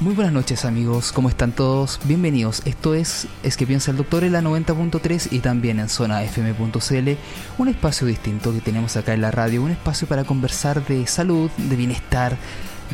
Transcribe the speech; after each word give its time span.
Muy 0.00 0.14
buenas 0.14 0.32
noches 0.32 0.64
amigos, 0.64 1.10
¿cómo 1.10 1.28
están 1.28 1.50
todos? 1.50 1.98
Bienvenidos, 2.04 2.62
esto 2.66 2.94
es 2.94 3.26
Es 3.42 3.56
que 3.56 3.66
piensa 3.66 3.90
el 3.90 3.96
doctor 3.96 4.22
en 4.22 4.30
la 4.30 4.40
90.3 4.40 5.32
y 5.32 5.40
también 5.40 5.80
en 5.80 5.88
zona 5.88 6.22
fm.cl, 6.22 7.10
un 7.58 7.68
espacio 7.68 8.06
distinto 8.06 8.52
que 8.52 8.60
tenemos 8.60 8.96
acá 8.96 9.14
en 9.14 9.22
la 9.22 9.32
radio, 9.32 9.60
un 9.60 9.72
espacio 9.72 10.06
para 10.06 10.22
conversar 10.22 10.86
de 10.86 11.04
salud, 11.08 11.50
de 11.56 11.74
bienestar, 11.74 12.36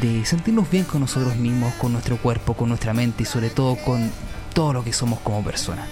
de 0.01 0.25
sentirnos 0.25 0.71
bien 0.71 0.85
con 0.85 1.03
nosotros 1.03 1.37
mismos, 1.37 1.75
con 1.75 1.93
nuestro 1.93 2.17
cuerpo, 2.17 2.55
con 2.55 2.71
nuestra 2.71 2.95
mente 2.95 3.25
y 3.25 3.27
sobre 3.27 3.51
todo 3.51 3.77
con 3.77 4.11
todo 4.55 4.73
lo 4.73 4.83
que 4.83 4.95
somos 4.95 5.21
como 5.21 5.45
personas. 5.45 5.87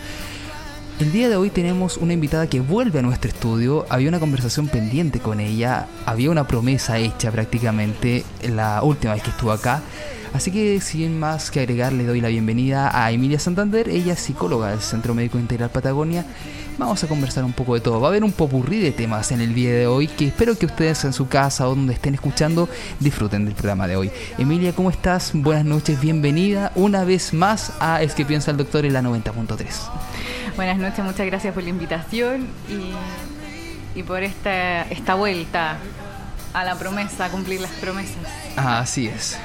El 1.00 1.10
día 1.10 1.28
de 1.28 1.36
hoy 1.36 1.50
tenemos 1.50 1.96
una 1.96 2.12
invitada 2.12 2.46
que 2.46 2.60
vuelve 2.60 3.00
a 3.00 3.02
nuestro 3.02 3.30
estudio. 3.30 3.86
Había 3.88 4.08
una 4.08 4.20
conversación 4.20 4.68
pendiente 4.68 5.18
con 5.18 5.40
ella, 5.40 5.88
había 6.06 6.30
una 6.30 6.46
promesa 6.46 6.98
hecha 6.98 7.32
prácticamente 7.32 8.24
la 8.48 8.82
última 8.82 9.14
vez 9.14 9.22
que 9.22 9.30
estuvo 9.30 9.50
acá. 9.50 9.82
Así 10.32 10.50
que 10.50 10.80
sin 10.80 11.18
más 11.18 11.50
que 11.50 11.60
agregar, 11.60 11.92
le 11.92 12.06
doy 12.06 12.20
la 12.20 12.28
bienvenida 12.28 12.90
a 12.94 13.10
Emilia 13.10 13.38
Santander, 13.38 13.88
ella 13.88 14.12
es 14.14 14.20
psicóloga 14.20 14.70
del 14.70 14.80
Centro 14.80 15.14
Médico 15.14 15.38
Integral 15.38 15.70
Patagonia. 15.70 16.24
Vamos 16.78 17.04
a 17.04 17.06
conversar 17.06 17.44
un 17.44 17.52
poco 17.52 17.74
de 17.74 17.80
todo. 17.80 18.00
Va 18.00 18.08
a 18.08 18.10
haber 18.10 18.24
un 18.24 18.32
popurrí 18.32 18.80
de 18.80 18.92
temas 18.92 19.30
en 19.30 19.40
el 19.40 19.54
día 19.54 19.72
de 19.72 19.86
hoy 19.86 20.08
que 20.08 20.26
espero 20.26 20.56
que 20.56 20.66
ustedes 20.66 21.04
en 21.04 21.12
su 21.12 21.28
casa 21.28 21.68
o 21.68 21.74
donde 21.74 21.92
estén 21.92 22.14
escuchando 22.14 22.68
disfruten 22.98 23.44
del 23.44 23.54
programa 23.54 23.86
de 23.86 23.96
hoy. 23.96 24.10
Emilia, 24.38 24.72
¿cómo 24.72 24.90
estás? 24.90 25.32
Buenas 25.34 25.64
noches, 25.64 26.00
bienvenida 26.00 26.72
una 26.74 27.04
vez 27.04 27.34
más 27.34 27.72
a 27.80 28.02
Es 28.02 28.14
que 28.14 28.24
piensa 28.24 28.50
el 28.50 28.56
doctor 28.56 28.86
en 28.86 28.94
la 28.94 29.02
90.3. 29.02 29.56
Buenas 30.56 30.78
noches, 30.78 31.04
muchas 31.04 31.26
gracias 31.26 31.52
por 31.52 31.62
la 31.62 31.68
invitación 31.68 32.46
y, 33.94 34.02
por 34.02 34.22
esta, 34.22 34.82
esta 34.84 35.14
vuelta 35.14 35.76
a 36.54 36.64
la 36.64 36.78
promesa, 36.78 37.26
a 37.26 37.28
cumplir 37.30 37.60
las 37.60 37.70
promesas. 37.72 38.16
Ah, 38.56 38.80
así 38.80 39.08
es. 39.08 39.38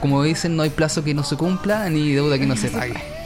Como 0.00 0.22
dicen, 0.22 0.56
no 0.56 0.62
hay 0.62 0.70
plazo 0.70 1.04
que 1.04 1.14
no 1.14 1.22
se 1.22 1.36
cumpla 1.36 1.88
ni 1.90 2.12
deuda 2.12 2.38
que 2.38 2.46
no 2.46 2.56
se 2.56 2.68
pague. 2.68 2.94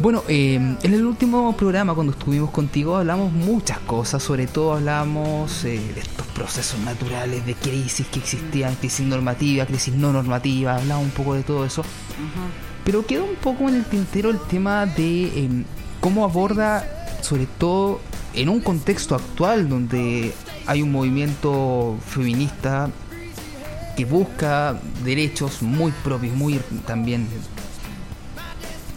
Bueno, 0.00 0.24
eh, 0.28 0.54
en 0.54 0.94
el 0.94 1.04
último 1.04 1.54
programa 1.54 1.92
cuando 1.94 2.12
estuvimos 2.14 2.48
contigo 2.50 2.96
hablamos 2.96 3.32
muchas 3.32 3.78
cosas, 3.80 4.22
sobre 4.22 4.46
todo 4.46 4.72
hablamos 4.72 5.62
eh, 5.66 5.78
de 5.94 6.00
estos 6.00 6.26
procesos 6.28 6.80
naturales, 6.80 7.44
de 7.44 7.52
crisis 7.52 8.06
que 8.06 8.18
existían, 8.18 8.76
crisis 8.76 9.06
normativa, 9.06 9.66
crisis 9.66 9.92
no 9.92 10.10
normativa, 10.10 10.76
hablamos 10.76 11.04
un 11.04 11.10
poco 11.10 11.34
de 11.34 11.42
todo 11.42 11.66
eso. 11.66 11.82
Pero 12.82 13.04
quedó 13.04 13.26
un 13.26 13.34
poco 13.36 13.68
en 13.68 13.74
el 13.74 13.84
tintero 13.84 14.30
el 14.30 14.40
tema 14.40 14.86
de 14.86 15.44
em, 15.44 15.64
cómo 16.00 16.24
aborda, 16.24 16.88
sobre 17.20 17.44
todo 17.44 18.00
en 18.32 18.48
un 18.48 18.60
contexto 18.60 19.14
actual 19.14 19.68
donde 19.68 20.32
hay 20.66 20.80
un 20.80 20.92
movimiento 20.92 21.98
feminista 22.06 22.88
que 23.98 24.06
busca 24.06 24.80
derechos 25.04 25.60
muy 25.60 25.92
propios, 26.02 26.34
muy 26.34 26.58
también 26.86 27.28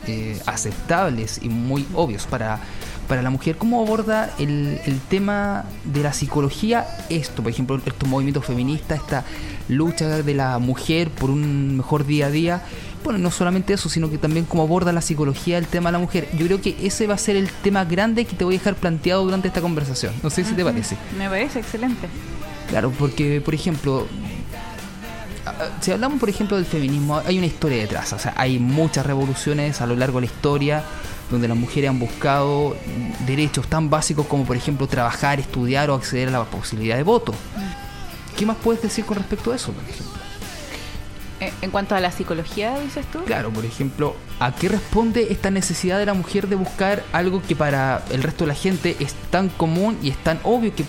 eh, 0.08 0.40
aceptables 0.46 1.40
y 1.42 1.50
muy 1.50 1.86
obvios 1.94 2.26
para, 2.26 2.60
para 3.08 3.22
la 3.22 3.30
mujer. 3.30 3.58
¿Cómo 3.58 3.82
aborda 3.82 4.34
el, 4.40 4.80
el, 4.86 5.00
tema 5.00 5.66
de 5.84 6.04
la 6.04 6.14
psicología 6.14 6.86
esto? 7.10 7.44
Por 7.44 7.52
ejemplo, 7.52 7.80
estos 7.86 8.08
movimientos 8.10 8.46
feministas, 8.46 9.00
esta 9.00 9.24
lucha 9.70 10.08
de 10.08 10.34
la 10.34 10.60
mujer 10.60 11.10
por 11.10 11.30
un 11.30 11.78
mejor 11.78 12.06
día 12.06 12.28
a 12.28 12.30
día. 12.30 12.62
Bueno, 13.04 13.20
no 13.20 13.32
solamente 13.32 13.74
eso, 13.74 13.90
sino 13.90 14.10
que 14.10 14.18
también 14.18 14.46
cómo 14.46 14.64
aborda 14.64 14.94
la 14.94 15.02
psicología 15.02 15.58
el 15.58 15.68
tema 15.68 15.90
de 15.90 15.94
la 15.94 16.00
mujer. 16.00 16.30
Yo 16.38 16.46
creo 16.46 16.62
que 16.62 16.76
ese 16.82 17.06
va 17.06 17.16
a 17.16 17.18
ser 17.18 17.36
el 17.36 17.50
tema 17.50 17.84
grande 17.84 18.26
que 18.26 18.36
te 18.36 18.46
voy 18.46 18.56
a 18.56 18.60
dejar 18.60 18.76
planteado 18.76 19.26
durante 19.26 19.50
esta 19.50 19.62
conversación. 19.62 20.14
No 20.24 20.30
sé 20.30 20.46
si 20.46 20.54
te 20.54 20.64
parece. 20.64 20.96
Me 21.18 21.28
parece 21.28 21.60
excelente. 21.60 22.08
Claro, 22.70 22.92
porque, 22.98 23.42
por 23.42 23.54
ejemplo, 23.54 24.08
si 25.82 25.92
hablamos, 25.92 26.20
por 26.20 26.30
ejemplo, 26.30 26.58
del 26.58 26.66
feminismo, 26.66 27.22
hay 27.26 27.38
una 27.38 27.48
historia 27.48 27.78
detrás. 27.78 28.14
O 28.14 28.20
sea, 28.20 28.34
hay 28.38 28.60
muchas 28.60 29.06
revoluciones 29.06 29.82
a 29.82 29.86
lo 29.86 29.96
largo 29.96 30.20
de 30.20 30.28
la 30.28 30.34
historia 30.34 30.84
donde 31.30 31.48
las 31.48 31.58
mujeres 31.58 31.90
han 31.90 32.00
buscado 32.00 32.76
derechos 33.26 33.68
tan 33.68 33.90
básicos 33.90 34.28
como, 34.28 34.46
por 34.46 34.56
ejemplo, 34.56 34.88
trabajar, 34.88 35.40
estudiar 35.40 35.90
o 35.90 35.96
acceder 35.96 36.30
a 36.30 36.32
la 36.32 36.46
posibilidad 36.46 36.96
de 36.96 37.04
voto. 37.04 37.34
¿Qué 38.38 38.46
más 38.46 38.58
puedes 38.58 38.82
decir 38.82 39.06
con 39.06 39.18
respecto 39.18 39.52
a 39.52 39.56
eso, 39.56 39.72
por 39.72 39.84
ejemplo? 39.84 40.14
Eh, 41.40 41.52
en 41.62 41.72
cuanto 41.72 41.96
a 41.96 42.00
la 42.00 42.12
psicología, 42.12 42.80
dices 42.80 43.06
tú. 43.12 43.24
Claro, 43.26 43.50
por 43.52 43.66
ejemplo, 43.66 44.16
¿a 44.40 44.56
qué 44.56 44.70
responde 44.70 45.28
esta 45.32 45.52
necesidad 45.52 46.00
de 46.00 46.06
la 46.06 46.14
mujer 46.14 46.48
de 46.48 46.56
buscar 46.56 47.04
algo 47.12 47.42
que 47.42 47.56
para 47.56 48.04
el 48.12 48.24
resto 48.24 48.46
de 48.46 48.50
la 48.50 48.56
gente 48.56 48.96
es 49.00 49.14
tan 49.30 49.50
común 49.50 49.98
y 50.02 50.10
es 50.10 50.18
tan 50.18 50.40
obvio 50.44 50.74
que, 50.76 50.84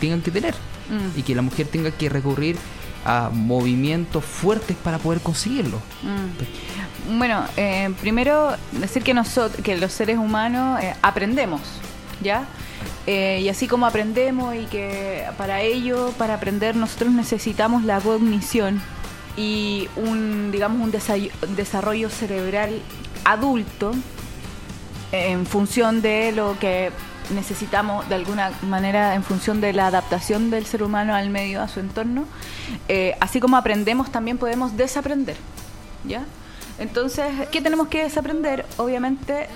tengan 0.00 0.20
que 0.22 0.30
tener? 0.30 0.54
Mm. 0.88 1.18
Y 1.18 1.22
que 1.22 1.34
la 1.34 1.42
mujer 1.42 1.68
tenga 1.68 1.90
que 1.90 2.08
recurrir 2.08 2.56
a 3.04 3.30
movimientos 3.32 4.24
fuertes 4.24 4.76
para 4.76 4.98
poder 4.98 5.20
conseguirlo. 5.20 5.78
Mm. 6.02 7.18
Bueno, 7.18 7.44
eh, 7.56 7.92
primero 8.00 8.54
decir 8.72 9.02
que 9.02 9.14
nosotros, 9.14 9.62
que 9.62 9.76
los 9.76 9.92
seres 9.92 10.18
humanos 10.18 10.80
eh, 10.82 10.94
aprendemos, 11.02 11.60
¿ya? 12.22 12.44
Eh, 13.06 13.40
y 13.42 13.48
así 13.48 13.66
como 13.66 13.86
aprendemos 13.86 14.54
y 14.54 14.66
que 14.66 15.24
para 15.36 15.62
ello, 15.62 16.12
para 16.18 16.34
aprender, 16.34 16.76
nosotros 16.76 17.10
necesitamos 17.12 17.84
la 17.84 18.00
cognición 18.00 18.80
y 19.36 19.88
un, 19.96 20.50
digamos, 20.52 20.80
un 20.80 20.92
desarrollo 21.56 22.10
cerebral 22.10 22.80
adulto 23.24 23.92
en 25.12 25.46
función 25.46 26.02
de 26.02 26.32
lo 26.32 26.58
que 26.58 26.90
necesitamos 27.30 28.08
de 28.08 28.14
alguna 28.14 28.52
manera 28.62 29.14
en 29.14 29.22
función 29.22 29.60
de 29.60 29.72
la 29.72 29.86
adaptación 29.86 30.50
del 30.50 30.66
ser 30.66 30.82
humano 30.82 31.14
al 31.14 31.30
medio, 31.30 31.62
a 31.62 31.68
su 31.68 31.80
entorno, 31.80 32.24
eh, 32.88 33.16
así 33.20 33.40
como 33.40 33.56
aprendemos 33.56 34.10
también 34.10 34.38
podemos 34.38 34.76
desaprender, 34.76 35.36
¿ya? 36.04 36.24
Entonces, 36.78 37.26
¿qué 37.50 37.60
tenemos 37.60 37.88
que 37.88 38.04
desaprender? 38.04 38.64
Obviamente, 38.78 39.48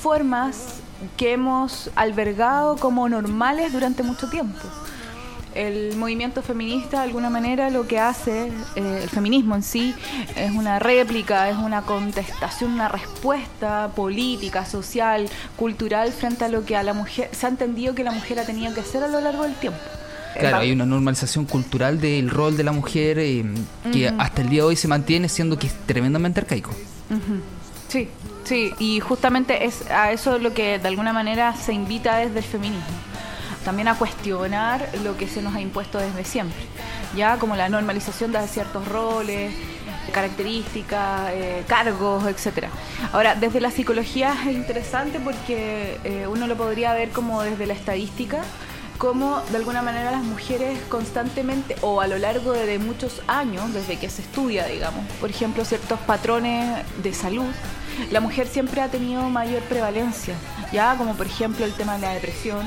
formas 0.00 0.80
que 1.16 1.32
hemos 1.32 1.90
albergado 1.96 2.76
como 2.76 3.08
normales 3.08 3.72
durante 3.72 4.02
mucho 4.02 4.28
tiempo 4.28 4.60
el 5.54 5.96
movimiento 5.96 6.42
feminista 6.42 6.98
de 6.98 7.04
alguna 7.04 7.30
manera 7.30 7.70
lo 7.70 7.86
que 7.86 7.98
hace, 7.98 8.48
eh, 8.76 9.00
el 9.02 9.08
feminismo 9.08 9.54
en 9.54 9.62
sí, 9.62 9.94
es 10.36 10.50
una 10.52 10.78
réplica, 10.78 11.48
es 11.50 11.56
una 11.56 11.82
contestación, 11.82 12.72
una 12.72 12.88
respuesta 12.88 13.90
política, 13.94 14.64
social, 14.64 15.28
cultural 15.56 16.12
frente 16.12 16.44
a 16.44 16.48
lo 16.48 16.64
que 16.64 16.76
a 16.76 16.82
la 16.82 16.94
mujer 16.94 17.30
se 17.32 17.46
ha 17.46 17.48
entendido 17.48 17.94
que 17.94 18.04
la 18.04 18.12
mujer 18.12 18.38
ha 18.38 18.44
tenido 18.44 18.72
que 18.74 18.80
hacer 18.80 19.02
a 19.02 19.08
lo 19.08 19.20
largo 19.20 19.42
del 19.42 19.54
tiempo. 19.54 19.78
Claro, 20.38 20.58
hay 20.58 20.70
una 20.70 20.86
normalización 20.86 21.44
cultural 21.44 22.00
del 22.00 22.30
rol 22.30 22.56
de 22.56 22.62
la 22.62 22.70
mujer 22.72 23.18
eh, 23.18 23.44
que 23.92 24.08
hasta 24.08 24.42
el 24.42 24.48
día 24.48 24.62
de 24.62 24.68
hoy 24.68 24.76
se 24.76 24.86
mantiene 24.86 25.28
siendo 25.28 25.58
que 25.58 25.66
es 25.66 25.74
tremendamente 25.86 26.40
arcaico. 26.40 26.70
Sí, 27.88 28.08
sí, 28.44 28.70
y 28.78 29.00
justamente 29.00 29.64
es 29.64 29.90
a 29.90 30.12
eso 30.12 30.38
lo 30.38 30.54
que 30.54 30.78
de 30.78 30.88
alguna 30.88 31.12
manera 31.12 31.56
se 31.56 31.72
invita 31.72 32.18
desde 32.18 32.38
el 32.38 32.44
feminismo 32.44 33.09
también 33.64 33.88
a 33.88 33.94
cuestionar 33.94 34.88
lo 35.04 35.16
que 35.16 35.28
se 35.28 35.42
nos 35.42 35.54
ha 35.54 35.60
impuesto 35.60 35.98
desde 35.98 36.24
siempre, 36.24 36.60
ya 37.16 37.38
como 37.38 37.56
la 37.56 37.68
normalización 37.68 38.32
de 38.32 38.46
ciertos 38.48 38.86
roles, 38.88 39.52
características, 40.12 41.30
eh, 41.32 41.64
cargos, 41.66 42.26
etcétera. 42.26 42.70
Ahora, 43.12 43.34
desde 43.34 43.60
la 43.60 43.70
psicología 43.70 44.34
es 44.48 44.54
interesante 44.54 45.20
porque 45.20 45.98
eh, 46.04 46.26
uno 46.26 46.46
lo 46.46 46.56
podría 46.56 46.94
ver 46.94 47.10
como 47.10 47.42
desde 47.42 47.66
la 47.66 47.74
estadística, 47.74 48.42
como 48.98 49.40
de 49.50 49.56
alguna 49.56 49.80
manera 49.80 50.10
las 50.10 50.22
mujeres 50.22 50.78
constantemente 50.88 51.76
o 51.80 52.00
a 52.00 52.06
lo 52.06 52.18
largo 52.18 52.52
de, 52.52 52.66
de 52.66 52.78
muchos 52.78 53.22
años, 53.26 53.72
desde 53.72 53.98
que 53.98 54.10
se 54.10 54.22
estudia, 54.22 54.66
digamos, 54.66 55.06
por 55.20 55.30
ejemplo, 55.30 55.64
ciertos 55.64 55.98
patrones 56.00 56.84
de 57.02 57.14
salud, 57.14 57.50
la 58.10 58.20
mujer 58.20 58.46
siempre 58.46 58.80
ha 58.80 58.88
tenido 58.88 59.22
mayor 59.30 59.62
prevalencia, 59.62 60.34
ya 60.72 60.96
como 60.96 61.14
por 61.14 61.26
ejemplo 61.26 61.64
el 61.64 61.72
tema 61.72 61.94
de 61.94 62.00
la 62.00 62.14
depresión, 62.14 62.66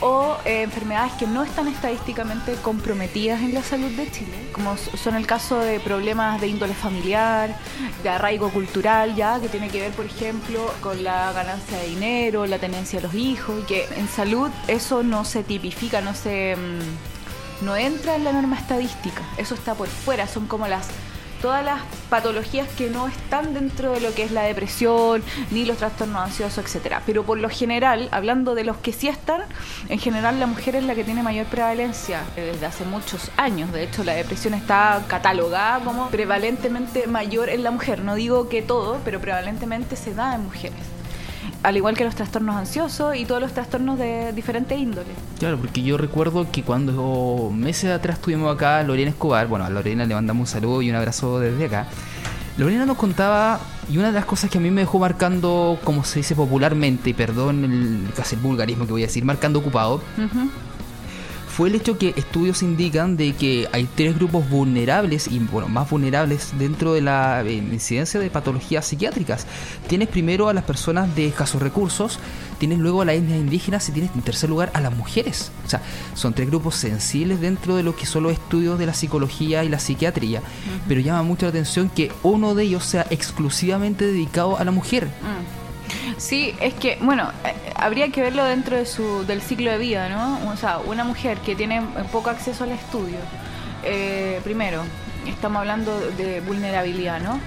o 0.00 0.36
eh, 0.44 0.62
enfermedades 0.62 1.12
que 1.14 1.26
no 1.26 1.42
están 1.42 1.68
estadísticamente 1.68 2.54
comprometidas 2.62 3.40
en 3.40 3.54
la 3.54 3.62
salud 3.62 3.90
de 3.90 4.10
Chile, 4.10 4.50
como 4.52 4.76
son 4.76 5.14
el 5.14 5.26
caso 5.26 5.58
de 5.58 5.80
problemas 5.80 6.40
de 6.40 6.48
índole 6.48 6.74
familiar, 6.74 7.56
de 8.02 8.08
arraigo 8.08 8.50
cultural, 8.50 9.14
ya 9.14 9.40
que 9.40 9.48
tiene 9.48 9.68
que 9.68 9.80
ver, 9.80 9.92
por 9.92 10.06
ejemplo, 10.06 10.72
con 10.80 11.02
la 11.04 11.32
ganancia 11.32 11.78
de 11.78 11.88
dinero, 11.88 12.46
la 12.46 12.58
tenencia 12.58 13.00
de 13.00 13.06
los 13.06 13.14
hijos, 13.14 13.62
y 13.62 13.66
que 13.66 13.86
en 13.96 14.08
salud 14.08 14.50
eso 14.68 15.02
no 15.02 15.24
se 15.24 15.42
tipifica, 15.42 16.00
no 16.00 16.14
se 16.14 16.56
mm, 16.56 17.64
no 17.64 17.76
entra 17.76 18.16
en 18.16 18.24
la 18.24 18.32
norma 18.32 18.56
estadística, 18.56 19.22
eso 19.36 19.54
está 19.54 19.74
por 19.74 19.88
fuera, 19.88 20.26
son 20.26 20.46
como 20.46 20.66
las 20.66 20.88
todas 21.42 21.64
las 21.64 21.80
patologías 22.08 22.68
que 22.78 22.88
no 22.88 23.08
están 23.08 23.52
dentro 23.52 23.92
de 23.92 24.00
lo 24.00 24.14
que 24.14 24.22
es 24.22 24.30
la 24.30 24.42
depresión, 24.42 25.22
ni 25.50 25.64
los 25.64 25.76
trastornos 25.76 26.22
ansiosos, 26.22 26.64
etcétera. 26.64 27.02
Pero 27.04 27.24
por 27.24 27.38
lo 27.38 27.50
general, 27.50 28.08
hablando 28.12 28.54
de 28.54 28.64
los 28.64 28.76
que 28.76 28.92
sí 28.92 29.08
están, 29.08 29.42
en 29.88 29.98
general 29.98 30.38
la 30.38 30.46
mujer 30.46 30.76
es 30.76 30.84
la 30.84 30.94
que 30.94 31.04
tiene 31.04 31.22
mayor 31.22 31.46
prevalencia 31.46 32.22
desde 32.36 32.64
hace 32.64 32.84
muchos 32.84 33.30
años. 33.36 33.72
De 33.72 33.82
hecho, 33.82 34.04
la 34.04 34.14
depresión 34.14 34.54
está 34.54 35.02
catalogada 35.08 35.80
como 35.80 36.08
prevalentemente 36.08 37.08
mayor 37.08 37.48
en 37.48 37.64
la 37.64 37.72
mujer. 37.72 38.02
No 38.02 38.14
digo 38.14 38.48
que 38.48 38.62
todo, 38.62 39.00
pero 39.04 39.20
prevalentemente 39.20 39.96
se 39.96 40.14
da 40.14 40.36
en 40.36 40.44
mujeres 40.44 41.01
al 41.62 41.76
igual 41.76 41.96
que 41.96 42.04
los 42.04 42.14
trastornos 42.14 42.56
ansiosos 42.56 43.16
y 43.16 43.24
todos 43.24 43.40
los 43.40 43.52
trastornos 43.52 43.98
de 43.98 44.32
diferente 44.32 44.76
índole. 44.76 45.10
Claro, 45.38 45.58
porque 45.58 45.82
yo 45.82 45.96
recuerdo 45.96 46.50
que 46.50 46.62
cuando 46.62 47.50
meses 47.54 47.90
atrás 47.90 48.16
estuvimos 48.16 48.54
acá, 48.54 48.82
Lorena 48.82 49.10
Escobar, 49.10 49.46
bueno, 49.46 49.64
a 49.64 49.70
Lorena 49.70 50.04
le 50.04 50.14
mandamos 50.14 50.48
un 50.48 50.52
saludo 50.52 50.82
y 50.82 50.90
un 50.90 50.96
abrazo 50.96 51.38
desde 51.40 51.66
acá. 51.66 51.86
Lorena 52.58 52.84
nos 52.84 52.98
contaba, 52.98 53.60
y 53.90 53.96
una 53.96 54.08
de 54.08 54.12
las 54.12 54.26
cosas 54.26 54.50
que 54.50 54.58
a 54.58 54.60
mí 54.60 54.70
me 54.70 54.82
dejó 54.82 54.98
marcando, 54.98 55.78
como 55.84 56.04
se 56.04 56.18
dice 56.18 56.34
popularmente, 56.34 57.10
y 57.10 57.14
perdón 57.14 57.64
el, 57.64 58.12
casi 58.14 58.34
el 58.34 58.42
vulgarismo 58.42 58.84
que 58.84 58.92
voy 58.92 59.02
a 59.02 59.06
decir, 59.06 59.24
marcando 59.24 59.60
ocupado, 59.60 60.02
fue 61.52 61.68
el 61.68 61.74
hecho 61.74 61.98
que 61.98 62.14
estudios 62.16 62.62
indican 62.62 63.18
de 63.18 63.34
que 63.34 63.68
hay 63.72 63.86
tres 63.94 64.16
grupos 64.16 64.48
vulnerables 64.48 65.28
y 65.28 65.38
bueno, 65.38 65.68
más 65.68 65.90
vulnerables 65.90 66.52
dentro 66.58 66.94
de 66.94 67.02
la 67.02 67.42
eh, 67.42 67.52
incidencia 67.52 68.18
de 68.18 68.30
patologías 68.30 68.86
psiquiátricas. 68.86 69.46
Tienes 69.86 70.08
primero 70.08 70.48
a 70.48 70.54
las 70.54 70.64
personas 70.64 71.14
de 71.14 71.26
escasos 71.26 71.60
recursos, 71.60 72.18
tienes 72.58 72.78
luego 72.78 73.02
a 73.02 73.04
las 73.04 73.16
etnias 73.16 73.38
indígenas 73.38 73.86
y 73.90 73.92
tienes 73.92 74.12
en 74.14 74.22
tercer 74.22 74.48
lugar 74.48 74.70
a 74.72 74.80
las 74.80 74.96
mujeres. 74.96 75.52
O 75.66 75.68
sea, 75.68 75.82
son 76.14 76.32
tres 76.32 76.48
grupos 76.48 76.76
sensibles 76.76 77.38
dentro 77.38 77.76
de 77.76 77.82
lo 77.82 77.94
que 77.94 78.06
son 78.06 78.22
los 78.22 78.32
estudios 78.32 78.78
de 78.78 78.86
la 78.86 78.94
psicología 78.94 79.62
y 79.62 79.68
la 79.68 79.78
psiquiatría. 79.78 80.40
Pero 80.88 81.02
llama 81.02 81.22
mucho 81.22 81.44
la 81.44 81.50
atención 81.50 81.90
que 81.90 82.10
uno 82.22 82.54
de 82.54 82.64
ellos 82.64 82.84
sea 82.84 83.06
exclusivamente 83.10 84.06
dedicado 84.06 84.56
a 84.56 84.64
la 84.64 84.70
mujer. 84.70 85.04
Mm. 85.04 85.61
Sí, 86.16 86.54
es 86.60 86.74
que, 86.74 86.98
bueno, 87.00 87.30
eh, 87.44 87.54
habría 87.76 88.10
que 88.10 88.20
verlo 88.20 88.44
dentro 88.44 88.76
de 88.76 88.86
su, 88.86 89.24
del 89.26 89.42
ciclo 89.42 89.70
de 89.70 89.78
vida, 89.78 90.08
¿no? 90.08 90.50
O 90.50 90.56
sea, 90.56 90.78
una 90.78 91.04
mujer 91.04 91.38
que 91.38 91.54
tiene 91.54 91.82
poco 92.10 92.30
acceso 92.30 92.64
al 92.64 92.72
estudio, 92.72 93.18
eh, 93.84 94.40
primero, 94.44 94.84
estamos 95.26 95.60
hablando 95.60 95.98
de 95.98 96.40
vulnerabilidad, 96.40 97.20
¿no? 97.20 97.40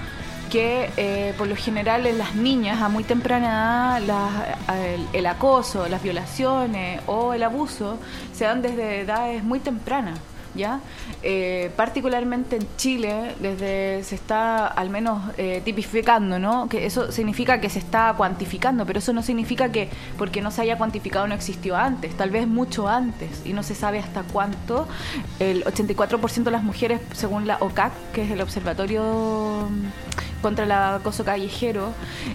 que 0.50 0.90
eh, 0.96 1.34
por 1.36 1.48
lo 1.48 1.56
general 1.56 2.06
en 2.06 2.18
las 2.18 2.36
niñas 2.36 2.80
a 2.80 2.88
muy 2.88 3.04
temprana 3.04 3.98
edad 3.98 4.56
el, 5.12 5.26
acoso, 5.26 5.88
las 5.88 6.02
violaciones 6.02 7.00
o 7.06 7.34
el 7.34 7.42
abuso 7.42 7.98
se 8.32 8.44
dan 8.44 8.62
desde 8.62 9.00
edades 9.00 9.42
muy 9.42 9.60
tempranas. 9.60 10.18
¿Ya? 10.56 10.80
Eh, 11.22 11.70
particularmente 11.76 12.56
en 12.56 12.66
Chile, 12.76 13.34
desde 13.40 14.02
se 14.04 14.14
está 14.14 14.66
al 14.66 14.90
menos 14.90 15.22
eh, 15.38 15.62
tipificando, 15.64 16.38
¿no? 16.38 16.68
Que 16.68 16.86
eso 16.86 17.12
significa 17.12 17.60
que 17.60 17.70
se 17.70 17.78
está 17.78 18.14
cuantificando, 18.16 18.86
pero 18.86 18.98
eso 18.98 19.12
no 19.12 19.22
significa 19.22 19.70
que 19.70 19.88
porque 20.18 20.40
no 20.40 20.50
se 20.50 20.62
haya 20.62 20.78
cuantificado 20.78 21.26
no 21.26 21.34
existió 21.34 21.76
antes, 21.76 22.16
tal 22.16 22.30
vez 22.30 22.46
mucho 22.46 22.88
antes, 22.88 23.42
y 23.44 23.52
no 23.52 23.62
se 23.62 23.74
sabe 23.74 23.98
hasta 23.98 24.22
cuánto. 24.22 24.88
El 25.38 25.64
84% 25.64 26.44
de 26.44 26.50
las 26.50 26.62
mujeres, 26.62 27.00
según 27.12 27.46
la 27.46 27.56
OCAC, 27.60 27.92
que 28.12 28.22
es 28.22 28.30
el 28.30 28.40
Observatorio 28.40 29.68
contra 30.42 30.64
el 30.64 30.72
acoso 30.72 31.24
callejero, 31.24 31.92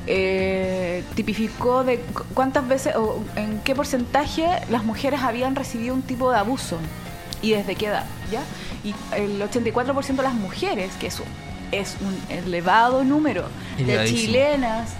eh, 0.07 1.03
tipificó 1.15 1.83
de 1.83 1.99
cuántas 2.33 2.67
veces 2.67 2.95
o 2.95 3.23
en 3.35 3.59
qué 3.59 3.75
porcentaje 3.75 4.47
las 4.69 4.83
mujeres 4.83 5.21
habían 5.21 5.55
recibido 5.55 5.93
un 5.93 6.01
tipo 6.01 6.31
de 6.31 6.37
abuso 6.37 6.77
y 7.41 7.51
desde 7.51 7.75
qué 7.75 7.87
edad, 7.87 8.05
¿ya? 8.31 8.41
Y 8.83 8.93
el 9.15 9.41
84% 9.41 10.15
de 10.15 10.23
las 10.23 10.33
mujeres, 10.33 10.91
que 10.99 11.07
es, 11.07 11.21
es 11.71 11.97
un 12.01 12.17
elevado 12.29 13.03
número 13.03 13.45
de 13.77 14.05
chilenas, 14.05 14.91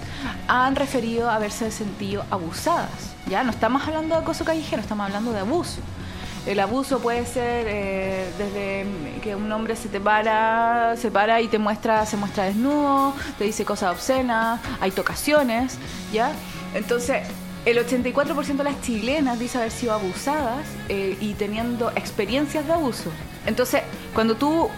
han 0.48 0.76
referido 0.76 1.30
haberse 1.30 1.70
sentido 1.70 2.24
abusadas, 2.30 3.14
¿ya? 3.28 3.42
No 3.44 3.50
estamos 3.50 3.86
hablando 3.86 4.14
de 4.14 4.22
acoso 4.22 4.44
callejero, 4.44 4.82
estamos 4.82 5.06
hablando 5.06 5.32
de 5.32 5.40
abuso. 5.40 5.80
El 6.46 6.58
abuso 6.58 6.98
puede 6.98 7.24
ser 7.24 7.66
eh, 7.68 8.28
desde 8.36 9.20
que 9.20 9.36
un 9.36 9.50
hombre 9.52 9.76
se 9.76 9.88
te 9.88 10.00
para, 10.00 10.96
se 10.96 11.08
para 11.12 11.40
y 11.40 11.46
te 11.46 11.58
muestra, 11.58 12.04
se 12.04 12.16
muestra 12.16 12.44
desnudo, 12.44 13.14
te 13.38 13.44
dice 13.44 13.64
cosas 13.64 13.92
obscenas, 13.92 14.60
hay 14.80 14.90
tocaciones, 14.90 15.78
¿ya? 16.12 16.32
Entonces, 16.74 17.28
el 17.64 17.78
84% 17.78 18.56
de 18.56 18.64
las 18.64 18.80
chilenas 18.80 19.38
dice 19.38 19.58
haber 19.58 19.70
sido 19.70 19.92
abusadas 19.92 20.66
eh, 20.88 21.16
y 21.20 21.34
teniendo 21.34 21.90
experiencias 21.90 22.66
de 22.66 22.72
abuso. 22.72 23.10
Entonces, 23.46 23.82
cuando 24.14 24.34
tú, 24.34 24.68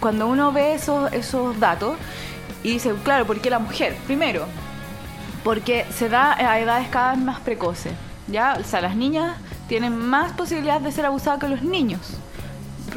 cuando 0.00 0.26
uno 0.26 0.52
ve 0.52 0.74
esos, 0.74 1.12
esos 1.12 1.58
datos 1.60 1.96
y 2.62 2.72
dice, 2.72 2.94
claro, 3.04 3.26
¿por 3.26 3.40
qué 3.40 3.50
la 3.50 3.58
mujer? 3.58 3.96
Primero, 4.06 4.46
porque 5.44 5.86
se 5.94 6.08
da 6.08 6.32
a 6.32 6.58
edades 6.58 6.88
cada 6.88 7.12
vez 7.12 7.20
más 7.20 7.40
precoces. 7.40 7.92
¿ya? 8.28 8.56
O 8.60 8.64
sea, 8.64 8.80
las 8.80 8.96
niñas 8.96 9.36
tienen 9.68 9.96
más 9.96 10.32
posibilidades 10.32 10.82
de 10.82 10.92
ser 10.92 11.06
abusadas 11.06 11.40
que 11.40 11.48
los 11.48 11.62
niños. 11.62 12.00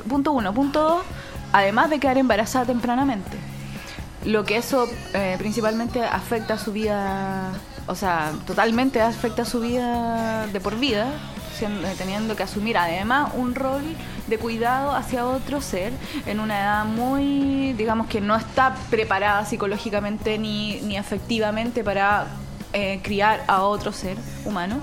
Punto 0.08 0.32
uno. 0.32 0.54
Punto 0.54 0.82
dos, 0.82 1.04
además 1.52 1.90
de 1.90 2.00
quedar 2.00 2.18
embarazada 2.18 2.66
tempranamente. 2.66 3.38
Lo 4.26 4.44
que 4.44 4.58
eso 4.58 4.90
eh, 5.14 5.36
principalmente 5.38 6.04
afecta 6.04 6.56
a 6.56 6.58
su 6.58 6.72
vida 6.72 7.52
o 7.88 7.96
sea, 7.96 8.32
totalmente 8.48 9.02
afecta 9.02 9.46
su 9.46 9.60
vida 9.60 10.48
de 10.48 10.60
por 10.60 10.78
vida, 10.78 11.08
teniendo 11.98 12.36
que 12.36 12.44
asumir 12.44 12.78
además 12.78 13.32
un 13.36 13.56
rol 13.56 13.84
de 14.28 14.38
cuidado 14.38 14.94
hacia 14.94 15.26
otro 15.26 15.62
ser 15.62 15.94
en 16.26 16.40
una 16.40 16.60
edad 16.60 16.86
muy, 16.86 17.74
digamos 17.74 18.08
que 18.08 18.22
no 18.22 18.36
está 18.36 18.76
preparada 18.90 19.46
psicológicamente 19.46 20.38
ni, 20.38 20.82
ni 20.82 20.98
afectivamente 20.98 21.84
para 21.84 22.28
eh, 22.74 23.00
criar 23.04 23.44
a 23.48 23.62
otro 23.62 23.94
ser 23.94 24.18
humano. 24.44 24.80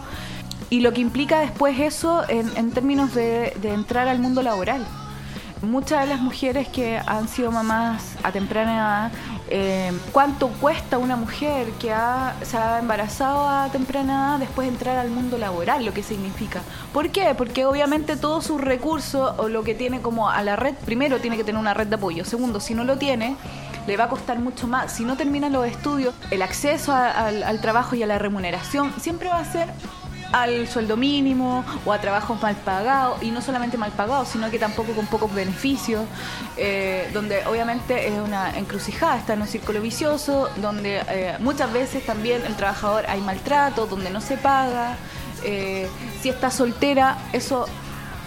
Y 0.70 0.81
lo 0.81 0.93
que 0.93 1.02
implica 1.02 1.40
después 1.40 1.78
eso 1.78 2.22
en, 2.28 2.70
términos 2.70 3.14
de, 3.14 3.52
de 3.60 3.75
entrar 3.75 4.08
al 4.08 4.20
mundo 4.20 4.43
laboral. 4.43 4.87
Muchas 5.60 6.00
de 6.00 6.06
las 6.06 6.20
mujeres 6.20 6.66
que 6.69 6.99
han 6.99 7.28
sido 7.28 7.52
mamás 7.52 8.16
a 8.22 8.32
temprana 8.32 8.75
edad 8.75 9.12
eh, 9.54 9.93
cuánto 10.12 10.49
cuesta 10.49 10.96
una 10.96 11.14
mujer 11.14 11.66
que 11.72 11.93
se 12.43 12.56
ha 12.56 12.78
embarazado 12.78 13.46
a 13.46 13.69
temprana 13.70 14.12
edad 14.12 14.38
después 14.38 14.66
de 14.66 14.72
entrar 14.72 14.96
al 14.96 15.10
mundo 15.10 15.37
laboral, 15.37 15.84
lo 15.84 15.93
que 15.93 16.02
significa. 16.02 16.62
¿Por 16.94 17.10
qué? 17.10 17.34
Porque 17.37 17.66
obviamente 17.66 18.16
todos 18.16 18.46
sus 18.46 18.58
recursos 18.58 19.34
o 19.37 19.50
lo 19.50 19.62
que 19.62 19.75
tiene 19.75 20.00
como 20.00 20.31
a 20.31 20.43
la 20.43 20.56
red, 20.56 20.75
primero 20.87 21.20
tiene 21.20 21.37
que 21.37 21.44
tener 21.44 21.60
una 21.60 21.75
red 21.75 21.87
de 21.87 21.96
apoyo, 21.96 22.25
segundo, 22.25 22.60
si 22.60 22.72
no 22.72 22.84
lo 22.84 22.96
tiene, 22.96 23.37
le 23.87 23.96
va 23.99 24.04
a 24.04 24.08
costar 24.08 24.38
mucho 24.38 24.66
más. 24.66 24.90
Si 24.90 25.04
no 25.04 25.19
termina 25.19 25.50
los 25.50 25.66
estudios, 25.66 26.14
el 26.31 26.40
acceso 26.40 26.94
al 26.94 27.60
trabajo 27.60 27.94
y 27.94 28.02
a 28.02 28.06
la 28.06 28.19
remuneración 28.19 28.90
siempre 28.99 29.28
va 29.28 29.40
a 29.40 29.44
ser 29.44 29.69
al 30.32 30.67
sueldo 30.67 30.96
mínimo 30.96 31.64
o 31.84 31.93
a 31.93 32.00
trabajos 32.00 32.40
mal 32.40 32.56
pagados, 32.56 33.23
y 33.23 33.31
no 33.31 33.40
solamente 33.43 33.76
mal 33.76 33.93
pagados, 33.93 34.29
sino 34.29 34.50
que 34.50 34.58
tampoco 34.58 34.93
con 34.93 35.06
pocos 35.06 35.32
beneficios, 35.32 36.05
eh, 36.56 37.08
donde 37.12 37.46
obviamente 37.46 38.08
es 38.08 38.19
una 38.19 38.58
encrucijada, 38.58 39.19
está 39.19 39.34
en 39.34 39.43
un 39.43 39.49
círculo 39.49 39.81
vicioso, 39.81 40.49
donde 40.56 41.02
eh, 41.08 41.37
muchas 41.38 41.73
veces 41.73 42.05
también 42.05 42.43
el 42.46 42.56
trabajador 42.56 43.05
hay 43.08 43.20
maltrato, 43.20 43.87
donde 43.87 44.11
no 44.11 44.20
se 44.20 44.37
paga, 44.37 44.96
eh, 45.44 45.88
si 46.20 46.29
está 46.29 46.50
soltera, 46.50 47.19
eso 47.32 47.67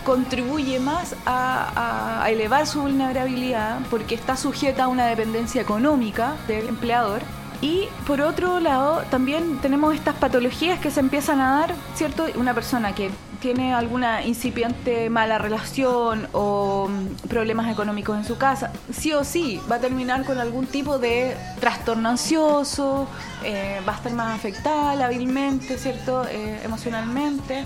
contribuye 0.04 0.80
más 0.80 1.16
a, 1.26 2.22
a 2.24 2.30
elevar 2.30 2.68
su 2.68 2.82
vulnerabilidad 2.82 3.80
porque 3.90 4.14
está 4.14 4.38
sujeta 4.38 4.84
a 4.84 4.88
una 4.88 5.08
dependencia 5.08 5.62
económica 5.62 6.36
del 6.48 6.68
empleador 6.68 7.22
y 7.62 7.88
por 8.08 8.22
otro 8.22 8.60
lado, 8.60 9.04
también 9.10 9.60
tenemos 9.60 9.94
estas 9.96 10.16
patologías 10.16 10.80
que 10.80 10.92
se 10.92 11.00
empiezan 11.00 11.40
a 11.42 11.60
dar, 11.60 11.76
¿cierto? 11.96 12.26
Una 12.36 12.54
persona 12.54 12.94
que 12.94 13.12
tiene 13.40 13.74
alguna 13.74 14.26
incipiente 14.26 15.10
mala 15.10 15.38
relación 15.38 16.28
o 16.34 16.88
mm, 16.90 17.28
problemas 17.28 17.72
económicos 17.72 18.18
en 18.18 18.26
su 18.26 18.38
casa, 18.38 18.72
sí 18.92 19.14
o 19.14 19.24
sí 19.24 19.62
va 19.70 19.76
a 19.76 19.80
terminar 19.80 20.26
con 20.26 20.40
algún 20.40 20.66
tipo 20.66 20.98
de 20.98 21.36
trastorno 21.60 22.10
ansioso, 22.10 23.08
eh, 23.44 23.82
va 23.88 23.94
a 23.94 23.96
estar 23.98 24.12
más 24.14 24.36
afectada 24.36 25.06
hábilmente, 25.06 25.78
¿cierto? 25.78 26.26
Eh, 26.28 26.62
emocionalmente. 26.64 27.66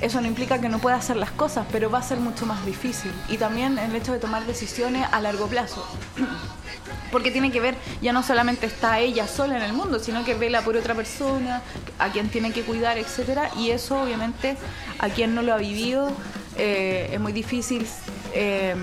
Eso 0.00 0.20
no 0.20 0.26
implica 0.26 0.60
que 0.60 0.68
no 0.68 0.78
pueda 0.78 0.96
hacer 0.96 1.16
las 1.16 1.30
cosas, 1.30 1.66
pero 1.70 1.90
va 1.90 1.98
a 1.98 2.02
ser 2.02 2.18
mucho 2.18 2.44
más 2.44 2.64
difícil. 2.66 3.12
Y 3.28 3.36
también 3.36 3.78
el 3.78 3.94
hecho 3.94 4.12
de 4.12 4.18
tomar 4.18 4.44
decisiones 4.46 5.06
a 5.12 5.20
largo 5.20 5.46
plazo. 5.46 5.86
porque 7.10 7.30
tiene 7.30 7.50
que 7.50 7.60
ver, 7.60 7.76
ya 8.00 8.12
no 8.12 8.22
solamente 8.22 8.66
está 8.66 8.98
ella 9.00 9.26
sola 9.26 9.56
en 9.56 9.62
el 9.62 9.72
mundo, 9.72 9.98
sino 9.98 10.24
que 10.24 10.34
vela 10.34 10.62
por 10.62 10.76
otra 10.76 10.94
persona, 10.94 11.62
a 11.98 12.10
quien 12.10 12.28
tiene 12.28 12.52
que 12.52 12.62
cuidar, 12.62 12.98
etcétera, 12.98 13.50
y 13.56 13.70
eso 13.70 14.02
obviamente 14.02 14.56
a 14.98 15.08
quien 15.08 15.34
no 15.34 15.42
lo 15.42 15.54
ha 15.54 15.58
vivido 15.58 16.12
eh, 16.56 17.10
es 17.12 17.20
muy 17.20 17.32
difícil 17.32 17.86
eh, 18.34 18.74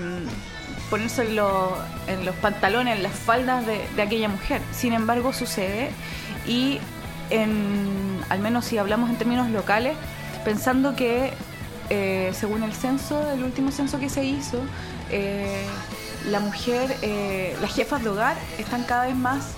ponerse 0.88 1.22
en, 1.22 1.36
los 1.36 2.34
pantalones, 2.36 2.96
en 2.96 3.02
las 3.02 3.14
faldas 3.14 3.64
de, 3.66 4.02
aquella 4.02 4.28
mujer. 4.28 4.60
Sin 4.72 4.92
embargo, 4.92 5.32
sucede 5.32 5.90
y 6.46 6.78
en, 7.30 8.20
al 8.28 8.40
menos 8.40 8.64
si 8.64 8.78
hablamos 8.78 9.08
en 9.10 9.16
términos 9.16 9.50
locales, 9.50 9.94
pensando 10.44 10.96
que 10.96 11.32
eh, 11.90 12.32
según 12.34 12.64
el 12.64 12.72
censo, 12.72 13.30
el 13.32 13.44
último 13.44 13.70
censo 13.70 14.00
que 14.00 14.08
se 14.08 14.24
hizo, 14.24 14.58
la 16.28 16.40
mujer, 16.40 16.96
eh, 17.02 17.56
las 17.60 17.74
jefas 17.74 18.02
de 18.02 18.10
hogar 18.10 18.36
están 18.58 18.84
cada 18.84 19.06
vez 19.06 19.16
más, 19.16 19.52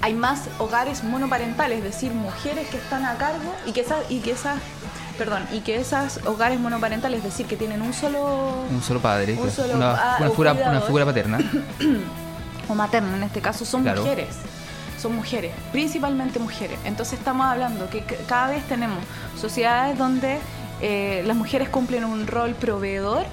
hay 0.00 0.14
más 0.14 0.48
hogares 0.58 1.02
monoparentales, 1.04 1.78
es 1.78 1.84
decir, 1.84 2.12
mujeres 2.12 2.68
que 2.68 2.76
están 2.76 3.04
a 3.04 3.16
cargo 3.16 3.54
y 3.66 3.72
que 3.72 3.80
esas, 3.80 4.10
y 4.10 4.20
que 4.20 4.32
esas 4.32 4.58
perdón, 5.20 5.42
y 5.52 5.60
que 5.60 5.76
esas 5.76 6.20
hogares 6.24 6.58
monoparentales, 6.58 7.18
es 7.18 7.24
decir, 7.24 7.44
que 7.44 7.54
tienen 7.54 7.82
un 7.82 7.92
solo 7.92 8.64
un 8.70 8.82
solo 8.82 9.00
padre, 9.00 9.36
una, 9.74 10.18
figura, 10.30 11.04
paterna 11.04 11.38
o 12.68 12.74
materna 12.74 13.16
en 13.18 13.24
este 13.24 13.42
caso 13.42 13.66
son 13.66 13.84
mujeres. 13.84 14.28
Son 14.98 15.14
mujeres, 15.14 15.52
principalmente 15.72 16.38
mujeres. 16.38 16.78
Entonces 16.84 17.18
estamos 17.18 17.46
hablando 17.46 17.88
que 17.90 18.02
cada 18.26 18.48
vez 18.48 18.66
tenemos 18.66 18.98
sociedades 19.38 19.98
donde 19.98 20.38
eh, 20.80 21.22
las 21.26 21.36
mujeres 21.36 21.68
cumplen 21.68 22.04
un 22.04 22.26
rol 22.26 22.54
proveedor 22.54 23.24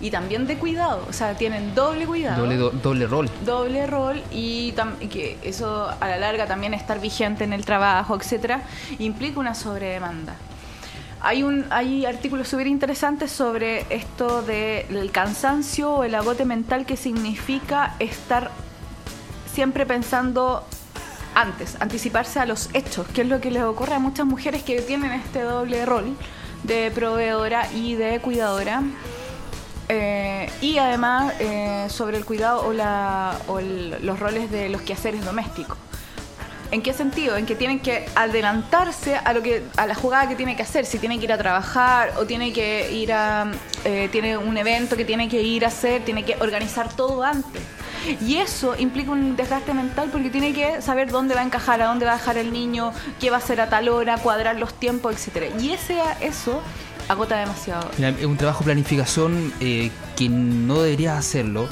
y 0.00 0.10
también 0.10 0.46
de 0.46 0.56
cuidado, 0.56 1.04
o 1.08 1.12
sea, 1.12 1.34
tienen 1.34 1.74
doble 1.74 2.06
cuidado. 2.06 2.42
Doble, 2.42 2.56
doble 2.82 3.06
rol. 3.06 3.30
Doble 3.44 3.86
rol 3.86 4.22
y 4.30 4.72
que 5.10 5.38
eso 5.42 5.88
a 6.00 6.08
la 6.08 6.18
larga 6.18 6.46
también 6.46 6.74
estar 6.74 7.00
vigente 7.00 7.44
en 7.44 7.52
el 7.52 7.64
trabajo, 7.64 8.16
etcétera, 8.16 8.62
implica 8.98 9.40
una 9.40 9.54
sobredemanda. 9.54 10.34
Hay, 11.22 11.42
un, 11.42 11.66
hay 11.68 12.06
artículos 12.06 12.48
súper 12.48 12.66
interesantes 12.66 13.30
sobre 13.30 13.84
esto 13.90 14.40
del 14.40 15.10
cansancio 15.12 15.92
o 15.96 16.04
el 16.04 16.14
agote 16.14 16.46
mental 16.46 16.86
que 16.86 16.96
significa 16.96 17.94
estar 17.98 18.50
siempre 19.52 19.84
pensando 19.84 20.64
antes, 21.34 21.76
anticiparse 21.80 22.40
a 22.40 22.46
los 22.46 22.70
hechos, 22.72 23.06
que 23.08 23.20
es 23.20 23.28
lo 23.28 23.40
que 23.40 23.50
les 23.50 23.62
ocurre 23.62 23.94
a 23.94 23.98
muchas 23.98 24.24
mujeres 24.24 24.62
que 24.62 24.80
tienen 24.80 25.12
este 25.12 25.42
doble 25.42 25.84
rol 25.84 26.16
de 26.62 26.90
proveedora 26.94 27.70
y 27.72 27.94
de 27.96 28.18
cuidadora. 28.20 28.82
Eh, 29.92 30.48
y 30.60 30.78
además 30.78 31.34
eh, 31.40 31.86
sobre 31.88 32.16
el 32.16 32.24
cuidado 32.24 32.64
o, 32.64 32.72
la, 32.72 33.36
o 33.48 33.60
los 33.60 34.20
roles 34.20 34.48
de 34.48 34.68
los 34.68 34.82
quehaceres 34.82 35.24
domésticos. 35.24 35.76
¿En 36.70 36.80
qué 36.80 36.92
sentido? 36.92 37.36
En 37.36 37.44
que 37.44 37.56
tienen 37.56 37.80
que 37.80 38.06
adelantarse 38.14 39.16
a 39.16 39.32
lo 39.32 39.42
que 39.42 39.64
a 39.76 39.88
la 39.88 39.96
jugada 39.96 40.28
que 40.28 40.36
tiene 40.36 40.54
que 40.54 40.62
hacer. 40.62 40.86
Si 40.86 41.00
tiene 41.00 41.18
que 41.18 41.24
ir 41.24 41.32
a 41.32 41.38
trabajar 41.38 42.12
o 42.18 42.24
tiene 42.24 42.52
que 42.52 42.92
ir 42.92 43.12
a 43.12 43.50
eh, 43.84 44.08
tiene 44.12 44.36
un 44.36 44.56
evento 44.56 44.96
que 44.96 45.04
tiene 45.04 45.28
que 45.28 45.42
ir 45.42 45.64
a 45.64 45.68
hacer, 45.68 46.04
tiene 46.04 46.24
que 46.24 46.36
organizar 46.38 46.94
todo 46.94 47.24
antes. 47.24 47.60
Y 48.24 48.36
eso 48.36 48.76
implica 48.78 49.10
un 49.10 49.34
desgaste 49.34 49.74
mental 49.74 50.10
porque 50.12 50.30
tiene 50.30 50.52
que 50.52 50.80
saber 50.80 51.10
dónde 51.10 51.34
va 51.34 51.40
a 51.40 51.44
encajar, 51.44 51.82
a 51.82 51.86
dónde 51.86 52.06
va 52.06 52.12
a 52.12 52.16
dejar 52.16 52.38
el 52.38 52.52
niño, 52.52 52.92
qué 53.18 53.30
va 53.30 53.36
a 53.36 53.40
hacer 53.40 53.60
a 53.60 53.68
tal 53.68 53.88
hora, 53.88 54.18
cuadrar 54.18 54.56
los 54.56 54.72
tiempos, 54.72 55.16
etcétera. 55.16 55.46
Y 55.60 55.72
ese 55.72 55.98
eso 56.20 56.62
agota 57.10 57.38
demasiado. 57.38 57.90
Es 57.98 58.24
un 58.24 58.36
trabajo 58.36 58.60
de 58.60 58.66
planificación 58.66 59.52
eh, 59.60 59.90
que 60.16 60.28
no 60.28 60.82
debería 60.82 61.18
hacerlo 61.18 61.68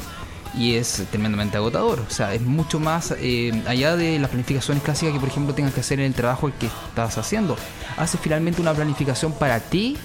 y 0.54 0.74
es 0.74 1.04
tremendamente 1.10 1.56
agotador. 1.56 2.00
O 2.00 2.10
sea, 2.10 2.34
es 2.34 2.42
mucho 2.42 2.80
más 2.80 3.14
eh, 3.18 3.62
allá 3.66 3.96
de 3.96 4.18
las 4.18 4.30
planificaciones 4.30 4.82
clásicas 4.82 5.14
que, 5.14 5.20
por 5.20 5.28
ejemplo, 5.28 5.54
tengas 5.54 5.72
que 5.72 5.80
hacer 5.80 6.00
en 6.00 6.06
el 6.06 6.14
trabajo 6.14 6.50
que 6.58 6.66
estás 6.66 7.18
haciendo. 7.18 7.56
Haces 7.96 8.20
finalmente 8.20 8.60
una 8.60 8.74
planificación 8.74 9.32
para 9.32 9.60
ti, 9.60 9.96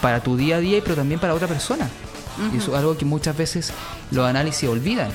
para 0.00 0.20
tu 0.20 0.36
día 0.36 0.56
a 0.56 0.60
día, 0.60 0.80
pero 0.82 0.96
también 0.96 1.20
para 1.20 1.34
otra 1.34 1.48
persona. 1.48 1.88
Y 2.52 2.58
eso 2.58 2.70
es 2.70 2.78
algo 2.78 2.96
que 2.96 3.04
muchas 3.04 3.36
veces 3.36 3.72
los 4.12 4.24
análisis 4.24 4.68
olvidan. 4.68 5.10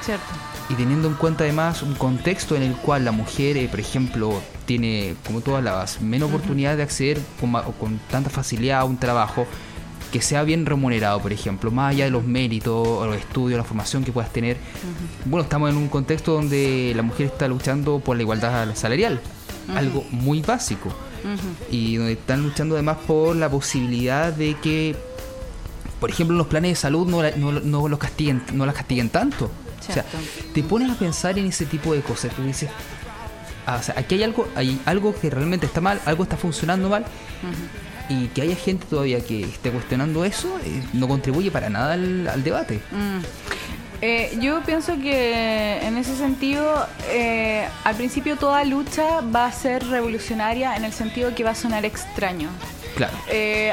Cierto. 0.00 0.49
Y 0.70 0.74
teniendo 0.74 1.08
en 1.08 1.14
cuenta 1.14 1.44
además 1.44 1.82
un 1.82 1.94
contexto 1.94 2.54
en 2.54 2.62
el 2.62 2.74
cual 2.74 3.04
la 3.04 3.12
mujer, 3.12 3.56
eh, 3.56 3.68
por 3.68 3.80
ejemplo, 3.80 4.40
tiene, 4.66 5.16
como 5.26 5.40
todas 5.40 5.64
las 5.64 6.00
menos 6.00 6.28
oportunidades 6.28 6.76
de 6.76 6.82
acceder 6.84 7.20
con, 7.40 7.52
con 7.72 8.00
tanta 8.10 8.30
facilidad 8.30 8.80
a 8.80 8.84
un 8.84 8.96
trabajo, 8.96 9.46
que 10.10 10.20
sea 10.20 10.42
bien 10.42 10.66
remunerado, 10.66 11.20
por 11.20 11.32
ejemplo, 11.32 11.70
más 11.70 11.90
allá 11.94 12.04
de 12.04 12.10
los 12.10 12.24
méritos, 12.24 13.06
los 13.06 13.16
estudios, 13.16 13.58
la 13.58 13.64
formación 13.64 14.04
que 14.04 14.12
puedas 14.12 14.32
tener. 14.32 14.56
Bueno, 15.24 15.44
estamos 15.44 15.70
en 15.70 15.76
un 15.76 15.88
contexto 15.88 16.32
donde 16.32 16.92
la 16.96 17.02
mujer 17.02 17.26
está 17.26 17.48
luchando 17.48 18.00
por 18.00 18.16
la 18.16 18.22
igualdad 18.22 18.74
salarial, 18.74 19.20
algo 19.74 20.04
muy 20.10 20.42
básico, 20.42 20.90
y 21.70 21.96
donde 21.96 22.12
están 22.12 22.42
luchando 22.42 22.74
además 22.74 22.98
por 23.06 23.36
la 23.36 23.48
posibilidad 23.48 24.32
de 24.32 24.54
que, 24.54 24.96
por 26.00 26.10
ejemplo, 26.10 26.36
los 26.36 26.48
planes 26.48 26.72
de 26.72 26.76
salud 26.76 27.06
no, 27.06 27.22
no, 27.60 27.88
los 27.88 27.98
castiguen, 27.98 28.42
no 28.52 28.66
las 28.66 28.74
castiguen 28.74 29.10
tanto. 29.10 29.50
O 29.90 29.92
sea, 29.92 30.04
te 30.54 30.62
pones 30.62 30.90
a 30.90 30.94
pensar 30.94 31.38
en 31.38 31.46
ese 31.46 31.66
tipo 31.66 31.94
de 31.94 32.00
cosas, 32.00 32.32
tú 32.34 32.42
dices, 32.42 32.70
ah, 33.66 33.76
o 33.80 33.82
sea, 33.82 33.94
aquí 33.98 34.14
hay 34.16 34.22
algo, 34.22 34.48
hay 34.54 34.80
algo 34.86 35.14
que 35.14 35.30
realmente 35.30 35.66
está 35.66 35.80
mal, 35.80 36.00
algo 36.06 36.22
está 36.22 36.36
funcionando 36.36 36.88
mal 36.88 37.04
y 38.10 38.26
que 38.28 38.42
haya 38.42 38.56
gente 38.56 38.86
todavía 38.90 39.24
que 39.24 39.42
esté 39.42 39.70
cuestionando 39.70 40.24
eso 40.24 40.58
eh, 40.64 40.82
no 40.92 41.06
contribuye 41.06 41.50
para 41.50 41.70
nada 41.70 41.94
al, 41.94 42.42
debate. 42.42 42.80
Mm. 42.90 43.20
Eh, 44.02 44.38
yo 44.40 44.62
pienso 44.62 44.98
que 44.98 45.78
en 45.86 45.96
ese 45.96 46.16
sentido, 46.16 46.86
eh, 47.10 47.68
al 47.84 47.94
principio 47.94 48.36
toda 48.36 48.64
lucha 48.64 49.20
va 49.20 49.46
a 49.46 49.52
ser 49.52 49.86
revolucionaria 49.86 50.74
en 50.74 50.84
el 50.84 50.92
sentido 50.92 51.34
que 51.34 51.44
va 51.44 51.50
a 51.50 51.54
sonar 51.54 51.84
extraño. 51.84 52.48
Claro. 53.08 53.16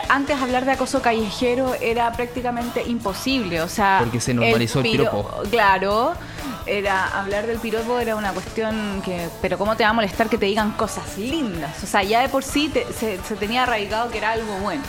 antes 0.09 0.37
hablar 0.41 0.65
de 0.65 0.71
acoso 0.71 1.01
callejero 1.01 1.75
era 1.81 2.11
prácticamente 2.13 2.83
imposible, 2.87 3.61
o 3.61 3.67
sea... 3.67 3.97
Porque 3.99 4.21
se 4.21 4.33
normalizó 4.33 4.79
el, 4.79 4.85
el 4.85 4.91
piropo. 4.91 5.43
Claro, 5.49 6.15
era 6.67 7.07
hablar 7.19 7.47
del 7.47 7.59
piropo 7.59 7.99
era 7.99 8.15
una 8.15 8.33
cuestión 8.33 9.01
que, 9.03 9.29
pero 9.41 9.57
cómo 9.57 9.75
te 9.75 9.83
va 9.83 9.89
a 9.89 9.93
molestar 9.93 10.29
que 10.29 10.37
te 10.37 10.45
digan 10.45 10.71
cosas 10.71 11.17
lindas, 11.17 11.83
o 11.83 11.87
sea, 11.87 12.03
ya 12.03 12.21
de 12.21 12.29
por 12.29 12.43
sí 12.43 12.71
se, 12.97 13.21
se, 13.23 13.35
tenía 13.35 13.63
arraigado 13.63 14.11
que 14.11 14.17
era 14.17 14.31
algo 14.31 14.53
bueno. 14.59 14.83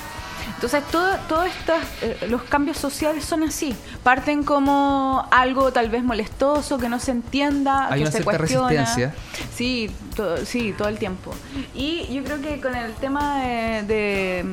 Entonces, 0.55 0.83
todos 0.91 1.19
todo 1.29 1.45
estos, 1.45 1.77
eh, 2.03 2.27
los 2.29 2.43
cambios 2.43 2.77
sociales 2.77 3.25
son 3.25 3.43
así. 3.43 3.75
Parten 4.03 4.43
como 4.45 5.27
algo 5.31 5.73
tal 5.73 5.91
vez 5.91 6.03
molestoso, 6.03 6.79
que 6.79 6.89
no 6.89 6.99
se 6.99 7.13
entienda, 7.13 7.87
Hay 7.87 7.99
que 7.99 8.03
una 8.03 8.11
se 8.11 8.23
cierta 8.23 8.39
resistencia. 8.39 9.15
Sí, 9.55 9.91
todo, 10.17 10.45
sí, 10.45 10.75
todo 10.77 10.89
el 10.89 10.99
tiempo. 10.99 11.33
Y 11.75 12.13
yo 12.13 12.25
creo 12.25 12.41
que 12.41 12.61
con 12.61 12.75
el 12.75 12.93
tema 12.95 13.41
de, 13.43 14.45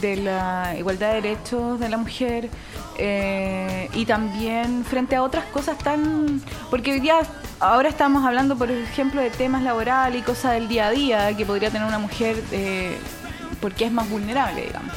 de, 0.00 0.16
la 0.16 0.74
igualdad 0.78 1.14
de 1.14 1.22
derechos 1.22 1.78
de 1.80 1.88
la 1.88 1.96
mujer 1.96 2.48
eh, 2.98 3.88
y 3.94 4.06
también 4.06 4.84
frente 4.84 5.16
a 5.16 5.22
otras 5.22 5.44
cosas 5.46 5.76
tan... 5.78 6.40
Porque 6.70 6.92
hoy 6.92 7.00
día, 7.00 7.18
ahora 7.60 7.88
estamos 7.88 8.24
hablando, 8.24 8.56
por 8.56 8.70
ejemplo, 8.70 9.20
de 9.20 9.30
temas 9.30 9.62
laborales 9.62 10.20
y 10.20 10.22
cosas 10.22 10.52
del 10.52 10.68
día 10.68 10.86
a 10.86 10.90
día 10.90 11.36
que 11.36 11.44
podría 11.44 11.70
tener 11.70 11.86
una 11.86 11.98
mujer 11.98 12.42
eh, 12.52 12.96
porque 13.60 13.86
es 13.86 13.92
más 13.92 14.08
vulnerable, 14.08 14.62
digamos 14.62 14.92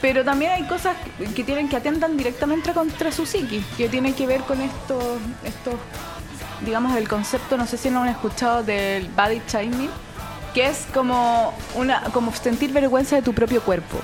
pero 0.00 0.24
también 0.24 0.52
hay 0.52 0.64
cosas 0.64 0.96
que 1.34 1.44
tienen 1.44 1.68
que 1.68 1.76
atentan 1.76 2.16
directamente 2.16 2.72
contra 2.72 3.10
su 3.12 3.26
psiqui, 3.26 3.64
que 3.76 3.88
tienen 3.88 4.14
que 4.14 4.26
ver 4.26 4.42
con 4.42 4.60
estos, 4.60 5.18
estos 5.44 5.74
digamos, 6.64 6.96
el 6.96 7.08
concepto, 7.08 7.56
no 7.56 7.66
sé 7.66 7.76
si 7.76 7.90
lo 7.90 8.00
han 8.00 8.08
escuchado, 8.08 8.62
del 8.62 9.08
body 9.08 9.42
shaming, 9.48 9.90
que 10.54 10.66
es 10.66 10.86
como, 10.92 11.54
una, 11.74 12.02
como 12.12 12.32
sentir 12.34 12.72
vergüenza 12.72 13.16
de 13.16 13.22
tu 13.22 13.32
propio 13.32 13.62
cuerpo. 13.62 13.98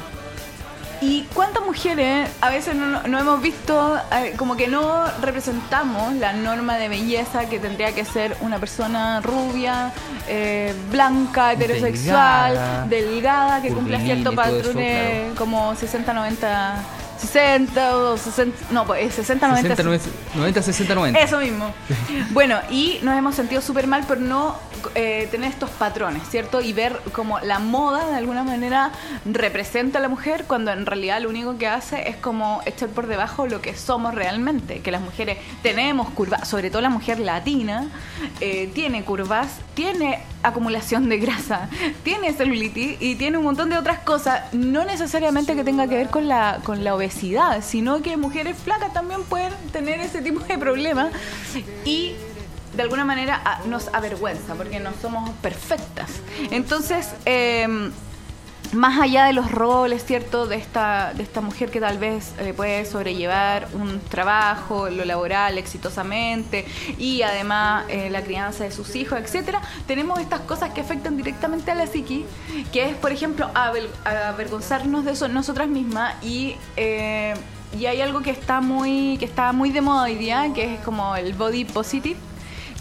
¿Y 1.00 1.22
cuántas 1.34 1.64
mujeres 1.64 2.30
a 2.40 2.50
veces 2.50 2.74
no, 2.74 3.18
hemos 3.18 3.42
visto, 3.42 3.96
eh, 4.12 4.34
como 4.36 4.56
que 4.56 4.68
no 4.68 5.04
representamos 5.20 6.14
la 6.14 6.32
norma 6.32 6.76
de 6.76 6.88
belleza 6.88 7.48
que 7.48 7.58
tendría 7.58 7.92
que 7.94 8.04
ser 8.04 8.36
una 8.40 8.58
persona 8.58 9.20
rubia, 9.20 9.92
eh, 10.28 10.74
blanca, 10.90 11.52
heterosexual, 11.52 12.88
delgada, 12.88 13.60
que 13.60 13.68
cumpla 13.68 14.00
cierto 14.00 14.34
patrón 14.34 14.76
como 15.36 15.74
60, 15.74 16.12
90 16.12 16.84
60 17.24 17.96
o 17.96 18.16
60, 18.16 18.66
no, 18.70 18.86
pues 18.86 19.14
60, 19.14 19.48
90. 19.48 19.82
90, 20.34 20.62
60, 20.62 20.94
90. 20.94 21.20
Eso 21.20 21.38
mismo. 21.38 21.72
bueno, 22.30 22.58
y 22.70 22.98
nos 23.02 23.16
hemos 23.16 23.34
sentido 23.34 23.62
súper 23.62 23.86
mal 23.86 24.04
por 24.04 24.18
no 24.18 24.56
eh, 24.94 25.28
tener 25.30 25.50
estos 25.50 25.70
patrones, 25.70 26.22
¿cierto? 26.28 26.60
Y 26.60 26.72
ver 26.72 27.00
como 27.12 27.40
la 27.40 27.58
moda 27.58 28.06
de 28.08 28.16
alguna 28.16 28.44
manera 28.44 28.92
representa 29.24 29.98
a 29.98 30.02
la 30.02 30.08
mujer 30.08 30.44
cuando 30.46 30.72
en 30.72 30.84
realidad 30.86 31.20
lo 31.20 31.30
único 31.30 31.56
que 31.56 31.66
hace 31.66 32.08
es 32.08 32.16
como 32.16 32.60
echar 32.66 32.90
por 32.90 33.06
debajo 33.06 33.46
lo 33.46 33.60
que 33.60 33.74
somos 33.74 34.14
realmente, 34.14 34.80
que 34.80 34.90
las 34.90 35.00
mujeres 35.00 35.38
tenemos 35.62 36.10
curvas, 36.10 36.46
sobre 36.46 36.70
todo 36.70 36.82
la 36.82 36.90
mujer 36.90 37.18
latina, 37.18 37.86
eh, 38.40 38.70
tiene 38.74 39.04
curvas, 39.04 39.58
tiene 39.74 40.22
acumulación 40.42 41.08
de 41.08 41.18
grasa, 41.18 41.68
tiene 42.02 42.32
celulitis 42.32 42.96
y 43.00 43.16
tiene 43.16 43.38
un 43.38 43.44
montón 43.44 43.70
de 43.70 43.78
otras 43.78 44.00
cosas, 44.00 44.52
no 44.52 44.84
necesariamente 44.84 45.54
que 45.54 45.64
tenga 45.64 45.88
que 45.88 45.96
ver 45.96 46.08
con 46.08 46.28
la, 46.28 46.60
con 46.62 46.84
la 46.84 46.94
obesidad, 46.94 47.13
sino 47.62 48.02
que 48.02 48.16
mujeres 48.16 48.56
flacas 48.56 48.92
también 48.92 49.22
pueden 49.24 49.52
tener 49.72 50.00
ese 50.00 50.20
tipo 50.20 50.40
de 50.40 50.58
problemas 50.58 51.12
y 51.84 52.14
de 52.76 52.82
alguna 52.82 53.04
manera 53.04 53.60
nos 53.66 53.88
avergüenza 53.94 54.54
porque 54.54 54.80
no 54.80 54.90
somos 55.00 55.30
perfectas. 55.40 56.10
Entonces, 56.50 57.10
eh, 57.24 57.90
más 58.72 59.00
allá 59.00 59.26
de 59.26 59.32
los 59.32 59.50
roles, 59.50 60.04
¿cierto? 60.04 60.46
De 60.46 60.56
esta, 60.56 61.12
de 61.14 61.22
esta 61.22 61.40
mujer 61.40 61.70
que 61.70 61.80
tal 61.80 61.98
vez 61.98 62.32
eh, 62.38 62.52
puede 62.54 62.84
sobrellevar 62.84 63.68
un 63.74 64.00
trabajo, 64.00 64.88
lo 64.90 65.04
laboral 65.04 65.58
exitosamente 65.58 66.64
y 66.98 67.22
además 67.22 67.84
eh, 67.88 68.10
la 68.10 68.22
crianza 68.22 68.64
de 68.64 68.70
sus 68.72 68.96
hijos, 68.96 69.18
etcétera, 69.18 69.60
tenemos 69.86 70.18
estas 70.20 70.40
cosas 70.40 70.70
que 70.70 70.80
afectan 70.80 71.16
directamente 71.16 71.70
a 71.70 71.74
la 71.74 71.86
psiqui, 71.86 72.24
que 72.72 72.90
es, 72.90 72.96
por 72.96 73.12
ejemplo, 73.12 73.50
avergonzarnos 74.04 75.04
de 75.04 75.12
eso 75.12 75.28
nosotras 75.28 75.68
mismas 75.68 76.14
y 76.22 76.56
eh, 76.76 77.34
y 77.78 77.86
hay 77.86 78.00
algo 78.00 78.22
que 78.22 78.30
está 78.30 78.60
muy 78.60 79.16
que 79.18 79.24
está 79.24 79.52
muy 79.52 79.70
de 79.70 79.80
moda 79.80 80.04
hoy 80.04 80.14
día, 80.14 80.52
que 80.54 80.74
es 80.74 80.80
como 80.80 81.16
el 81.16 81.34
body 81.34 81.64
positive 81.64 82.16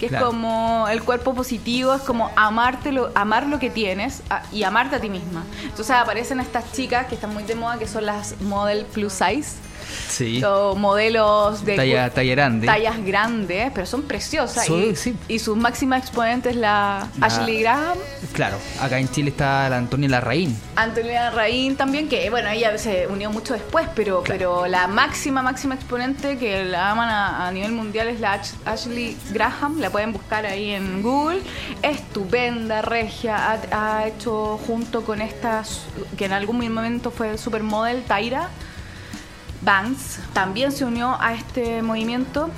que 0.10 0.16
es 0.16 0.22
como 0.22 0.88
el 0.90 1.04
cuerpo 1.04 1.34
positivo, 1.34 1.94
es 1.94 2.02
como 2.02 2.32
amarte 2.36 2.92
lo, 2.92 3.12
amar 3.16 3.48
lo 3.48 3.60
que 3.60 3.70
tienes 3.70 4.22
y 4.52 4.64
amarte 4.64 4.96
a 4.96 5.00
ti 5.00 5.10
misma. 5.10 5.44
Entonces 5.64 5.92
aparecen 5.92 6.40
estas 6.40 6.72
chicas 6.72 7.08
que 7.08 7.16
están 7.16 7.34
muy 7.34 7.44
de 7.44 7.56
moda, 7.56 7.78
que 7.78 7.88
son 7.88 8.06
las 8.06 8.40
model 8.42 8.86
plus 8.86 9.14
size, 9.14 9.58
Sí. 10.10 10.42
Son 10.42 10.80
modelos 10.80 11.64
de 11.66 11.76
Talla, 11.76 12.10
talla 12.10 12.32
grande. 12.36 12.68
tallas 12.68 13.04
grandes, 13.04 13.72
pero 13.74 13.86
son 13.86 14.04
preciosas. 14.04 14.70
Y, 14.70 14.96
sí. 14.96 15.16
y 15.28 15.40
su 15.40 15.56
máxima 15.56 15.98
exponente 15.98 16.50
es 16.52 16.56
la, 16.56 17.08
La- 17.20 17.26
Ashley 17.28 17.62
Graham. 17.62 17.98
Claro, 18.34 18.58
acá 18.82 19.00
en 19.00 19.10
Chile 19.10 19.30
está 19.30 19.70
la 19.70 19.78
Antonia 19.78 20.10
Larraín. 20.10 20.58
Antonia 20.76 21.30
Raín 21.32 21.76
también, 21.76 22.08
que 22.10 22.30
bueno, 22.30 22.50
ella 22.50 22.78
se 22.78 23.08
unió 23.08 23.30
mucho 23.32 23.54
después, 23.54 23.88
pero, 23.96 24.24
Claro. 24.24 24.38
pero 24.62 24.68
la 24.68 24.88
máxima, 24.88 25.42
máxima 25.42 25.76
exponente 25.76 26.38
que 26.38 26.66
la 26.66 26.92
aman 26.92 27.10
a, 27.10 27.48
a 27.48 27.52
nivel 27.52 27.72
mundial 27.72 28.08
es 28.08 28.20
la 28.20 28.34
Ash- 28.42 28.54
Ashley 28.66 29.18
Graham, 29.32 29.80
la 29.80 29.90
pueden 29.90 30.14
buscar 30.14 30.46
ahí 30.46 30.72
en 30.72 31.02
Google. 31.02 31.42
Estupenda, 31.82 32.82
regia, 32.82 33.52
ha, 33.72 33.98
ha 34.00 34.08
hecho 34.08 34.58
junto 34.66 35.04
con 35.04 35.22
esta, 35.22 35.64
que 36.18 36.26
en 36.26 36.34
algún 36.34 36.58
momento 36.58 37.12
fue 37.12 37.38
supermodel, 37.38 38.04
Tyra 38.04 38.50
Banks, 39.64 40.20
también 40.34 40.72
se 40.72 40.86
unió 40.86 41.18
a 41.20 41.34
este 41.34 41.82
movimiento. 41.82 42.50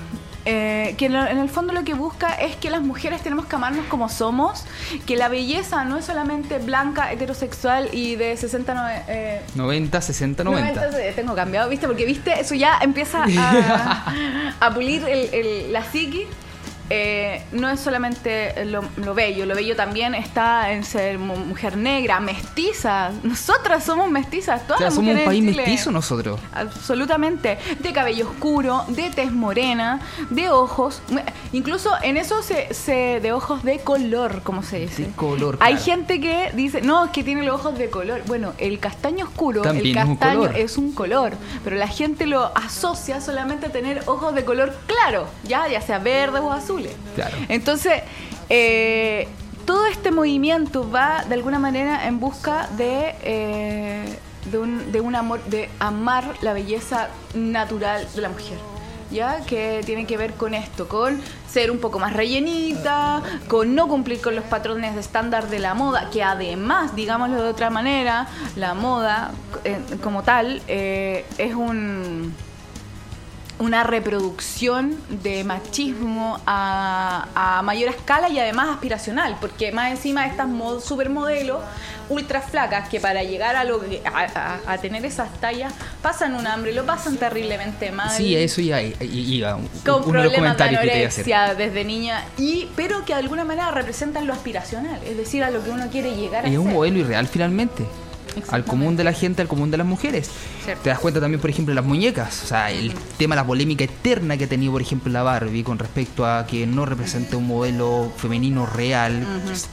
eh, 0.48 0.94
que 1.00 1.08
en, 1.08 1.16
el 1.16 1.50
fondo 1.50 1.74
lo 1.74 1.84
que 1.84 1.96
busca 1.96 2.30
es 2.36 2.56
que 2.56 2.70
las 2.70 2.82
mujeres 2.84 3.22
tenemos 3.24 3.48
que 3.48 3.56
amarnos 3.56 3.84
como 3.88 4.10
somos, 4.10 4.64
que 5.08 5.16
la 5.18 5.28
belleza 5.28 5.84
no 5.86 5.98
es 5.98 6.06
solamente 6.06 6.60
blanca, 6.60 7.12
heterosexual 7.12 7.90
y 7.92 8.16
de 8.16 8.38
60, 8.38 8.76
no- 8.76 8.88
eh, 9.08 9.42
90, 9.56 10.02
60, 10.02 10.44
90. 10.44 10.82
90, 10.82 11.04
eh, 11.04 11.14
tengo 11.16 11.34
cambiado, 11.34 11.68
¿viste? 11.68 11.88
Porque, 11.88 12.06
¿viste? 12.06 12.40
Eso 12.40 12.54
ya 12.54 12.78
empieza 12.80 13.24
a, 13.40 14.14
a 14.60 14.74
pulir 14.76 15.04
el- 15.08 15.34
el- 15.34 15.74
la 15.74 15.82
psiqui. 15.84 16.28
Eh, 16.90 17.42
no 17.52 17.68
es 17.70 17.80
solamente 17.80 18.64
lo, 18.66 18.84
lo 18.98 19.14
bello, 19.16 19.46
lo 19.48 19.56
bello 19.56 19.76
también 19.76 20.14
está 20.14 20.72
en 20.72 20.84
ser 20.84 21.18
mu- 21.18 21.36
mujer 21.36 21.78
negra, 21.78 22.20
mestiza. 22.20 23.12
Nosotras 23.24 23.84
somos 23.84 24.10
mestizas, 24.12 24.62
O 24.62 24.66
todas 24.66 24.78
sea, 24.80 24.88
las 24.88 24.96
somos 24.96 25.16
un 25.16 25.26
país 25.26 25.44
mestizo 25.44 25.92
nosotros. 25.92 26.40
Absolutamente. 26.54 27.58
De 27.80 27.92
cabello 27.92 28.28
oscuro, 28.30 28.84
de 28.90 29.10
tez 29.10 29.32
morena, 29.32 30.00
de 30.30 30.50
ojos. 30.50 31.02
Incluso 31.54 31.90
en 32.04 32.18
eso 32.18 32.42
se, 32.44 32.74
se- 32.74 33.20
de 33.20 33.32
ojos 33.34 33.64
de 33.64 33.80
color, 33.80 34.42
como 34.44 34.62
se 34.62 34.80
dice. 34.80 35.04
De 35.08 35.12
color, 35.14 35.58
Hay 35.62 35.78
gente 35.78 36.20
que 36.22 36.52
dice, 36.54 36.82
no, 36.82 37.06
es 37.06 37.12
que 37.12 37.24
tiene 37.24 37.44
los 37.44 37.56
ojos 37.56 37.78
de 37.78 37.90
color. 37.90 38.22
Bueno, 38.28 38.54
el 38.58 38.80
castaño 38.80 39.26
oscuro, 39.26 39.62
También 39.64 39.86
el 39.88 39.98
es 39.98 40.06
un 40.08 40.16
castaño 40.18 40.46
es 40.50 40.78
un 40.78 40.92
color. 40.94 41.34
Pero 41.64 41.76
la 41.78 41.88
gente 41.88 42.28
lo 42.28 42.56
asocia 42.56 43.22
solamente 43.22 43.66
a 43.68 43.70
tener 43.72 44.04
ojos 44.06 44.36
de 44.36 44.46
color 44.46 44.78
claro, 44.86 45.28
ya, 45.44 45.68
ya 45.68 45.82
sea 45.82 46.00
verde 46.00 46.40
o 46.40 46.52
azules. 46.76 46.94
Claro. 47.16 47.36
Entonces, 47.50 48.02
eh, 48.50 49.28
todo 49.66 49.86
este 49.88 50.12
movimiento 50.12 50.90
va 50.90 51.26
de 51.28 51.36
alguna 51.36 51.60
manera 51.60 52.08
en 52.08 52.20
busca 52.20 52.70
de, 52.78 53.16
eh, 53.24 54.20
de, 54.52 54.58
un, 54.58 54.92
de 54.92 55.02
un 55.02 55.16
amor, 55.16 55.44
de 55.46 55.70
amar 55.80 56.36
la 56.42 56.54
belleza 56.54 57.10
natural 57.34 58.08
de 58.16 58.22
la 58.22 58.30
mujer. 58.30 58.58
¿Ya? 59.12 59.42
Que 59.46 59.82
tiene 59.86 60.08
que 60.08 60.18
ver 60.18 60.34
con 60.34 60.56
esto, 60.56 60.88
con 60.88 61.22
ser 61.48 61.70
un 61.70 61.78
poco 61.78 62.00
más 62.00 62.12
rellenita, 62.14 63.22
con 63.48 63.76
no 63.76 63.88
cumplir 63.88 64.20
con 64.20 64.36
los 64.36 64.44
patrones 64.46 64.96
de 64.96 65.02
estándar 65.02 65.48
de 65.48 65.60
la 65.60 65.76
moda, 65.76 66.10
que 66.10 66.24
además, 66.24 66.96
digámoslo 66.96 67.42
de 67.42 67.48
otra 67.48 67.70
manera, 67.70 68.28
la 68.56 68.74
moda 68.74 69.32
eh, 69.64 69.80
como 70.04 70.24
tal 70.24 70.60
eh, 70.68 71.24
es 71.38 71.54
un 71.54 72.34
una 73.58 73.84
reproducción 73.84 74.98
de 75.24 75.44
machismo 75.44 76.40
a, 76.46 77.28
a 77.58 77.62
mayor 77.62 77.90
escala 77.90 78.30
y 78.30 78.38
además 78.40 78.70
aspiracional, 78.70 79.38
porque 79.40 79.72
más 79.72 79.92
encima 79.92 80.28
estas 80.28 80.48
mod- 80.48 80.82
supermodelos 80.82 81.60
ultra 82.10 82.42
flacas 82.42 82.88
que 82.90 83.00
para 83.00 83.24
llegar 83.24 83.56
a, 83.56 83.64
lo 83.64 83.80
que- 83.80 84.02
a, 84.06 84.60
a- 84.68 84.74
a 84.74 84.78
tener 84.78 85.06
esas 85.06 85.30
tallas 85.40 85.74
pasan 86.02 86.36
un 86.36 86.46
hambre, 86.48 86.74
lo 86.74 86.86
pasan 86.86 87.18
terriblemente 87.18 87.92
mal. 87.92 88.12
Sí, 88.12 88.36
eso 88.36 88.62
ya 88.62 88.82
iba. 88.82 89.54
con 89.86 89.96
uno 90.04 90.04
problemas 90.12 90.58
de 90.58 90.64
anorexia 90.66 91.56
desde 91.56 91.84
niña, 91.86 92.24
y, 92.38 92.70
pero 92.76 93.06
que 93.06 93.14
de 93.14 93.20
alguna 93.20 93.46
manera 93.46 93.72
representan 93.72 94.28
lo 94.28 94.34
aspiracional, 94.34 95.00
es 95.06 95.16
decir, 95.18 95.44
a 95.44 95.50
lo 95.50 95.64
que 95.64 95.70
uno 95.70 95.88
quiere 95.90 96.16
llegar 96.16 96.46
a 96.46 96.50
Es 96.50 96.58
un 96.58 96.74
modelo 96.74 97.00
irreal 97.00 97.28
finalmente. 97.28 97.86
Al 98.50 98.66
común 98.66 98.96
de 98.96 99.04
la 99.04 99.14
gente, 99.14 99.42
al 99.42 99.48
común 99.48 99.72
de 99.72 99.78
las 99.78 99.88
mujeres. 99.88 100.30
Cierto. 100.64 100.84
Te 100.84 100.90
das 100.90 101.00
cuenta 101.00 101.20
también, 101.20 101.40
por 101.42 101.50
ejemplo, 101.50 101.72
de 101.72 101.76
las 101.76 101.86
muñecas. 101.86 102.44
O 102.44 102.48
sea, 102.48 102.72
el 102.72 102.94
tema, 103.18 103.36
la 103.36 103.46
polémica 103.46 103.84
eterna 103.84 104.38
que 104.38 104.46
ha 104.46 104.50
tenido, 104.50 104.72
por 104.72 104.82
ejemplo, 104.82 105.12
la 105.12 105.24
Barbie 105.24 105.64
con 105.64 105.80
respecto 105.80 106.26
a 106.26 106.46
que 106.46 106.66
no 106.68 106.86
representa 106.86 107.38
un 107.38 107.48
modelo 107.48 108.12
femenino 108.18 108.66
real, 108.66 109.26
que 109.48 109.54
es 109.54 109.68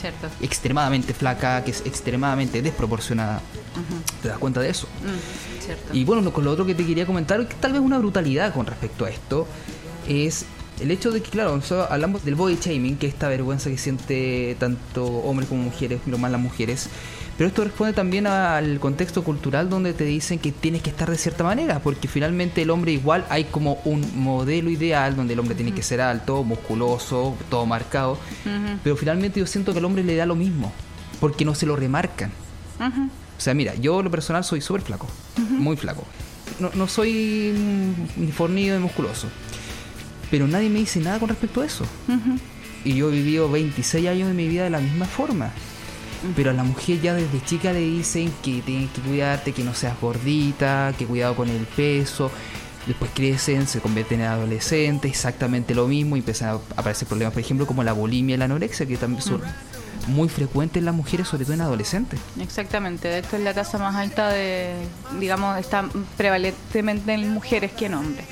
Cierto. 0.00 0.28
extremadamente 0.40 1.12
flaca, 1.14 1.64
que 1.64 1.72
es 1.72 1.82
extremadamente 1.84 2.62
desproporcionada. 2.62 3.40
¿Te 4.22 4.28
das 4.28 4.38
cuenta 4.38 4.60
de 4.60 4.70
eso? 4.70 4.86
Mm, 4.86 5.62
cierto. 5.64 5.94
Y 5.94 6.04
bueno, 6.04 6.22
lo- 6.22 6.32
con 6.32 6.44
lo 6.44 6.50
otro 6.52 6.64
que 6.66 6.74
te 6.74 6.84
quería 6.86 7.06
comentar, 7.06 7.46
que 7.48 7.54
tal 7.56 7.72
vez 7.72 7.80
una 7.80 7.98
brutalidad 7.98 8.52
con 8.54 8.66
respecto 8.66 9.04
a 9.04 9.10
esto, 9.10 9.46
es 10.08 10.44
el 10.80 10.90
hecho 10.92 11.10
de 11.10 11.20
que, 11.22 11.30
claro, 11.30 11.54
nosotros 11.56 11.88
hablamos 11.90 12.24
del 12.24 12.36
body 12.36 12.56
shaming, 12.60 12.96
que 12.96 13.08
es 13.08 13.14
esta 13.14 13.26
vergüenza 13.28 13.70
que 13.70 13.78
siente 13.78 14.56
tanto 14.60 15.04
hombres 15.04 15.48
como 15.48 15.62
mujeres, 15.64 16.00
pero 16.04 16.18
más 16.18 16.30
las 16.30 16.40
mujeres. 16.40 16.88
Pero 17.38 17.48
esto 17.48 17.62
responde 17.62 17.92
también 17.92 18.26
al 18.26 18.80
contexto 18.80 19.22
cultural 19.22 19.70
donde 19.70 19.94
te 19.94 20.02
dicen 20.02 20.40
que 20.40 20.50
tienes 20.50 20.82
que 20.82 20.90
estar 20.90 21.08
de 21.08 21.16
cierta 21.16 21.44
manera, 21.44 21.78
porque 21.78 22.08
finalmente 22.08 22.62
el 22.62 22.70
hombre 22.70 22.90
igual 22.90 23.24
hay 23.30 23.44
como 23.44 23.78
un 23.84 24.04
modelo 24.16 24.70
ideal 24.70 25.14
donde 25.14 25.34
el 25.34 25.38
hombre 25.38 25.54
tiene 25.54 25.72
que 25.72 25.84
ser 25.84 26.00
alto, 26.00 26.42
musculoso, 26.42 27.36
todo 27.48 27.64
marcado, 27.64 28.18
pero 28.82 28.96
finalmente 28.96 29.38
yo 29.38 29.46
siento 29.46 29.72
que 29.72 29.78
al 29.78 29.84
hombre 29.84 30.02
le 30.02 30.16
da 30.16 30.26
lo 30.26 30.34
mismo, 30.34 30.72
porque 31.20 31.44
no 31.44 31.54
se 31.54 31.64
lo 31.64 31.76
remarcan. 31.76 32.32
O 32.80 33.40
sea, 33.40 33.54
mira, 33.54 33.76
yo 33.76 34.02
lo 34.02 34.10
personal 34.10 34.42
soy 34.42 34.60
súper 34.60 34.82
flaco, 34.82 35.06
muy 35.36 35.76
flaco. 35.76 36.04
No, 36.58 36.70
no 36.74 36.88
soy 36.88 37.54
ni 38.16 38.32
fornido 38.32 38.76
ni 38.76 38.82
musculoso. 38.82 39.28
Pero 40.28 40.48
nadie 40.48 40.68
me 40.70 40.80
dice 40.80 40.98
nada 40.98 41.20
con 41.20 41.28
respecto 41.28 41.60
a 41.60 41.66
eso. 41.66 41.84
Y 42.84 42.94
yo 42.94 43.10
he 43.10 43.12
vivido 43.12 43.48
26 43.48 44.08
años 44.08 44.26
de 44.26 44.34
mi 44.34 44.48
vida 44.48 44.64
de 44.64 44.70
la 44.70 44.80
misma 44.80 45.06
forma. 45.06 45.52
Pero 46.34 46.50
a 46.50 46.52
la 46.52 46.64
mujer 46.64 47.00
ya 47.00 47.14
desde 47.14 47.42
chica 47.44 47.72
le 47.72 47.80
dicen 47.80 48.32
que 48.42 48.60
tienes 48.62 48.90
que 48.90 49.00
cuidarte, 49.00 49.52
que 49.52 49.62
no 49.62 49.74
seas 49.74 50.00
gordita, 50.00 50.92
que 50.98 51.06
cuidado 51.06 51.36
con 51.36 51.48
el 51.48 51.64
peso. 51.64 52.30
Después 52.86 53.10
crecen, 53.14 53.66
se 53.66 53.80
convierten 53.80 54.20
en 54.20 54.26
adolescentes, 54.26 55.10
exactamente 55.10 55.74
lo 55.74 55.86
mismo, 55.86 56.16
y 56.16 56.20
empiezan 56.20 56.48
a 56.48 56.52
aparecer 56.76 57.06
problemas, 57.06 57.34
por 57.34 57.42
ejemplo, 57.42 57.66
como 57.66 57.84
la 57.84 57.92
bulimia 57.92 58.34
y 58.34 58.38
la 58.38 58.46
anorexia, 58.46 58.86
que 58.86 58.96
también 58.96 59.22
son 59.22 59.42
muy 60.08 60.28
frecuentes 60.28 60.80
en 60.80 60.84
las 60.86 60.94
mujeres, 60.94 61.28
sobre 61.28 61.44
todo 61.44 61.54
en 61.54 61.60
adolescentes. 61.60 62.18
Exactamente, 62.40 63.08
de 63.08 63.18
hecho 63.18 63.36
es 63.36 63.42
la 63.42 63.54
tasa 63.54 63.78
más 63.78 63.94
alta 63.94 64.28
de, 64.30 64.74
digamos, 65.18 65.58
está 65.58 65.84
prevalentemente 66.16 67.12
en 67.12 67.30
mujeres 67.30 67.72
que 67.72 67.86
en 67.86 67.94
hombres. 67.94 68.24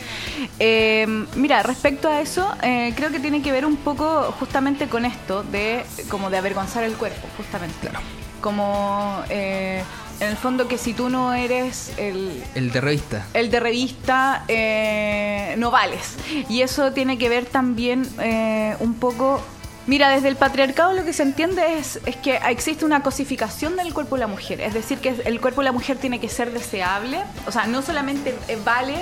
Eh, 0.58 1.06
mira, 1.36 1.62
respecto 1.62 2.08
a 2.08 2.20
eso, 2.20 2.48
eh, 2.62 2.92
creo 2.96 3.10
que 3.10 3.20
tiene 3.20 3.42
que 3.42 3.52
ver 3.52 3.64
un 3.66 3.76
poco 3.76 4.34
justamente 4.38 4.88
con 4.88 5.04
esto 5.04 5.42
de 5.44 5.84
como 6.08 6.30
de 6.30 6.38
avergonzar 6.38 6.84
el 6.84 6.94
cuerpo, 6.94 7.26
justamente. 7.36 7.76
Claro. 7.80 8.00
Como 8.40 9.22
eh, 9.28 9.82
en 10.20 10.28
el 10.28 10.36
fondo 10.36 10.68
que 10.68 10.78
si 10.78 10.94
tú 10.94 11.08
no 11.08 11.34
eres 11.34 11.92
el, 11.98 12.42
El 12.54 12.70
de 12.70 12.80
revista. 12.80 13.26
el 13.34 13.50
de 13.50 13.60
revista 13.60 14.44
eh, 14.48 15.54
no 15.58 15.70
vales. 15.70 16.14
Y 16.48 16.62
eso 16.62 16.92
tiene 16.92 17.18
que 17.18 17.28
ver 17.28 17.46
también 17.46 18.08
eh, 18.20 18.76
un 18.80 18.94
poco... 18.94 19.42
Mira, 19.86 20.10
desde 20.10 20.28
el 20.28 20.36
patriarcado 20.36 20.92
lo 20.94 21.04
que 21.04 21.12
se 21.12 21.22
entiende 21.22 21.78
es, 21.78 22.00
es 22.06 22.16
que 22.16 22.40
existe 22.48 22.84
una 22.84 23.02
cosificación 23.02 23.76
del 23.76 23.94
cuerpo 23.94 24.16
de 24.16 24.20
la 24.20 24.26
mujer. 24.26 24.60
Es 24.60 24.74
decir, 24.74 24.98
que 24.98 25.14
el 25.24 25.40
cuerpo 25.40 25.60
de 25.60 25.66
la 25.66 25.72
mujer 25.72 25.96
tiene 25.96 26.18
que 26.18 26.28
ser 26.28 26.52
deseable. 26.52 27.20
O 27.46 27.52
sea, 27.52 27.66
no 27.66 27.82
solamente 27.82 28.34
eh, 28.48 28.58
vale 28.64 28.96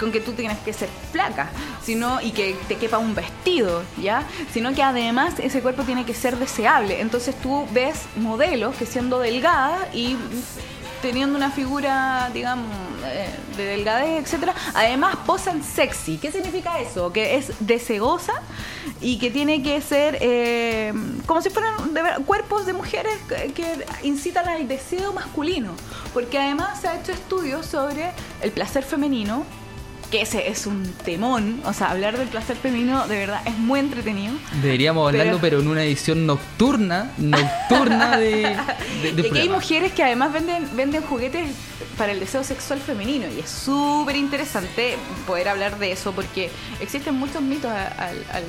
con 0.00 0.10
que 0.10 0.20
tú 0.20 0.32
tienes 0.32 0.58
que 0.58 0.72
ser 0.72 0.88
flaca, 1.12 1.50
sino 1.84 2.20
y 2.20 2.32
que 2.32 2.56
te 2.66 2.76
quepa 2.76 2.98
un 2.98 3.14
vestido, 3.14 3.84
¿ya? 4.02 4.24
Sino 4.52 4.74
que 4.74 4.82
además 4.82 5.34
ese 5.38 5.60
cuerpo 5.60 5.84
tiene 5.84 6.04
que 6.04 6.14
ser 6.14 6.36
deseable. 6.36 7.00
Entonces 7.00 7.36
tú 7.40 7.64
ves 7.72 8.02
modelos 8.16 8.74
que 8.74 8.86
siendo 8.86 9.20
delgadas 9.20 9.94
y 9.94 10.16
teniendo 11.04 11.36
una 11.36 11.50
figura, 11.50 12.30
digamos, 12.32 12.66
eh, 13.04 13.28
de 13.58 13.64
delgadez, 13.66 14.22
etcétera, 14.24 14.54
además 14.72 15.16
posan 15.26 15.62
sexy. 15.62 16.16
¿Qué 16.16 16.32
significa 16.32 16.80
eso? 16.80 17.12
Que 17.12 17.36
es 17.36 17.52
deseosa 17.60 18.32
y 19.02 19.18
que 19.18 19.30
tiene 19.30 19.62
que 19.62 19.82
ser 19.82 20.16
eh, 20.22 20.94
como 21.26 21.42
si 21.42 21.50
fueran 21.50 21.92
de 21.92 22.02
ver- 22.02 22.20
cuerpos 22.22 22.64
de 22.64 22.72
mujeres 22.72 23.12
que, 23.28 23.52
que 23.52 23.84
incitan 24.02 24.48
al 24.48 24.66
deseo 24.66 25.12
masculino. 25.12 25.72
Porque 26.14 26.38
además 26.38 26.80
se 26.80 26.88
ha 26.88 26.98
hecho 26.98 27.12
estudios 27.12 27.66
sobre 27.66 28.10
el 28.40 28.50
placer 28.52 28.82
femenino 28.82 29.44
que 30.14 30.22
ese 30.22 30.48
es 30.48 30.66
un 30.68 30.84
temón, 31.04 31.60
o 31.64 31.72
sea, 31.72 31.90
hablar 31.90 32.16
del 32.16 32.28
placer 32.28 32.56
femenino 32.56 33.08
de 33.08 33.18
verdad 33.18 33.40
es 33.46 33.58
muy 33.58 33.80
entretenido. 33.80 34.32
Deberíamos 34.62 35.08
hablarlo, 35.08 35.38
pero, 35.40 35.58
en 35.58 35.66
una 35.66 35.82
edición 35.82 36.24
nocturna, 36.24 37.10
nocturna 37.18 38.16
de, 38.16 38.56
de, 39.12 39.28
aquí 39.28 39.38
hay 39.40 39.48
mujeres 39.48 39.92
que 39.92 40.04
además 40.04 40.32
venden, 40.32 40.68
venden 40.76 41.02
juguetes 41.02 41.48
para 41.98 42.12
el 42.12 42.20
deseo 42.20 42.44
sexual 42.44 42.78
femenino 42.78 43.26
y 43.36 43.40
es 43.40 43.50
súper 43.50 44.14
interesante 44.14 44.94
poder 45.26 45.48
hablar 45.48 45.80
de 45.80 45.90
eso 45.90 46.12
porque 46.12 46.48
existen 46.80 47.16
muchos 47.16 47.42
mitos 47.42 47.72
a- 47.72 47.88
al... 47.88 48.16
al- 48.32 48.44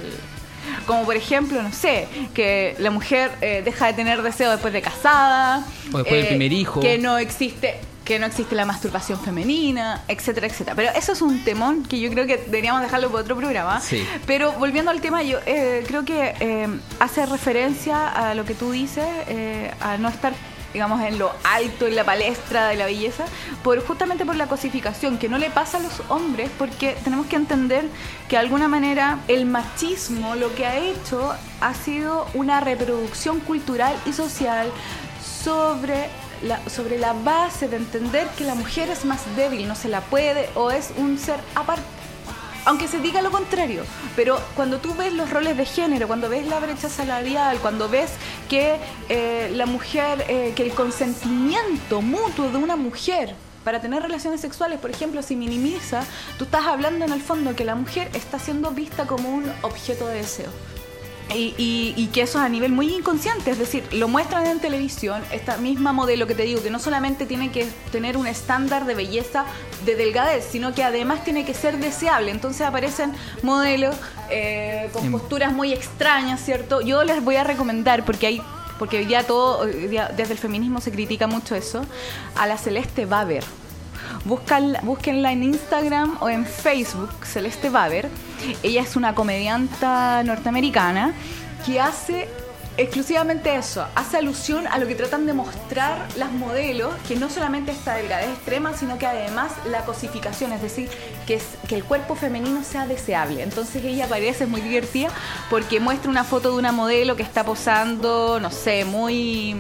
como 0.88 1.04
por 1.06 1.16
ejemplo, 1.16 1.62
no 1.64 1.72
sé, 1.72 2.08
que 2.34 2.76
la 2.80 2.90
mujer 2.92 3.32
eh, 3.42 3.62
deja 3.66 3.88
de 3.88 3.94
tener 3.94 4.22
deseo 4.24 4.50
después 4.52 4.72
de 4.74 4.82
casada. 4.82 5.64
O 5.94 5.98
después 6.00 6.22
del 6.22 6.28
primer 6.28 6.52
hijo. 6.54 6.80
Que 6.80 6.98
no 7.00 7.18
existe... 7.20 7.76
que 8.06 8.20
no 8.20 8.28
existe 8.28 8.56
la 8.56 8.66
masturbación 8.66 9.20
femenina, 9.20 10.04
etcétera, 10.08 10.48
etcétera. 10.48 10.76
Pero 10.76 10.92
eso 10.96 11.12
es 11.12 11.22
un 11.22 11.44
temón 11.44 11.84
que 11.84 12.00
yo 12.00 12.12
creo 12.12 12.28
que 12.28 12.38
deberíamos 12.38 12.82
dejarlo 12.84 13.10
para 13.10 13.24
otro 13.24 13.36
programa. 13.36 13.82
Sí. 13.82 14.08
Pero 14.28 14.54
volviendo 14.54 14.92
al 14.92 15.02
tema, 15.02 15.24
yo 15.24 15.40
eh, 15.48 15.84
creo 15.88 16.06
que 16.06 16.36
eh, 16.40 16.68
hace 17.00 17.26
referencia 17.26 18.08
a 18.08 18.36
lo 18.36 18.46
que 18.46 18.54
tú 18.54 18.72
dices, 18.72 19.06
eh, 19.28 19.74
a 19.82 19.98
no 19.98 20.08
estar 20.08 20.34
digamos, 20.72 21.02
en 21.04 21.18
lo 21.18 21.32
alto, 21.46 21.88
en 21.88 21.96
la 21.96 22.04
palestra 22.04 22.68
de 22.68 22.76
la 22.76 22.86
belleza, 22.86 23.24
por 23.64 23.82
justamente 23.82 24.26
por 24.26 24.36
la 24.36 24.48
cosificación, 24.48 25.18
que 25.18 25.30
no 25.30 25.38
le 25.38 25.50
pasa 25.50 25.78
a 25.78 25.80
los 25.80 26.02
hombres, 26.10 26.52
porque 26.58 26.98
tenemos 27.02 27.28
que 27.28 27.38
entender 27.38 27.86
que 28.28 28.36
de 28.36 28.42
alguna 28.42 28.68
manera 28.68 29.20
el 29.30 29.46
machismo 29.46 30.36
lo 30.36 30.54
que 30.54 30.66
ha 30.66 30.78
hecho 30.78 31.34
ha 31.62 31.74
sido 31.74 32.28
una 32.34 32.60
reproducción 32.60 33.40
cultural 33.40 33.96
y 34.06 34.12
social 34.12 34.70
sobre 35.46 36.10
sobre 36.68 36.98
la 36.98 37.14
base 37.14 37.68
de 37.68 37.78
entender 37.78 38.28
que 38.38 38.44
la 38.44 38.56
mujer 38.56 38.90
es 38.90 39.06
más 39.06 39.22
débil, 39.36 39.68
no 39.68 39.76
se 39.76 39.90
la 39.90 40.02
puede 40.02 40.50
o 40.56 40.72
es 40.72 40.92
un 40.98 41.18
ser 41.18 41.40
aparte. 41.56 41.84
Aunque 42.66 42.88
se 42.88 43.00
diga 43.00 43.22
lo 43.22 43.30
contrario, 43.30 43.84
pero 44.16 44.40
cuando 44.56 44.80
tú 44.80 44.96
ves 44.96 45.14
los 45.14 45.30
roles 45.30 45.56
de 45.56 45.66
género, 45.66 46.08
cuando 46.08 46.30
ves 46.30 46.48
la 46.48 46.60
brecha 46.60 46.90
salarial, 46.90 47.60
cuando 47.60 47.88
ves 47.88 48.10
que 48.50 48.78
eh, 49.08 49.52
la 49.54 49.68
mujer, 49.68 50.26
eh, 50.28 50.54
que 50.56 50.64
el 50.64 50.72
consentimiento 50.72 52.02
mutuo 52.02 52.50
de 52.50 52.58
una 52.58 52.76
mujer 52.76 53.36
para 53.64 53.82
tener 53.82 54.02
relaciones 54.02 54.42
sexuales, 54.42 54.80
por 54.80 54.90
ejemplo, 54.90 55.22
si 55.22 55.36
minimiza, 55.36 56.04
tú 56.40 56.46
estás 56.46 56.66
hablando 56.66 57.06
en 57.06 57.12
el 57.12 57.22
fondo 57.22 57.56
que 57.56 57.66
la 57.66 57.76
mujer 57.76 58.10
está 58.14 58.40
siendo 58.40 58.72
vista 58.72 59.06
como 59.06 59.30
un 59.30 59.52
objeto 59.62 60.08
de 60.08 60.18
deseo. 60.18 60.50
Y, 61.34 61.56
y- 61.58 61.94
y 61.98 62.08
que 62.14 62.22
eso 62.22 62.38
es 62.38 62.46
a 62.46 62.50
nivel 62.50 62.72
muy 62.72 62.94
inconsciente, 62.94 63.50
es 63.50 63.58
decir, 63.58 63.84
lo 63.92 64.08
muestran 64.08 64.46
en 64.46 64.60
televisión, 64.60 65.24
esta 65.32 65.58
misma 65.58 65.92
modelo 65.92 66.28
que 66.28 66.36
te 66.36 66.44
digo, 66.44 66.62
que 66.62 66.70
no 66.70 66.78
solamente 66.80 67.26
tiene 67.26 67.52
que 67.52 67.66
tener 67.92 68.16
un 68.16 68.28
estándar 68.28 68.86
de 68.86 68.94
belleza 68.94 69.46
de 69.86 69.96
delgadez, 69.96 70.46
sino 70.52 70.76
que 70.76 70.84
además 70.84 71.24
tiene 71.24 71.44
que 71.44 71.56
ser 71.56 71.78
deseable. 71.80 72.30
Entonces 72.30 72.62
aparecen 72.62 73.12
modelos 73.42 73.96
eh, 74.30 74.90
con 74.94 75.06
Em. 75.06 75.12
posturas 75.12 75.52
muy 75.52 75.74
extrañas, 75.74 76.40
¿cierto? 76.46 76.82
Yo 76.82 77.04
les 77.04 77.24
voy 77.24 77.38
a 77.38 77.44
recomendar, 77.44 78.06
porque 78.06 78.28
hay 78.28 78.42
porque 78.78 78.98
hoy 78.98 79.06
día 79.06 79.26
todo, 79.26 79.60
hoy 79.60 79.88
día 79.88 80.12
desde 80.16 80.34
el 80.34 80.38
feminismo 80.38 80.82
se 80.82 80.92
critica 80.92 81.28
mucho 81.28 81.56
eso, 81.56 81.86
a 82.36 82.46
la 82.46 82.58
Celeste 82.58 83.06
Baber. 83.06 83.44
Buscan- 84.26 84.78
búsquenla 84.84 85.32
en 85.32 85.44
Instagram 85.44 86.18
o 86.20 86.30
en 86.30 86.46
Facebook, 86.46 87.10
Celeste 87.26 87.70
Baber. 87.70 88.10
Ella 88.64 88.82
es 88.82 88.96
una 88.96 89.14
comedianta 89.16 90.24
norteamericana 90.24 91.14
que 91.66 91.80
hace 91.80 92.28
exclusivamente 92.78 93.56
eso, 93.56 93.88
hace 93.96 94.18
alusión 94.18 94.68
a 94.68 94.78
lo 94.80 94.86
que 94.88 94.96
tratan 94.96 95.26
de 95.26 95.32
mostrar 95.32 96.06
las 96.18 96.30
modelos, 96.34 96.94
que 97.08 97.16
no 97.16 97.30
solamente 97.30 97.72
esta 97.72 97.96
delgadez 97.96 98.28
extrema, 98.30 98.74
sino 98.76 98.98
que 98.98 99.06
además 99.06 99.54
la 99.72 99.86
cosificación, 99.86 100.52
es 100.52 100.62
decir, 100.62 100.90
que, 101.26 101.42
que 101.70 101.76
el 101.76 101.86
cuerpo 101.86 102.16
femenino 102.16 102.64
sea 102.66 102.86
deseable. 102.86 103.44
Entonces 103.44 103.82
ella 103.86 104.08
parece 104.10 104.46
muy 104.46 104.60
divertida 104.60 105.08
porque 105.50 105.80
muestra 105.80 106.10
una 106.12 106.26
foto 106.26 106.52
de 106.52 106.58
una 106.58 106.74
modelo 106.74 107.16
que 107.16 107.24
está 107.24 107.46
posando, 107.46 108.40
no 108.42 108.52
sé, 108.52 108.84
muy... 108.84 109.56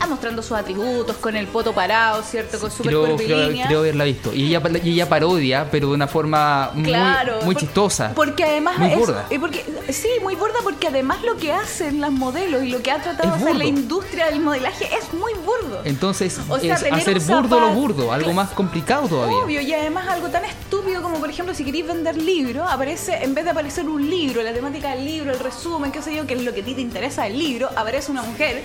ah, 0.00 0.06
mostrando 0.06 0.42
sus 0.42 0.52
atributos, 0.56 1.16
con 1.16 1.36
el 1.36 1.46
poto 1.46 1.72
parado, 1.72 2.22
¿cierto? 2.22 2.58
Con 2.58 2.70
super 2.70 2.86
Creo, 2.92 3.16
creo, 3.16 3.48
creo 3.66 3.78
haberla 3.80 4.04
visto. 4.04 4.32
Y 4.32 4.46
ella, 4.54 4.62
y 4.82 4.90
ella 4.90 5.08
parodia, 5.08 5.68
pero 5.70 5.88
de 5.88 5.94
una 5.94 6.06
forma 6.08 6.70
muy, 6.74 6.84
Claro, 6.84 7.36
muy 7.42 7.54
por- 7.54 7.62
chistosa. 7.62 8.12
Porque 8.14 8.44
además 8.44 8.78
Muy 8.78 8.92
es- 8.92 9.08
y 9.30 9.38
porque, 9.38 9.64
sí, 9.90 10.08
muy 10.22 10.34
burda 10.34 10.54
porque 10.62 10.88
además 10.88 11.22
lo 11.22 11.36
que 11.36 11.52
hacen 11.52 12.00
las 12.00 12.10
modelos 12.12 12.62
y 12.62 12.70
lo 12.70 12.82
que 12.82 12.90
ha 12.90 13.00
tratado 13.02 13.36
de 13.36 13.42
hacer 13.42 13.56
la 13.56 13.64
industria 13.64 14.26
del 14.26 14.40
modelaje 14.40 14.84
es 14.96 15.12
muy 15.14 15.32
burdo. 15.34 15.80
Entonces, 15.84 16.38
O 16.48 16.58
sea, 16.58 16.74
es 16.74 16.92
hacer 16.92 17.20
burdo 17.20 17.60
lo 17.60 17.70
burdo, 17.70 18.12
algo 18.12 18.32
más 18.32 18.50
complicado 18.50 19.08
todavía. 19.08 19.36
Obvio, 19.38 19.60
y 19.60 19.72
además 19.72 20.06
algo 20.08 20.28
tan 20.28 20.44
estúpido 20.44 21.02
como, 21.02 21.18
por 21.18 21.30
ejemplo, 21.30 21.54
si 21.54 21.64
queréis 21.64 21.86
vender 21.86 22.16
libros, 22.16 22.66
aparece, 22.70 23.22
en 23.22 23.34
vez 23.34 23.44
de 23.44 23.50
aparecer 23.50 23.88
un 23.88 24.08
libro, 24.08 24.42
la 24.42 24.52
temática 24.52 24.90
del 24.94 25.04
libro, 25.04 25.32
el 25.32 25.38
resumen, 25.38 25.92
qué 25.92 26.02
sé 26.02 26.14
yo, 26.14 26.26
que 26.26 26.34
es 26.34 26.42
lo 26.42 26.52
que 26.54 26.60
a 26.60 26.64
ti 26.64 26.74
te 26.74 26.80
interesa 26.80 27.24
del 27.24 27.38
libro, 27.38 27.68
aparece 27.76 28.10
una 28.10 28.22
mujer 28.22 28.62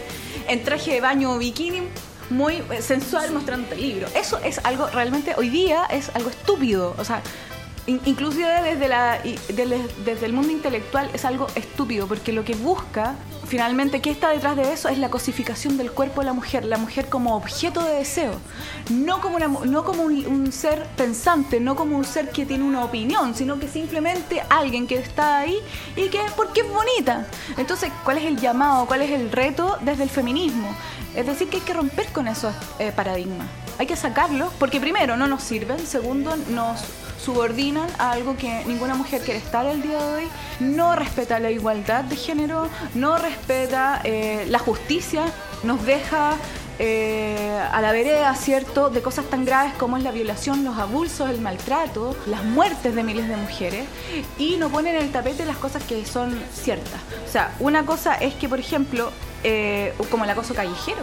en 0.48 0.64
traje 0.64 0.94
de 0.94 1.02
baño 1.02 1.34
o 1.34 1.38
bikini 1.38 1.82
muy 2.30 2.64
sensual 2.80 3.32
mostrándote 3.32 3.76
el 3.76 3.82
libro. 3.82 4.08
Eso 4.16 4.40
es 4.44 4.60
algo 4.64 4.88
realmente, 4.88 5.36
hoy 5.38 5.50
día 5.50 5.86
es 5.86 6.10
algo 6.16 6.30
estúpido. 6.30 6.96
O 6.98 7.04
sea, 7.04 7.22
inclusive 8.06 8.62
desde, 8.64 8.88
la, 8.88 9.20
desde, 9.24 10.26
el 10.26 10.34
mundo 10.34 10.52
intelectual 10.52 11.10
es 11.14 11.26
algo 11.26 11.48
estúpido, 11.56 12.08
porque 12.08 12.32
lo 12.32 12.44
que 12.44 12.56
busca, 12.56 13.16
finalmente, 13.46 14.02
¿qué 14.02 14.12
está 14.12 14.30
detrás 14.30 14.56
de 14.56 14.72
eso? 14.72 14.90
Es 14.90 14.98
la 14.98 15.10
cosificación 15.10 15.78
del 15.78 15.92
cuerpo 15.92 16.22
de 16.22 16.26
la 16.26 16.34
mujer, 16.34 16.66
la 16.66 16.78
mujer 16.78 17.10
como 17.10 17.36
objeto 17.36 17.84
de 17.84 17.96
deseo, 17.96 18.34
no 18.90 19.22
como, 19.22 19.40
no 19.40 19.84
como 19.84 20.04
un, 20.04 20.26
un 20.26 20.52
ser 20.52 20.86
pensante, 20.96 21.60
no 21.60 21.76
como 21.76 21.98
un 21.98 22.06
ser 22.06 22.30
que 22.30 22.46
tiene 22.46 22.64
una 22.64 22.84
opinión, 22.84 23.36
sino 23.36 23.60
que 23.60 23.68
simplemente 23.68 24.42
alguien 24.50 24.88
que 24.88 24.96
está 24.96 25.40
ahí 25.40 25.58
y 25.96 26.10
que 26.10 26.20
porque 26.36 26.62
es 26.62 26.70
bonita. 26.70 27.28
Entonces, 27.58 27.92
¿cuál 28.04 28.18
es 28.18 28.26
el 28.26 28.38
llamado? 28.38 28.86
¿Cuál 28.86 29.02
es 29.02 29.12
el 29.12 29.32
reto 29.32 29.78
desde 29.82 30.04
el 30.04 30.10
feminismo? 30.10 30.76
Es 31.16 31.26
decir, 31.26 31.50
que 31.50 31.58
hay 31.58 31.64
que 31.64 31.74
romper 31.74 32.08
con 32.08 32.28
esos 32.28 32.54
eh, 32.80 32.92
paradigmas. 32.96 33.48
Hay 33.78 33.88
que 33.88 33.96
sacarlos 33.96 34.54
porque 34.60 34.80
primero 34.80 35.18
no 35.18 35.28
nos 35.28 35.44
sirven, 35.44 35.80
segundo 35.86 36.36
nos 36.50 36.82
subordinan 37.24 37.88
a 37.98 38.12
algo 38.12 38.36
que 38.36 38.64
ninguna 38.66 38.96
mujer 38.96 39.22
quiere 39.22 39.40
estar 39.40 39.66
el 39.66 39.82
día 39.82 40.00
de 40.00 40.14
hoy, 40.16 40.28
no 40.60 40.96
respeta 40.96 41.40
la 41.40 41.52
igualdad 41.52 42.04
de 42.04 42.16
género, 42.16 42.68
no 42.96 43.18
respeta 43.18 44.02
eh, 44.04 44.46
la 44.50 44.60
justicia, 44.60 45.26
nos 45.64 45.86
deja 45.86 46.36
eh, 46.80 47.62
a 47.72 47.80
la 47.80 47.92
vereda, 47.92 48.34
¿cierto?, 48.36 48.90
de 48.90 49.02
cosas 49.02 49.26
tan 49.26 49.46
graves 49.46 49.74
como 49.76 49.98
es 49.98 50.04
la 50.04 50.12
violación, 50.12 50.64
los 50.64 50.78
abusos, 50.80 51.30
el 51.30 51.40
maltrato, 51.40 52.16
las 52.26 52.44
muertes 52.44 52.96
de 52.96 53.04
miles 53.04 53.28
de 53.28 53.38
mujeres 53.38 53.86
y 54.40 54.58
no 54.58 54.70
ponen 54.70 54.96
en 54.96 55.04
el 55.04 55.12
tapete 55.12 55.46
las 55.46 55.58
cosas 55.58 55.84
que 55.84 56.04
son 56.06 56.42
ciertas. 56.52 57.00
O 57.28 57.32
sea, 57.32 57.54
una 57.60 57.86
cosa 57.86 58.16
es 58.16 58.34
que, 58.34 58.50
por 58.50 58.60
ejemplo, 58.60 59.12
eh, 59.44 59.94
como 60.10 60.24
el 60.24 60.30
acoso 60.32 60.56
callejero. 60.56 61.02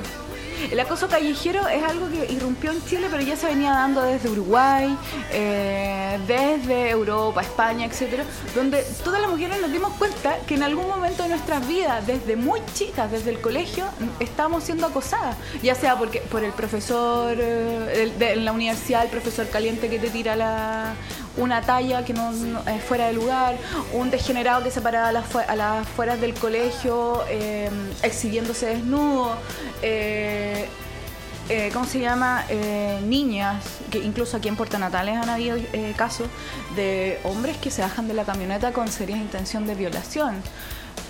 El 0.71 0.81
acoso 0.81 1.09
callejero 1.09 1.67
es 1.69 1.83
algo 1.83 2.09
que 2.09 2.33
irrumpió 2.33 2.73
en 2.73 2.85
Chile, 2.85 3.09
pero 3.11 3.23
ya 3.23 3.37
se 3.37 3.47
venía 3.47 3.71
dando 3.71 4.03
desde 4.03 4.29
Uruguay, 4.29 4.97
eh, 5.33 6.19
desde 6.27 6.91
Europa, 6.91 7.41
España, 7.43 7.87
etcétera, 7.87 8.25
donde 8.55 8.83
todas 9.05 9.21
las 9.21 9.31
mujeres 9.31 9.61
nos 9.61 9.73
dimos 9.73 9.93
cuenta 9.95 10.37
que 10.47 10.55
en 10.55 10.63
algún 10.63 10.89
momento 10.89 11.23
de 11.23 11.31
nuestras 11.31 11.67
vidas, 11.67 12.07
desde 12.07 12.37
muy 12.37 12.61
chicas, 12.75 13.11
desde 13.11 13.31
el 13.31 13.41
colegio, 13.41 13.87
estábamos 14.21 14.65
siendo 14.65 14.87
acosadas, 14.87 15.37
ya 15.63 15.75
sea 15.75 15.97
porque 15.97 16.21
por 16.21 16.45
el 16.45 16.53
profesor 16.53 17.37
eh, 17.39 18.13
en 18.21 18.45
la 18.45 18.53
universidad, 18.53 19.05
el 19.05 19.11
profesor 19.11 19.49
caliente 19.49 19.89
que 19.89 19.99
te 19.99 20.11
tira 20.11 20.37
la, 20.37 20.95
una 21.39 21.63
talla 21.63 22.05
que 22.05 22.13
no, 22.15 22.33
no- 22.33 22.61
es 22.69 22.83
fuera 22.83 23.07
de 23.07 23.15
lugar, 23.15 23.57
un 23.93 24.11
degenerado 24.11 24.63
que 24.63 24.71
se 24.71 24.81
paraba 24.81 25.09
a 25.09 25.13
las, 25.13 25.35
a 25.35 25.57
las 25.57 25.83
afueras 25.87 26.21
del 26.21 26.35
colegio 26.35 27.23
eh, 27.29 27.71
exhibiéndose 28.03 28.67
desnudo. 28.67 29.35
eh, 29.83 30.69
eh, 31.51 31.71
¿cómo 31.73 31.87
se 31.87 31.99
llama? 32.01 32.45
Niñas, 33.07 33.65
que 33.91 33.99
incluso 34.01 34.37
aquí 34.37 34.49
en 34.49 34.57
Puerto 34.57 34.79
Natales 34.79 35.17
han 35.17 35.31
habido 35.31 35.57
casos 35.97 36.27
de 36.77 37.19
hombres 37.25 37.57
que 37.57 37.71
se 37.71 37.81
bajan 37.81 38.07
de 38.07 38.13
la 38.13 38.25
camioneta 38.25 38.73
con 38.73 38.89
serias 38.93 39.19
intención 39.19 39.67
de 39.67 39.75
violación. 39.75 40.43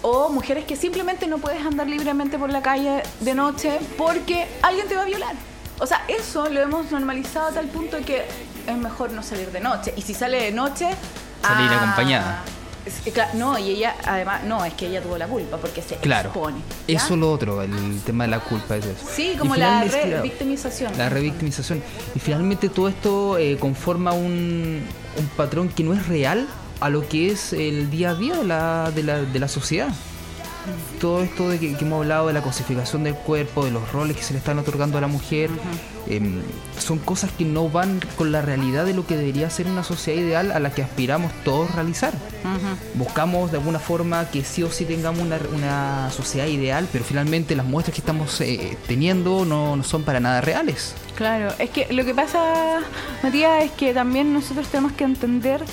O 0.03 0.29
mujeres 0.29 0.65
que 0.65 0.77
simplemente 0.77 1.27
no 1.27 1.39
puedes 1.39 1.65
andar 1.67 1.89
libremente 1.89 2.39
por 2.39 2.51
la 2.51 2.63
calle 2.63 3.03
de 3.19 3.35
noche 3.35 3.81
porque 3.97 4.47
alguien 4.63 4.87
te 4.87 4.95
va 4.95 5.03
a 5.03 5.07
violar. 5.07 5.35
O 5.81 5.87
sea, 5.87 6.03
eso 6.09 6.49
lo 6.49 6.61
hemos 6.61 6.91
normalizado 6.91 7.49
a 7.49 7.53
tal 7.53 7.67
punto 7.69 7.99
que 8.05 8.25
es 8.67 8.77
mejor 8.77 9.13
no 9.13 9.23
salir 9.23 9.51
de 9.53 9.61
noche. 9.61 9.93
Y 9.97 10.03
si 10.03 10.15
sale 10.15 10.43
de 10.43 10.53
noche... 10.53 10.89
Salir 11.43 11.71
ah, 11.71 11.77
acompañada. 11.83 12.43
es 12.85 13.01
que, 13.01 13.13
cla- 13.15 13.33
no, 13.35 13.57
y 13.59 13.71
ella, 13.71 13.95
además, 14.05 14.43
no, 14.45 14.65
es 14.65 14.75
que 14.75 14.89
ella 14.89 15.01
tuvo 15.01 15.17
la 15.19 15.29
culpa 15.29 15.57
porque 15.59 15.81
se 15.83 15.95
Claro. 15.97 16.31
expone. 16.31 16.59
¿ya? 16.89 16.97
Eso 16.97 17.15
es 17.15 17.21
lo 17.21 17.31
otro, 17.33 17.63
el 17.63 18.01
tema 18.05 18.25
de 18.25 18.31
la 18.31 18.41
culpa 18.41 18.77
es 18.77 18.87
eso. 18.87 19.07
Sí, 19.15 19.35
como 19.39 19.55
la 19.55 19.85
revictimización. 19.85 20.99
La 20.99 21.09
revictimización. 21.09 21.81
Y 22.15 22.19
finalmente 22.19 22.69
todo 22.69 22.89
esto 22.89 23.39
eh, 23.39 23.57
conforma 23.59 24.13
un, 24.13 24.83
un 25.17 25.27
patrón 25.37 25.69
que 25.69 25.85
no 25.85 25.93
es 25.95 26.09
real 26.09 26.49
a 26.81 26.89
lo 26.89 27.09
que 27.09 27.31
es 27.31 27.53
el 27.53 27.89
día 27.91 28.11
a 28.11 28.15
día 28.17 28.37
de 28.37 28.45
la, 28.45 28.91
de 28.93 29.03
la, 29.05 29.19
de 29.21 29.39
la 29.39 29.49
sociedad. 29.49 29.89
Todo 31.01 31.23
esto 31.23 31.49
de 31.49 31.59
que, 31.59 31.75
que 31.75 31.85
hemos 31.85 32.03
hablado 32.03 32.27
de 32.27 32.33
la 32.33 32.43
cosificación 32.43 33.05
del 33.05 33.15
cuerpo, 33.15 33.65
de 33.65 33.71
los 33.71 33.93
roles 33.93 34.17
que 34.17 34.23
se 34.23 34.33
le 34.33 34.39
están 34.39 34.59
otorgando 34.59 34.99
a 34.99 35.01
la 35.01 35.07
mujer, 35.07 35.51
em, 36.09 36.43
son 36.79 36.99
cosas 36.99 37.31
que 37.33 37.45
no 37.45 37.69
van 37.69 38.01
con 38.17 38.33
la 38.33 38.43
realidad 38.43 38.85
de 38.85 38.95
lo 38.95 39.07
que 39.07 39.17
debería 39.17 39.49
ser 39.51 39.67
una 39.67 39.85
sociedad 39.85 40.21
ideal 40.21 40.53
a 40.53 40.59
la 40.59 40.71
que 40.71 40.83
aspiramos 40.83 41.33
todos 41.45 41.75
realizar. 41.75 42.15
Buscamos 42.95 43.51
de 43.51 43.59
alguna 43.59 43.79
forma 43.79 44.29
que 44.31 44.43
sí 44.43 44.63
o 44.63 44.71
sí 44.71 44.85
tengamos 44.85 45.21
una, 45.21 45.39
una 45.55 46.11
sociedad 46.11 46.47
ideal, 46.47 46.89
pero 46.91 47.05
finalmente 47.05 47.55
las 47.55 47.67
muestras 47.67 47.95
que 47.95 48.01
estamos 48.01 48.41
eh, 48.41 48.77
teniendo 48.87 49.45
no, 49.45 49.77
no 49.77 49.85
son 49.85 50.03
para 50.03 50.21
nada 50.21 50.41
reales. 50.41 50.95
Claro, 51.15 51.53
es 51.59 51.71
que 51.71 51.93
lo 51.93 52.05
que 52.05 52.15
pasa, 52.15 52.81
Matías, 53.25 53.65
es 53.65 53.73
que 53.73 53.93
también 53.93 54.33
nosotros 54.33 54.69
tenemos 54.69 54.93
que 54.93 55.03
entender 55.03 55.65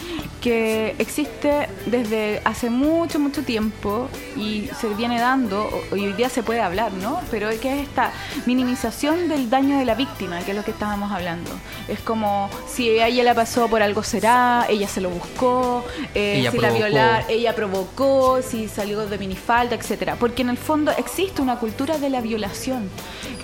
que 0.41 0.95
existe 0.97 1.69
desde 1.85 2.41
hace 2.45 2.69
mucho, 2.69 3.19
mucho 3.19 3.43
tiempo 3.43 4.09
y 4.35 4.69
se 4.79 4.89
viene 4.95 5.14
dando, 5.19 5.69
hoy 5.91 6.13
día 6.13 6.29
se 6.29 6.43
puede 6.43 6.61
hablar, 6.61 6.91
¿no? 6.93 7.21
Pero 7.31 7.49
que 7.59 7.73
es 7.73 7.87
esta 7.87 8.11
minimización 8.45 9.27
del 9.27 9.49
daño 9.49 9.77
de 9.77 9.85
la 9.85 9.95
víctima, 9.95 10.39
que 10.39 10.51
es 10.51 10.57
lo 10.57 10.63
que 10.63 10.71
estábamos 10.71 11.11
hablando. 11.11 11.51
Es 11.87 11.99
como 11.99 12.49
si 12.67 12.99
a 12.99 13.07
ella 13.07 13.23
la 13.23 13.33
pasó 13.33 13.67
por 13.67 13.81
algo 13.81 14.03
será, 14.03 14.65
ella 14.69 14.87
se 14.87 15.01
lo 15.01 15.09
buscó, 15.09 15.85
eh, 16.13 16.47
si 16.51 16.57
la 16.57 16.71
violar, 16.71 17.25
ella 17.29 17.55
provocó, 17.55 18.41
si 18.41 18.67
salió 18.67 19.05
de 19.05 19.17
minifalda, 19.17 19.75
etcétera. 19.75 20.15
Porque 20.19 20.41
en 20.41 20.49
el 20.49 20.57
fondo 20.57 20.91
existe 20.97 21.41
una 21.41 21.57
cultura 21.57 21.97
de 21.97 22.09
la 22.09 22.21
violación. 22.21 22.89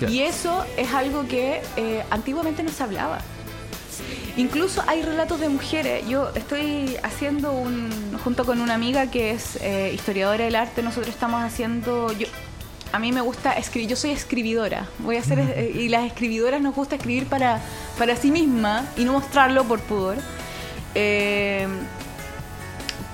Y 0.08 0.22
eso 0.22 0.64
es 0.76 0.92
algo 0.94 1.26
que 1.28 1.62
eh, 1.76 2.02
antiguamente 2.10 2.62
no 2.62 2.70
se 2.70 2.82
hablaba. 2.82 3.18
Incluso 4.36 4.82
hay 4.86 5.02
relatos 5.02 5.40
de 5.40 5.48
mujeres. 5.48 6.06
Yo 6.08 6.30
estoy 6.34 6.96
haciendo 7.02 7.52
un, 7.52 7.90
junto 8.24 8.46
con 8.46 8.60
una 8.60 8.74
amiga 8.74 9.10
que 9.10 9.32
es 9.32 9.58
eh, 9.60 9.92
historiadora 9.94 10.44
del 10.44 10.56
arte, 10.56 10.82
nosotros 10.82 11.14
estamos 11.14 11.42
haciendo, 11.42 12.10
yo, 12.12 12.26
a 12.92 12.98
mí 12.98 13.12
me 13.12 13.20
gusta 13.20 13.52
escribir, 13.52 13.90
yo 13.90 13.96
soy 13.96 14.10
escribidora, 14.10 14.86
voy 15.00 15.16
a 15.16 15.20
hacer, 15.20 15.38
eh, 15.38 15.72
y 15.74 15.88
las 15.88 16.04
escribidoras 16.06 16.62
nos 16.62 16.74
gusta 16.74 16.96
escribir 16.96 17.26
para, 17.26 17.60
para 17.98 18.16
sí 18.16 18.30
misma 18.30 18.86
y 18.96 19.04
no 19.04 19.12
mostrarlo 19.12 19.64
por 19.64 19.80
pudor. 19.80 20.16
Eh, 20.94 21.66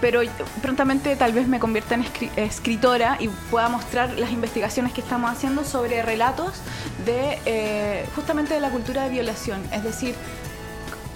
pero 0.01 0.21
prontamente 0.63 1.17
tal 1.17 1.33
vez 1.33 1.49
me 1.49 1.59
convierta 1.59 1.97
en 1.97 2.05
escritora 2.37 3.17
y 3.19 3.27
pueda 3.51 3.69
mostrar 3.69 4.17
las 4.17 4.31
investigaciones 4.31 4.93
que 4.93 5.01
estamos 5.01 5.29
haciendo 5.29 5.65
sobre 5.65 6.03
relatos 6.03 6.61
de 7.05 8.05
justamente 8.15 8.55
de 8.55 8.61
la 8.61 8.71
cultura 8.71 9.03
de 9.03 9.11
violación, 9.11 9.61
es 9.73 9.83
decir, 9.83 10.15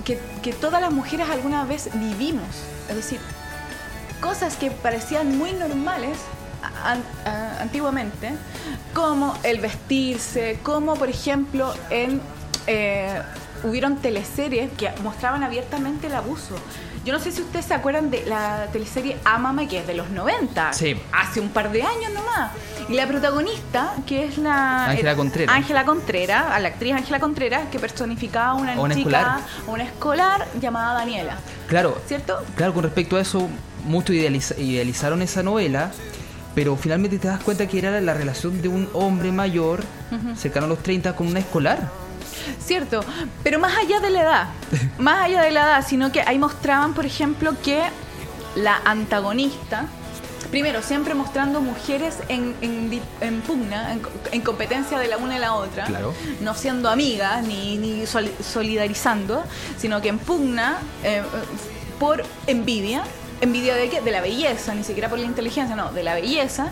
que, 0.05 0.53
todas 0.61 0.81
las 0.81 0.93
mujeres 0.93 1.29
alguna 1.29 1.65
vez 1.65 1.91
vivimos. 1.95 2.47
Es 2.89 2.97
decir, 2.97 3.21
cosas 4.21 4.57
que 4.57 4.71
parecían 4.71 5.37
muy 5.37 5.53
normales 5.53 6.19
antiguamente, 7.59 8.33
como 8.95 9.37
el 9.43 9.61
vestirse, 9.61 10.59
como 10.63 10.95
por 10.95 11.09
ejemplo 11.09 11.75
en 11.91 12.21
eh, 12.67 13.21
hubieron 13.65 13.97
teleseries 13.97 14.71
que 14.73 14.91
mostraban 15.03 15.43
abiertamente 15.43 16.07
el 16.07 16.15
abuso. 16.15 16.55
Yo 17.05 17.13
no 17.13 17.19
sé 17.19 17.33
si 17.33 17.43
ustedes 17.43 17.65
se 17.65 17.75
acuerdan 17.75 18.11
de 18.11 18.25
la 18.27 18.69
teleserie 18.73 19.17
Amame, 19.25 19.67
que 19.67 19.79
es 19.79 19.87
de 19.87 19.95
los 19.95 20.11
90. 20.11 20.73
Sí. 20.73 20.97
Hace 21.13 21.41
un 21.41 21.49
par 21.49 21.73
de 21.73 21.83
años 21.83 22.13
nomás. 22.13 22.53
Y 22.89 22.95
la 22.95 23.09
protagonista, 23.09 23.95
que 24.07 24.25
es 24.25 24.39
la... 24.39 24.87
Ángela 24.87 25.17
Contreras. 25.17 25.57
Ángela 25.57 25.85
Contreras, 25.85 26.45
a 26.51 26.61
la 26.61 26.69
actriz 26.69 26.95
Ángela 26.95 27.19
Contreras, 27.19 27.69
que 27.71 27.79
personificaba 27.79 28.51
a 28.51 28.55
una, 28.55 28.73
chica, 28.75 28.99
escolar. 28.99 29.41
una 29.67 29.85
escolar 29.85 30.49
llamada 30.61 30.95
Daniela. 30.95 31.39
Claro. 31.67 32.01
¿Cierto? 32.07 32.43
Claro, 32.55 32.73
con 32.73 32.85
respecto 32.85 33.17
a 33.17 33.21
eso, 33.21 33.49
muchos 33.85 34.15
idealizaron 34.15 35.23
esa 35.23 35.43
novela 35.43 35.91
pero 36.55 36.77
finalmente 36.77 37.19
te 37.19 37.29
das 37.29 37.43
cuenta 37.43 37.67
que 37.67 37.79
era 37.79 38.01
la 38.01 38.15
relación 38.15 38.61
de 38.61 38.69
un 38.69 38.89
hombre 38.93 39.33
mayor, 39.33 39.83
cercano 40.37 40.67
a 40.67 40.69
los 40.69 40.83
30, 40.83 41.17
con 41.17 41.27
una 41.29 41.39
escolar. 41.39 41.91
Cierto, 42.65 43.05
pero 43.43 43.59
más 43.59 43.77
allá 43.77 44.01
de 44.01 44.11
la 44.11 44.23
edad, 44.23 44.47
más 44.99 45.25
allá 45.25 45.43
de 45.43 45.51
la 45.51 45.63
edad, 45.63 45.87
sino 45.87 46.13
que 46.13 46.21
ahí 46.21 46.39
mostraban, 46.39 46.95
por 46.95 47.07
ejemplo, 47.07 47.55
que 47.63 47.83
la 48.55 48.81
antagonista, 48.85 49.87
primero, 50.51 50.83
siempre 50.83 51.15
mostrando 51.15 51.61
mujeres 51.61 52.19
en, 52.29 52.55
en, 53.21 53.41
pugna, 53.43 53.97
en, 54.31 54.41
competencia 54.43 54.99
de 54.99 55.09
la 55.09 55.17
una 55.17 55.37
y 55.37 55.39
la 55.39 55.55
otra, 55.55 55.89
no 56.41 56.55
siendo 56.55 56.91
amigas 56.91 57.43
ni, 57.43 57.79
ni 57.79 58.05
solidarizando, 58.07 59.43
sino 59.79 60.01
que 60.03 60.09
en 60.09 60.19
pugna 60.19 60.79
eh, 61.05 61.23
por 61.99 62.25
envidia 62.47 63.05
envidia 63.43 63.75
de 63.75 63.91
qué? 63.91 64.01
De 64.01 64.11
la 64.11 64.21
belleza, 64.21 64.75
ni 64.75 64.85
siquiera 64.85 65.09
por 65.09 65.19
la 65.19 65.27
inteligencia, 65.27 65.77
no, 65.77 65.93
de 65.93 66.03
la 66.03 66.15
belleza. 66.15 66.71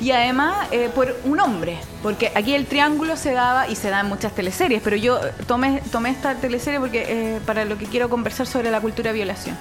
Y 0.00 0.10
además 0.10 0.68
eh, 0.70 0.90
por 0.94 1.16
un 1.24 1.40
hombre, 1.40 1.78
porque 2.02 2.30
aquí 2.34 2.54
el 2.54 2.66
triángulo 2.66 3.16
se 3.16 3.32
daba 3.32 3.68
y 3.68 3.76
se 3.76 3.88
da 3.88 4.00
en 4.00 4.06
muchas 4.06 4.34
teleseries, 4.34 4.82
pero 4.82 4.96
yo 4.96 5.20
tomé, 5.46 5.82
tomé 5.90 6.10
esta 6.10 6.34
teleserie 6.34 6.78
porque 6.80 7.06
eh, 7.08 7.40
para 7.46 7.64
lo 7.64 7.78
que 7.78 7.86
quiero 7.86 8.08
conversar 8.08 8.46
sobre 8.46 8.70
la 8.70 8.80
cultura 8.80 9.12
de 9.12 9.14
violación. 9.14 9.56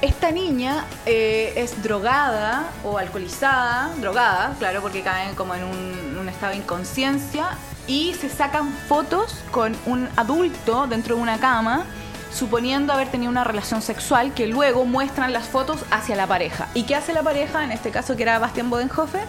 Esta 0.00 0.30
niña 0.30 0.84
eh, 1.06 1.54
es 1.56 1.82
drogada 1.82 2.64
o 2.84 2.98
alcoholizada, 2.98 3.90
drogada, 4.00 4.54
claro, 4.58 4.82
porque 4.82 5.00
caen 5.02 5.34
como 5.34 5.54
en 5.54 5.64
un, 5.64 6.18
un 6.20 6.28
estado 6.28 6.52
de 6.52 6.58
inconsciencia 6.58 7.56
y 7.86 8.14
se 8.14 8.28
sacan 8.28 8.70
fotos 8.88 9.36
con 9.50 9.74
un 9.86 10.08
adulto 10.16 10.86
dentro 10.86 11.16
de 11.16 11.22
una 11.22 11.38
cama 11.38 11.86
suponiendo 12.34 12.92
haber 12.92 13.08
tenido 13.08 13.30
una 13.30 13.44
relación 13.44 13.80
sexual 13.80 14.34
que 14.34 14.46
luego 14.46 14.84
muestran 14.84 15.32
las 15.32 15.46
fotos 15.48 15.84
hacia 15.90 16.16
la 16.16 16.26
pareja. 16.26 16.68
¿Y 16.74 16.82
qué 16.82 16.96
hace 16.96 17.12
la 17.12 17.22
pareja? 17.22 17.64
En 17.64 17.70
este 17.70 17.90
caso 17.90 18.16
que 18.16 18.24
era 18.24 18.38
Bastian 18.38 18.70
Bodenhofer, 18.70 19.24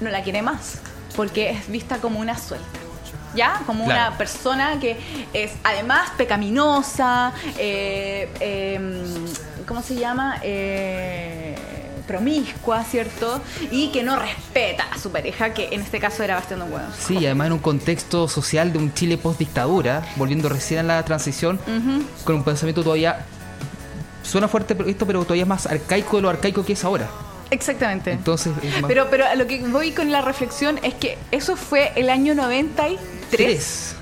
no 0.00 0.10
la 0.10 0.22
quiere 0.22 0.42
más, 0.42 0.78
porque 1.16 1.50
es 1.50 1.68
vista 1.68 1.98
como 1.98 2.20
una 2.20 2.38
suelta. 2.38 2.78
¿Ya? 3.34 3.62
Como 3.66 3.84
una 3.84 4.16
persona 4.16 4.78
que 4.78 4.96
es 5.32 5.54
además 5.64 6.10
pecaminosa, 6.16 7.32
eh, 7.58 8.32
em, 8.38 9.02
¿cómo 9.66 9.82
se 9.82 9.96
llama? 9.96 10.38
Eh, 10.40 11.56
promiscua, 12.06 12.84
¿cierto? 12.84 13.40
Y 13.70 13.90
que 13.90 14.02
no 14.02 14.16
respeta 14.16 14.84
a 14.92 14.98
su 14.98 15.10
pareja, 15.10 15.54
que 15.54 15.68
en 15.72 15.80
este 15.80 15.98
caso 16.00 16.22
era 16.22 16.34
Bastián 16.36 16.60
Bueno. 16.70 16.86
Sí, 16.98 17.16
además 17.24 17.48
en 17.48 17.52
un 17.54 17.58
contexto 17.58 18.28
social 18.28 18.72
de 18.72 18.78
un 18.78 18.92
Chile 18.94 19.18
post-dictadura, 19.18 20.06
volviendo 20.16 20.48
recién 20.48 20.80
a 20.80 20.82
la 20.82 21.04
transición, 21.04 21.58
con 22.24 22.36
un 22.36 22.44
pensamiento 22.44 22.82
todavía... 22.82 23.24
Suena 24.22 24.48
fuerte 24.48 24.74
esto, 24.86 25.06
pero 25.06 25.22
todavía 25.22 25.44
más 25.44 25.66
arcaico 25.66 26.16
de 26.16 26.22
lo 26.22 26.30
arcaico 26.30 26.64
que 26.64 26.72
es 26.72 26.82
ahora. 26.82 27.10
Exactamente. 27.50 28.12
Entonces, 28.12 28.54
pero, 28.86 29.08
pero 29.10 29.26
a 29.26 29.34
lo 29.34 29.46
que 29.46 29.58
voy 29.60 29.92
con 29.92 30.10
la 30.10 30.22
reflexión 30.22 30.80
es 30.82 30.94
que 30.94 31.18
eso 31.30 31.56
fue 31.56 31.92
el 31.94 32.08
año 32.08 32.34
93. 32.34 33.96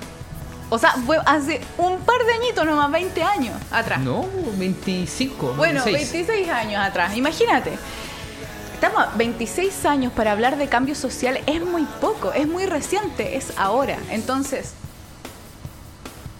O 0.73 0.79
sea, 0.79 0.93
fue 1.05 1.19
hace 1.27 1.61
un 1.77 1.99
par 1.99 2.17
de 2.25 2.33
añitos 2.33 2.65
nomás, 2.65 2.91
20 2.91 3.21
años 3.21 3.53
atrás. 3.69 3.99
No, 3.99 4.25
25. 4.57 5.53
Bueno, 5.53 5.83
26 5.85 6.49
años 6.49 6.83
atrás, 6.83 7.15
imagínate. 7.15 7.73
Estamos 8.73 9.03
a 9.03 9.11
26 9.15 9.85
años 9.85 10.11
para 10.13 10.31
hablar 10.31 10.57
de 10.57 10.67
cambio 10.67 10.95
social, 10.95 11.39
es 11.45 11.63
muy 11.63 11.83
poco, 12.01 12.33
es 12.33 12.47
muy 12.47 12.65
reciente, 12.65 13.37
es 13.37 13.53
ahora. 13.55 13.99
Entonces, 14.09 14.73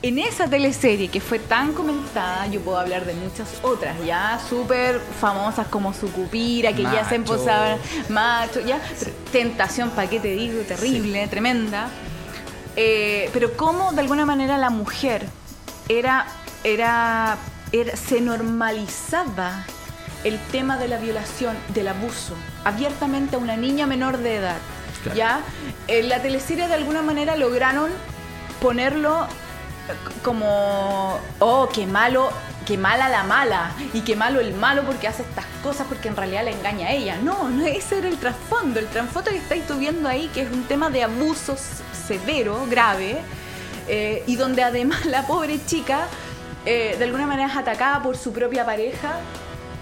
en 0.01 0.17
esa 0.17 0.47
teleserie 0.47 1.09
que 1.09 1.21
fue 1.21 1.37
tan 1.37 1.73
comentada, 1.73 2.47
yo 2.47 2.59
puedo 2.61 2.79
hablar 2.79 3.05
de 3.05 3.13
muchas 3.13 3.49
otras, 3.61 3.95
ya 4.03 4.39
súper 4.49 4.99
famosas 5.21 5.67
como 5.67 5.93
Sucupira, 5.93 6.73
que 6.73 6.81
ya 6.81 7.07
se 7.07 7.13
emposaban, 7.13 7.77
macho, 8.09 8.61
ya. 8.61 8.81
Tentación, 9.31 9.91
¿para 9.91 10.09
qué 10.09 10.19
te 10.19 10.29
digo? 10.29 10.59
Terrible, 10.63 11.27
tremenda. 11.27 11.87
Eh, 12.75 13.29
pero 13.33 13.55
cómo 13.55 13.91
de 13.93 14.01
alguna 14.01 14.25
manera 14.25 14.57
la 14.57 14.69
mujer 14.69 15.27
era, 15.89 16.25
era, 16.63 17.37
se 17.93 18.21
normalizaba 18.21 19.65
el 20.23 20.39
tema 20.51 20.77
de 20.77 20.87
la 20.87 20.97
violación, 20.97 21.57
del 21.69 21.89
abuso, 21.89 22.35
abiertamente 22.63 23.35
a 23.35 23.39
una 23.39 23.57
niña 23.57 23.85
menor 23.85 24.17
de 24.17 24.37
edad. 24.37 24.57
¿Ya? 25.13 25.41
En 25.87 26.07
la 26.07 26.21
teleserie 26.21 26.67
de 26.69 26.75
alguna 26.75 27.01
manera 27.01 27.35
lograron 27.35 27.91
ponerlo 28.61 29.27
como, 30.23 31.19
oh, 31.39 31.69
qué 31.73 31.85
malo, 31.85 32.31
qué 32.65 32.77
mala 32.77 33.09
la 33.09 33.23
mala, 33.23 33.71
y 33.93 34.01
qué 34.01 34.15
malo 34.15 34.39
el 34.39 34.53
malo 34.53 34.83
porque 34.83 35.07
hace 35.07 35.23
estas 35.23 35.45
cosas 35.61 35.87
porque 35.87 36.07
en 36.07 36.15
realidad 36.15 36.45
le 36.45 36.51
engaña 36.51 36.87
a 36.87 36.91
ella. 36.91 37.17
No, 37.21 37.49
no 37.49 37.65
ese 37.65 37.99
era 37.99 38.07
el 38.07 38.17
trasfondo. 38.17 38.79
El 38.79 38.87
trasfondo 38.87 39.31
que 39.31 39.37
estáis 39.37 39.63
viendo 39.77 40.07
ahí, 40.07 40.29
que 40.33 40.41
es 40.41 40.51
un 40.51 40.63
tema 40.63 40.89
de 40.89 41.03
abusos 41.03 41.59
severo, 42.07 42.65
grave, 42.69 43.17
eh, 43.87 44.23
y 44.27 44.35
donde 44.35 44.63
además 44.63 45.05
la 45.05 45.27
pobre 45.27 45.59
chica 45.65 46.07
eh, 46.65 46.95
de 46.97 47.03
alguna 47.03 47.27
manera 47.27 47.49
es 47.49 47.57
atacada 47.57 48.01
por 48.01 48.15
su 48.15 48.31
propia 48.31 48.65
pareja 48.65 49.19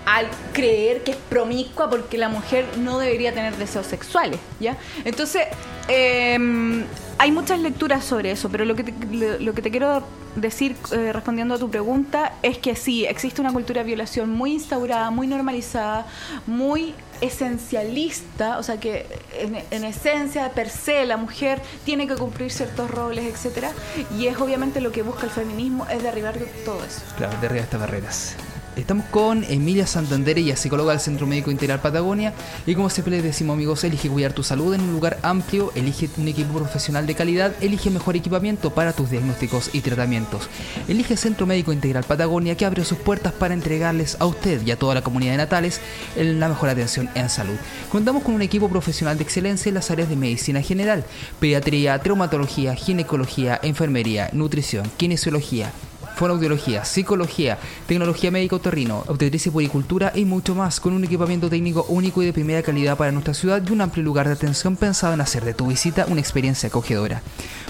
al 0.06 0.28
creer 0.54 1.04
que 1.04 1.12
es 1.12 1.18
promiscua 1.18 1.90
porque 1.90 2.18
la 2.18 2.30
mujer 2.30 2.66
no 2.78 3.00
debería 3.00 3.34
tener 3.34 3.56
deseos 3.58 3.88
sexuales, 3.88 4.40
¿ya? 4.60 4.78
Entonces, 5.06 5.44
em, 5.88 6.86
hay 7.18 7.32
muchas 7.32 7.60
lecturas 7.60 8.04
sobre 8.04 8.32
eso, 8.32 8.50
pero 8.50 8.66
lo 8.66 8.76
que 8.76 8.84
te, 8.84 9.40
lo 9.40 9.54
que 9.54 9.62
te 9.62 9.70
quiero 9.70 10.04
decir 10.36 10.76
eh, 10.92 11.12
respondiendo 11.12 11.56
a 11.56 11.58
tu 11.58 11.70
pregunta 11.70 12.34
es 12.42 12.58
que 12.58 12.76
sí, 12.76 13.06
existe 13.06 13.42
una 13.42 13.52
cultura 13.52 13.82
de 13.82 13.88
violación 13.88 14.30
muy 14.30 14.54
instaurada, 14.54 15.12
muy 15.12 15.28
normalizada, 15.28 16.06
muy 16.48 16.96
esencialista, 17.20 18.58
o 18.58 18.64
sea 18.64 18.80
que 18.80 19.06
en, 19.38 19.84
esencia, 19.84 20.50
per 20.52 20.70
se, 20.70 21.06
la 21.06 21.18
mujer 21.18 21.62
tiene 21.86 22.08
que 22.08 22.16
cumplir 22.16 22.52
ciertos 22.52 22.90
roles, 22.90 23.26
etcétera, 23.26 23.72
y 24.18 24.28
es 24.28 24.40
obviamente 24.40 24.82
lo 24.82 24.92
que 24.92 25.04
busca 25.04 25.26
el 25.26 25.32
feminismo, 25.32 25.86
es 25.88 26.02
derribar 26.02 26.40
todo 26.66 26.84
eso. 26.84 27.02
Claro, 27.18 27.38
derribar 27.40 27.66
estas 27.66 27.80
barreras. 27.80 28.36
Estamos 28.78 29.06
con 29.08 29.44
Emilia 29.44 29.86
Santander, 29.86 30.38
ella 30.38 30.56
psicóloga 30.56 30.94
del 30.94 31.02
Centro 31.02 31.28
Médico 31.28 31.52
Integral 31.52 31.82
Patagonia. 31.82 32.34
Y 32.66 32.74
como 32.74 32.90
siempre 32.90 33.16
les 33.16 33.24
decimos, 33.24 33.56
amigos, 33.56 33.84
elige 33.84 34.08
cuidar 34.08 34.32
tu 34.32 34.44
salud 34.44 34.74
en 34.74 34.80
un 34.80 34.94
lugar 34.94 35.20
amplio, 35.24 35.74
elige 35.76 36.10
un 36.18 36.30
equipo 36.30 36.58
profesional 36.58 37.06
de 37.06 37.14
calidad, 37.14 37.54
elige 37.60 37.90
mejor 37.90 38.16
equipamiento 38.16 38.70
para 38.70 38.94
tus 38.94 39.10
diagnósticos 39.10 39.72
y 39.74 39.82
tratamientos. 39.82 40.48
Elige 40.88 41.18
Centro 41.18 41.46
Médico 41.46 41.74
Integral 41.74 42.06
Patagonia 42.06 42.56
que 42.56 42.66
abre 42.66 42.86
sus 42.86 42.98
puertas 42.98 43.34
para 43.34 43.54
entregarles 43.54 44.16
a 44.22 44.26
usted 44.26 44.66
y 44.66 44.72
a 44.72 44.80
toda 44.80 44.96
la 44.96 45.02
comunidad 45.02 45.34
de 45.34 45.38
Natales 45.38 45.82
la 46.16 46.48
mejor 46.48 46.70
atención 46.70 47.10
en 47.14 47.30
salud. 47.30 47.58
Contamos 47.92 48.24
con 48.24 48.36
un 48.36 48.42
equipo 48.42 48.70
profesional 48.70 49.18
de 49.18 49.24
excelencia 49.24 49.70
en 49.70 49.76
las 49.76 49.92
áreas 49.92 50.08
de 50.08 50.16
medicina 50.16 50.62
general, 50.62 51.04
pediatría, 51.42 52.00
traumatología, 52.00 52.74
ginecología, 52.76 53.60
enfermería, 53.62 54.30
nutrición, 54.32 54.90
kinesiología 54.96 55.74
fonoaudiología, 56.22 56.86
psicología, 56.86 57.58
tecnología 57.88 58.30
médico 58.30 58.58
otorrino, 58.58 59.04
obstetricia 59.08 59.50
y 59.50 59.54
puricultura 59.54 60.12
y 60.14 60.26
mucho 60.26 60.54
más, 60.54 60.80
con 60.80 60.94
un 60.94 61.04
equipamiento 61.04 61.50
técnico 61.50 61.84
único 61.90 62.22
y 62.22 62.28
de 62.28 62.34
primera 62.34 62.62
calidad 62.62 62.96
para 62.96 63.12
nuestra 63.12 63.34
ciudad 63.34 63.64
y 63.68 63.72
un 63.72 63.82
amplio 63.82 64.04
lugar 64.04 64.28
de 64.28 64.34
atención 64.34 64.76
pensado 64.76 65.16
en 65.16 65.22
hacer 65.22 65.44
de 65.44 65.56
tu 65.56 65.66
visita 65.66 66.06
una 66.08 66.22
experiencia 66.22 66.70
acogedora. 66.70 67.24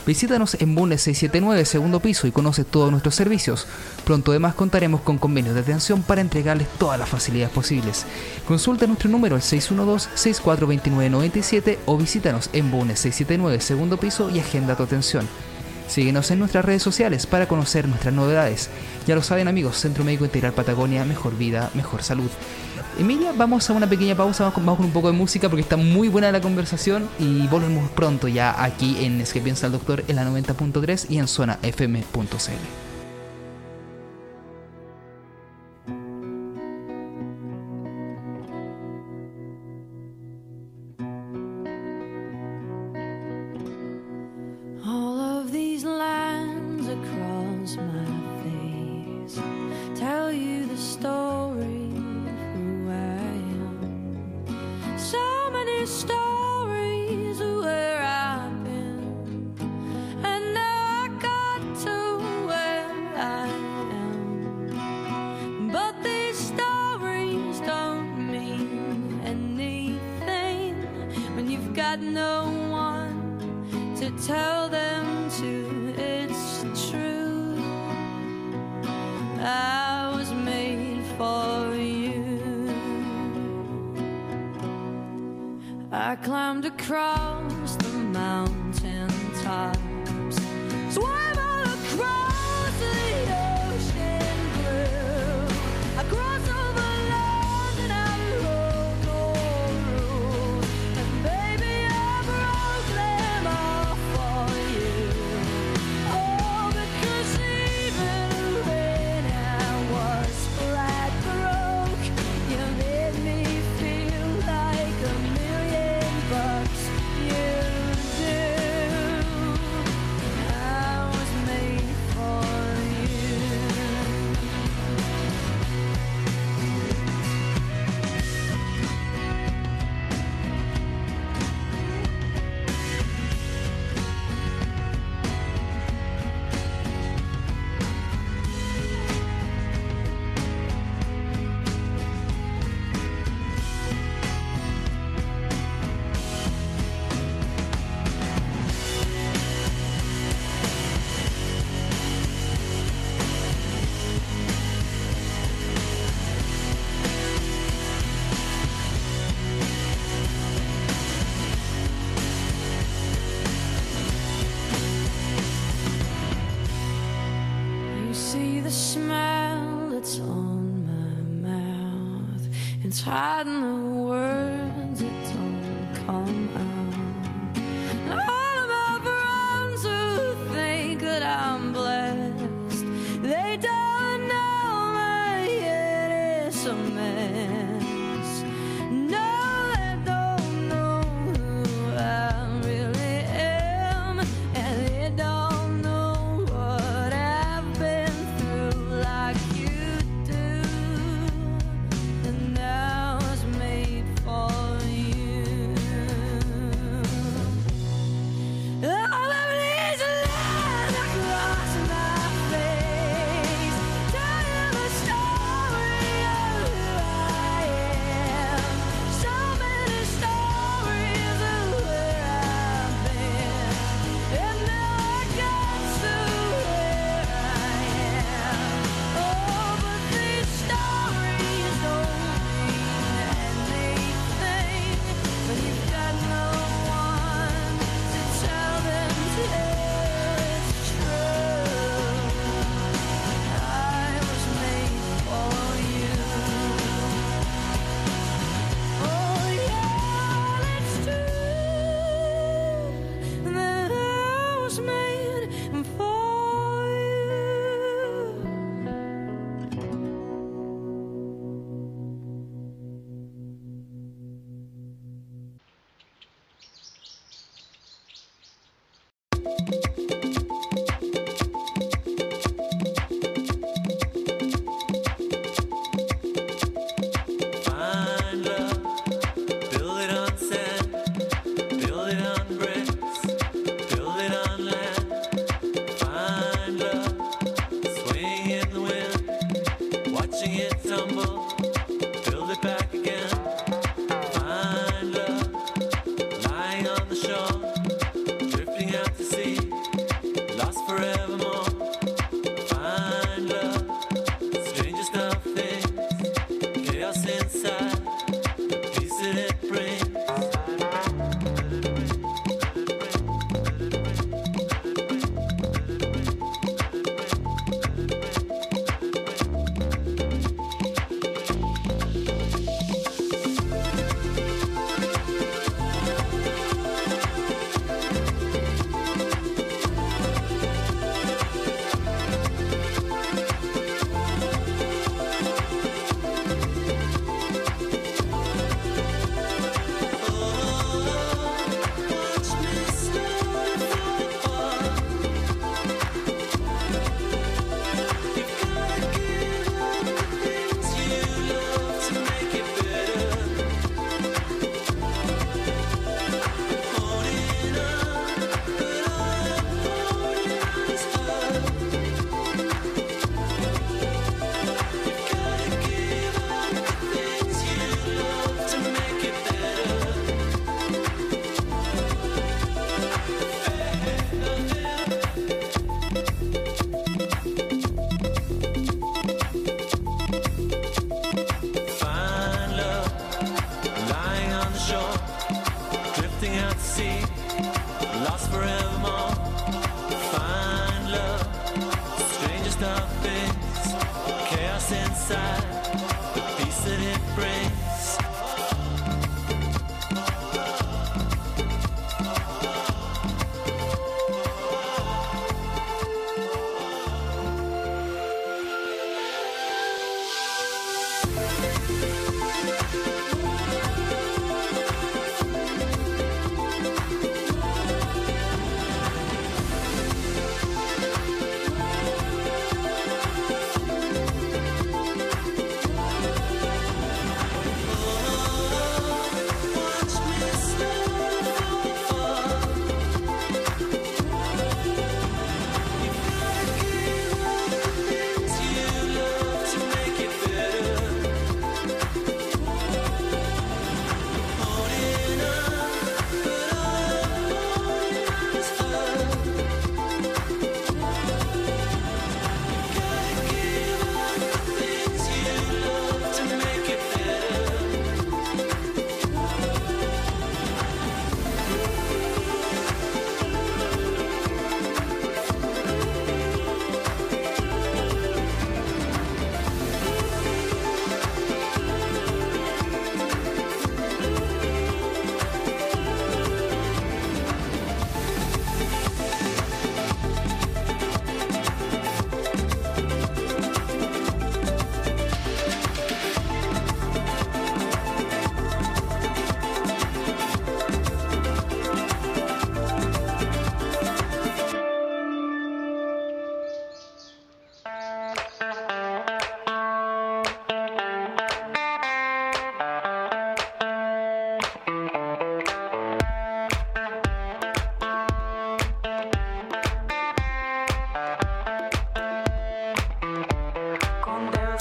Visítanos 0.06 0.58
en 0.60 0.76
Bundes 0.76 1.02
679, 1.04 1.64
segundo 1.64 2.02
piso, 2.02 2.28
y 2.28 2.34
conoce 2.34 2.66
todos 2.66 2.92
nuestros 2.92 3.16
servicios. 3.16 3.68
Pronto 4.04 4.32
además 4.32 4.54
contaremos 4.54 5.00
con 5.00 5.18
convenios 5.18 5.56
de 5.56 5.62
atención 5.62 6.04
para 6.04 6.20
entregarles 6.20 6.68
todas 6.78 7.00
las 7.00 7.08
facilidades 7.08 7.54
posibles. 7.54 8.06
Consulta 8.46 8.86
nuestro 8.86 9.10
número 9.10 9.36
al 9.36 9.42
612-642997 9.44 11.78
o 11.86 11.98
visítanos 11.98 12.50
en 12.52 12.70
Bundes 12.70 13.00
679, 13.00 13.62
segundo 13.62 13.96
piso 13.96 14.30
y 14.30 14.40
agenda 14.40 14.76
tu 14.76 14.84
atención. 14.84 15.26
Síguenos 15.92 16.32
en 16.32 16.40
nuestras 16.40 16.64
redes 16.64 16.82
sociales 16.82 17.26
para 17.28 17.50
conocer 17.50 17.86
nuestras 17.86 18.14
novedades. 18.14 18.70
Ya 19.08 19.14
lo 19.14 19.22
saben 19.22 19.50
amigos, 19.50 19.76
Centro 19.76 20.06
Médico 20.06 20.24
Integral 20.24 20.54
Patagonia, 20.54 21.04
mejor 21.04 21.38
vida, 21.38 21.70
mejor 21.74 22.02
salud. 22.02 22.30
Emilia, 22.98 23.34
vamos 23.36 23.70
a 23.70 23.74
una 23.74 23.90
pequeña 23.90 24.16
pausa, 24.16 24.46
vamos 24.46 24.78
con, 24.78 24.86
un 24.86 24.94
poco 24.94 25.12
de 25.12 25.18
música 25.18 25.50
porque 25.50 25.64
está 25.64 25.76
muy 25.76 26.08
buena 26.08 26.32
la 26.32 26.40
conversación 26.40 27.10
y 27.20 27.46
volvemos 27.48 27.90
pronto 27.90 28.30
ya 28.30 28.64
aquí 28.64 29.04
en 29.04 29.20
Es 29.20 29.34
que 29.34 29.42
piensa 29.42 29.66
el 29.66 29.74
doctor 29.74 30.06
en 30.08 30.16
la 30.16 30.24
90.3 30.24 31.08
y 31.10 31.18
en 31.18 31.28
zona 31.28 31.60
fm.cl. 31.62 32.91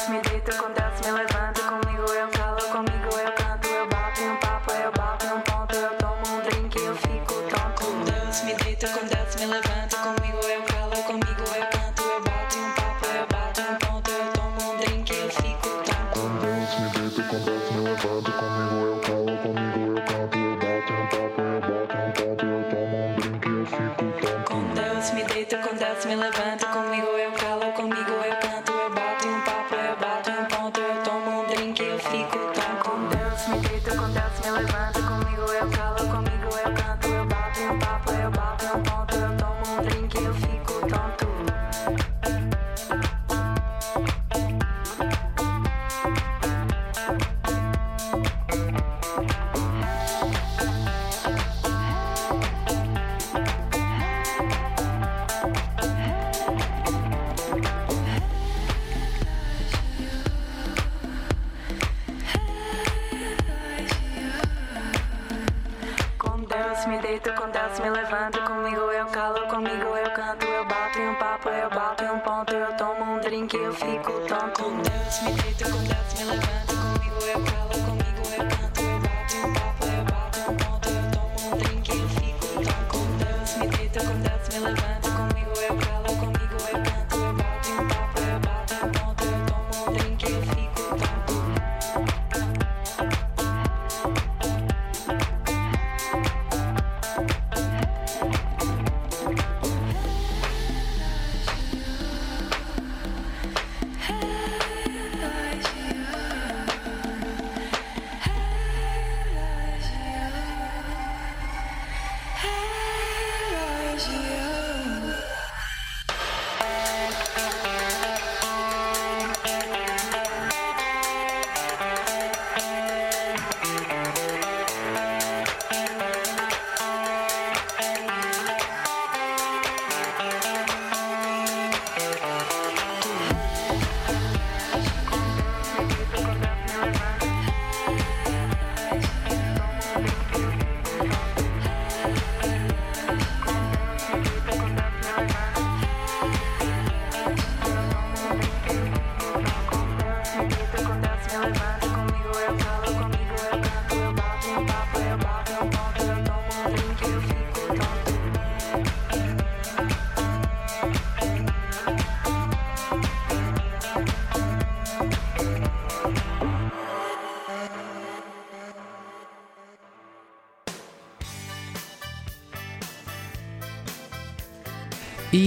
me 0.09 0.21
deito 0.23 0.57
com 0.57 0.73
Deus, 0.73 1.01
me 1.05 1.13
levanto 1.13 1.61
com 1.63 1.90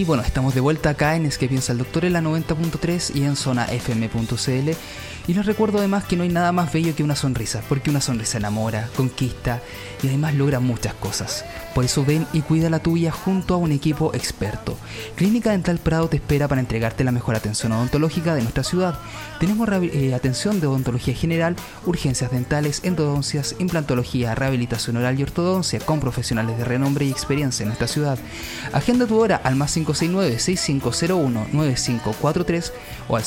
Y 0.04 0.06
bueno, 0.06 0.22
estamos 0.22 0.54
de 0.54 0.60
vuelta 0.60 0.89
acá 0.89 1.16
en 1.16 1.26
Es 1.26 1.38
que 1.38 1.47
piensa 1.47 1.72
el 1.72 1.78
doctor 1.78 2.04
en 2.04 2.12
la 2.12 2.20
90.3 2.20 3.16
y 3.16 3.24
en 3.24 3.38
zona 3.38 3.64
fm.cl. 3.72 4.72
Y 5.28 5.34
les 5.34 5.45
recuerdo 5.45 5.78
además 5.78 6.03
que 6.03 6.17
no 6.17 6.24
hay 6.24 6.30
nada 6.30 6.51
más 6.51 6.74
bello 6.74 6.93
que 6.95 7.03
una 7.03 7.15
sonrisa, 7.15 7.61
porque 7.69 7.89
una 7.89 8.01
sonrisa 8.01 8.38
enamora, 8.38 8.89
conquista 8.95 9.61
y 10.01 10.07
además 10.07 10.34
logra 10.36 10.59
muchas 10.59 10.93
cosas. 10.95 11.45
Por 11.74 11.86
eso 11.86 12.03
ven 12.03 12.28
y 12.34 12.41
cuida 12.41 12.69
la 12.69 12.80
tuya 12.80 13.09
junto 13.11 13.53
a 13.53 13.57
un 13.57 13.71
equipo 13.71 14.13
experto. 14.13 14.78
Clínica 15.15 15.51
Dental 15.51 15.80
Prado 15.80 16.09
te 16.09 16.17
espera 16.17 16.49
para 16.49 16.59
entregarte 16.59 17.05
la 17.05 17.11
mejor 17.11 17.36
atención 17.36 17.71
odontológica 17.71 18.36
de 18.36 18.41
nuestra 18.41 18.63
ciudad. 18.63 18.99
Tenemos 19.39 19.69
eh, 19.82 20.13
atención 20.13 20.59
de 20.59 20.67
odontología 20.67 21.15
general, 21.15 21.55
urgencias 21.86 22.32
dentales, 22.32 22.82
endodoncias, 22.84 23.55
implantología, 23.59 24.36
rehabilitación 24.36 24.97
oral 24.97 25.17
y 25.19 25.24
ortodoncia 25.24 25.80
con 25.80 26.01
profesionales 26.01 26.57
de 26.57 26.65
renombre 26.65 27.05
y 27.05 27.11
experiencia 27.11 27.63
en 27.63 27.69
nuestra 27.69 27.88
ciudad. 27.88 28.19
Agenda 28.74 29.07
tu 29.07 29.17
hora 29.19 29.38
al 29.38 29.55
más 29.55 29.78
569-6501-9543 29.78 32.71
o 33.07 33.15
al 33.15 33.24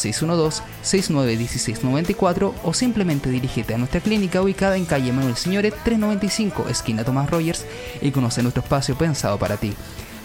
612-691694 1.86 2.52
o 2.64 2.74
simplemente 2.74 3.30
dirígete 3.30 3.74
a 3.74 3.78
nuestra 3.78 4.00
clínica 4.00 4.42
ubicada 4.42 4.76
en 4.76 4.84
calle 4.84 5.12
Manuel 5.12 5.36
Señores 5.36 5.74
395, 5.84 6.66
esquina 6.68 7.04
Tomás 7.04 7.30
Rogers 7.30 7.64
y 8.00 8.10
conoce 8.10 8.42
nuestro 8.42 8.62
espacio 8.62 8.96
pensado 8.96 9.38
para 9.38 9.56
ti. 9.56 9.74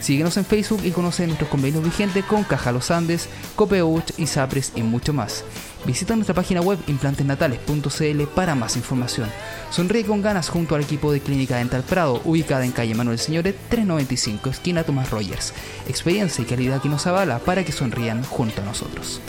Síguenos 0.01 0.36
en 0.38 0.45
Facebook 0.45 0.82
y 0.84 0.89
conoce 0.89 1.28
nuestros 1.28 1.49
convenios 1.49 1.84
vigentes 1.84 2.26
con 2.26 2.43
Caja 2.43 2.72
Los 2.72 2.89
Andes, 2.89 3.30
Copeuch, 3.55 4.18
Isapres 4.18 4.72
y 4.76 4.82
mucho 4.82 5.14
más. 5.14 5.43
Visita 5.86 6.16
nuestra 6.16 6.34
página 6.34 6.59
web 6.62 6.80
implantesnatales.cl 6.88 8.24
para 8.36 8.55
más 8.55 8.78
información. 8.78 9.30
Sonríe 9.70 10.03
con 10.03 10.24
ganas 10.24 10.49
junto 10.49 10.74
al 10.74 10.82
equipo 10.82 11.12
de 11.12 11.20
Clínica 11.20 11.57
Dental 11.57 11.84
Prado, 11.84 12.20
ubicada 12.26 12.66
en 12.66 12.72
calle 12.72 12.95
Manuel 12.95 13.20
Señores 13.20 13.53
395, 13.70 14.49
esquina 14.49 14.84
Tomás 14.84 15.12
Rogers. 15.12 15.53
Experiencia 15.88 16.41
y 16.41 16.45
calidad 16.45 16.82
que 16.82 16.89
nos 16.89 17.05
avala 17.05 17.38
para 17.38 17.64
que 17.64 17.72
sonrían 17.72 18.24
junto 18.24 18.62
a 18.62 18.66
nosotros. 18.66 19.22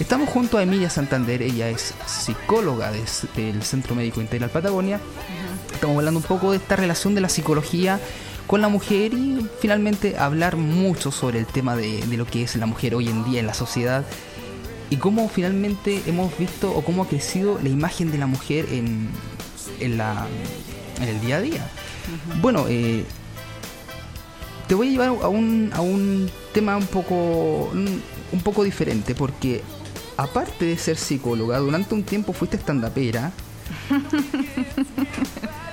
Estamos 0.00 0.30
junto 0.30 0.56
a 0.58 0.62
Emilia 0.62 0.88
Santander, 0.90 1.42
ella 1.42 1.68
es 1.68 1.94
psicóloga 2.06 2.90
des- 2.90 3.26
del 3.36 3.62
Centro 3.62 3.94
Médico 3.94 4.20
Integral 4.20 4.50
Patagonia. 4.50 4.98
Estamos 5.72 5.96
hablando 5.98 6.18
un 6.20 6.26
poco 6.26 6.50
de 6.52 6.56
esta 6.56 6.74
relación 6.76 7.14
de 7.14 7.20
la 7.20 7.28
psicología 7.28 8.00
con 8.46 8.60
la 8.62 8.68
mujer 8.68 9.12
y 9.12 9.46
finalmente 9.60 10.18
hablar 10.18 10.56
mucho 10.56 11.12
sobre 11.12 11.38
el 11.38 11.46
tema 11.46 11.76
de, 11.76 12.04
de 12.06 12.16
lo 12.16 12.24
que 12.26 12.42
es 12.42 12.56
la 12.56 12.66
mujer 12.66 12.94
hoy 12.94 13.08
en 13.08 13.24
día 13.24 13.40
en 13.40 13.46
la 13.46 13.54
sociedad 13.54 14.04
y 14.88 14.96
cómo 14.96 15.28
finalmente 15.28 16.02
hemos 16.06 16.36
visto 16.38 16.72
o 16.74 16.82
cómo 16.82 17.04
ha 17.04 17.06
crecido 17.08 17.60
la 17.62 17.68
imagen 17.68 18.10
de 18.10 18.18
la 18.18 18.26
mujer 18.26 18.66
en, 18.72 19.08
en, 19.80 19.98
la, 19.98 20.26
en 21.00 21.08
el 21.08 21.20
día 21.20 21.36
a 21.36 21.40
día. 21.40 21.70
Bueno, 22.40 22.64
eh, 22.68 23.04
te 24.66 24.74
voy 24.74 24.88
a 24.88 24.90
llevar 24.90 25.08
a 25.22 25.28
un, 25.28 25.70
a 25.74 25.80
un 25.82 26.28
tema 26.52 26.76
un 26.76 26.86
poco, 26.86 27.70
un 27.70 28.40
poco 28.42 28.64
diferente 28.64 29.14
porque 29.14 29.62
aparte 30.22 30.66
de 30.66 30.76
ser 30.76 30.96
psicóloga, 30.96 31.58
durante 31.58 31.94
un 31.94 32.02
tiempo 32.02 32.32
fuiste 32.32 32.56
estandapera. 32.56 33.32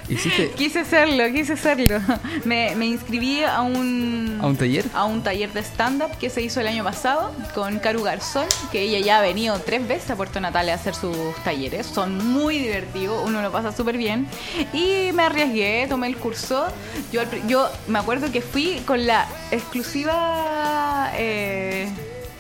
Hiciste 0.10 0.52
Quise 0.52 0.80
hacerlo, 0.80 1.26
quise 1.34 1.54
hacerlo. 1.54 2.00
Me, 2.46 2.74
me 2.78 2.86
inscribí 2.86 3.44
a 3.44 3.62
un, 3.62 4.40
a 4.42 4.48
un 4.48 4.56
taller. 4.56 4.86
a 4.94 5.04
un 5.04 5.22
taller 5.22 5.52
de 5.52 5.60
stand-up 5.62 6.18
que 6.18 6.30
se 6.30 6.42
hizo 6.42 6.62
el 6.62 6.68
año 6.68 6.82
pasado 6.82 7.34
con 7.54 7.78
Caru 7.80 8.04
Garzón, 8.04 8.46
que 8.72 8.84
ella 8.84 9.00
ya 9.00 9.18
ha 9.18 9.22
venido 9.22 9.60
tres 9.60 9.86
veces 9.86 10.12
a 10.12 10.16
Puerto 10.16 10.40
Natal 10.40 10.70
a 10.70 10.76
hacer 10.76 10.96
sus 10.96 11.36
talleres. 11.44 11.88
Son 11.88 12.26
muy 12.26 12.58
divertidos, 12.58 13.22
uno 13.26 13.42
lo 13.42 13.52
pasa 13.52 13.76
súper 13.76 13.98
bien. 13.98 14.28
Y 14.72 15.12
me 15.14 15.24
arriesgué, 15.24 15.88
tomé 15.90 16.08
el 16.08 16.16
curso. 16.16 16.68
Yo, 17.12 17.24
yo 17.48 17.70
me 17.88 18.00
acuerdo 18.00 18.32
que 18.32 18.42
fui 18.42 18.82
con 18.86 19.06
la 19.06 19.28
exclusiva... 19.52 21.12
eh, 21.16 21.90